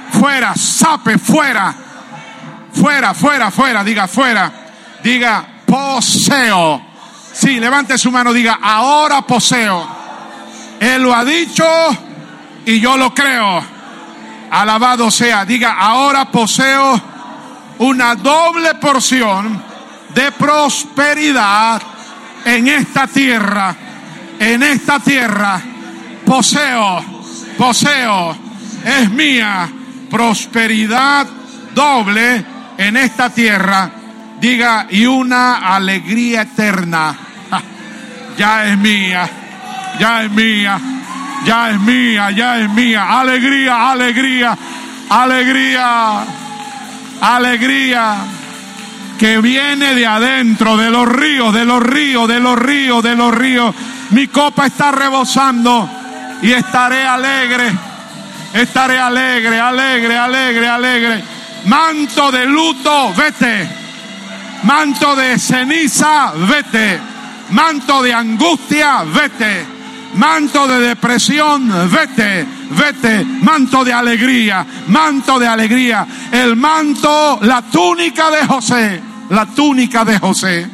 fuera, 0.10 0.56
sape, 0.56 1.18
fuera, 1.18 1.76
fuera, 2.72 3.14
fuera, 3.14 3.52
fuera, 3.52 3.84
diga, 3.84 4.08
fuera. 4.08 4.50
Diga, 5.04 5.46
poseo. 5.66 6.82
Sí, 7.34 7.60
levante 7.60 7.98
su 7.98 8.10
mano, 8.10 8.32
diga, 8.32 8.60
ahora 8.62 9.22
poseo 9.22 9.99
él 10.80 11.04
lo 11.04 11.14
ha 11.14 11.26
dicho 11.26 11.66
y 12.66 12.80
yo 12.80 12.98
lo 12.98 13.14
creo. 13.14 13.64
Alabado 14.52 15.12
sea. 15.12 15.46
Diga, 15.46 15.78
ahora 15.80 16.32
poseo 16.32 17.00
una 17.80 18.16
doble 18.16 18.76
porción 18.76 19.62
de 20.14 20.32
prosperidad 20.32 21.82
en 22.46 22.68
esta 22.68 23.08
tierra. 23.08 23.76
En 24.40 24.64
esta 24.64 25.00
tierra 25.00 25.62
poseo, 26.26 27.04
poseo, 27.58 28.38
es 28.86 29.10
mía 29.10 29.70
prosperidad 30.10 31.28
doble 31.74 32.46
en 32.78 32.98
esta 32.98 33.30
tierra. 33.30 33.92
Diga, 34.40 34.88
y 34.90 35.06
una 35.06 35.76
alegría 35.76 36.44
eterna. 36.44 37.18
Ya 38.38 38.68
es 38.68 38.78
mía 38.78 39.30
ya 40.00 40.24
es 40.24 40.32
mía, 40.32 40.80
ya 41.46 41.72
es 41.72 41.80
mía, 41.82 42.32
ya 42.32 42.60
es 42.60 42.70
mía. 42.70 43.20
Alegría, 43.20 43.92
alegría, 43.92 44.58
alegría, 45.10 46.26
alegría 47.22 48.16
que 49.20 49.40
viene 49.40 49.94
de 49.94 50.08
adentro, 50.08 50.78
de 50.78 50.90
los 50.90 51.08
ríos, 51.08 51.54
de 51.54 51.66
los 51.66 51.84
ríos, 51.84 52.28
de 52.30 52.40
los 52.40 52.58
ríos, 52.58 53.04
de 53.04 53.16
los 53.16 53.34
ríos. 53.34 53.76
Mi 54.12 54.28
copa 54.28 54.68
está 54.68 54.92
rebosando 54.92 55.90
y 56.42 56.52
estaré 56.54 57.06
alegre, 57.06 57.74
estaré 58.54 58.98
alegre, 58.98 59.60
alegre, 59.60 60.18
alegre, 60.18 60.68
alegre. 60.68 61.24
Manto 61.66 62.32
de 62.32 62.46
luto, 62.46 63.14
vete. 63.14 63.70
Manto 64.64 65.16
de 65.18 65.38
ceniza, 65.38 66.32
vete. 66.48 67.00
Manto 67.50 68.02
de 68.02 68.14
angustia, 68.14 69.04
vete 69.04 69.79
manto 70.16 70.68
de 70.68 70.80
depresión, 70.80 71.70
vete, 71.92 72.46
vete, 72.72 73.26
manto 73.26 73.84
de 73.84 73.94
alegría, 73.94 74.66
manto 74.88 75.40
de 75.40 75.48
alegría, 75.48 76.08
el 76.32 76.56
manto, 76.56 77.40
la 77.42 77.62
túnica 77.64 78.30
de 78.30 78.46
José, 78.46 79.02
la 79.30 79.46
túnica 79.48 80.06
de 80.06 80.20
José. 80.20 80.70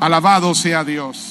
Alabado 0.00 0.54
sea 0.54 0.84
Dios. 0.84 1.27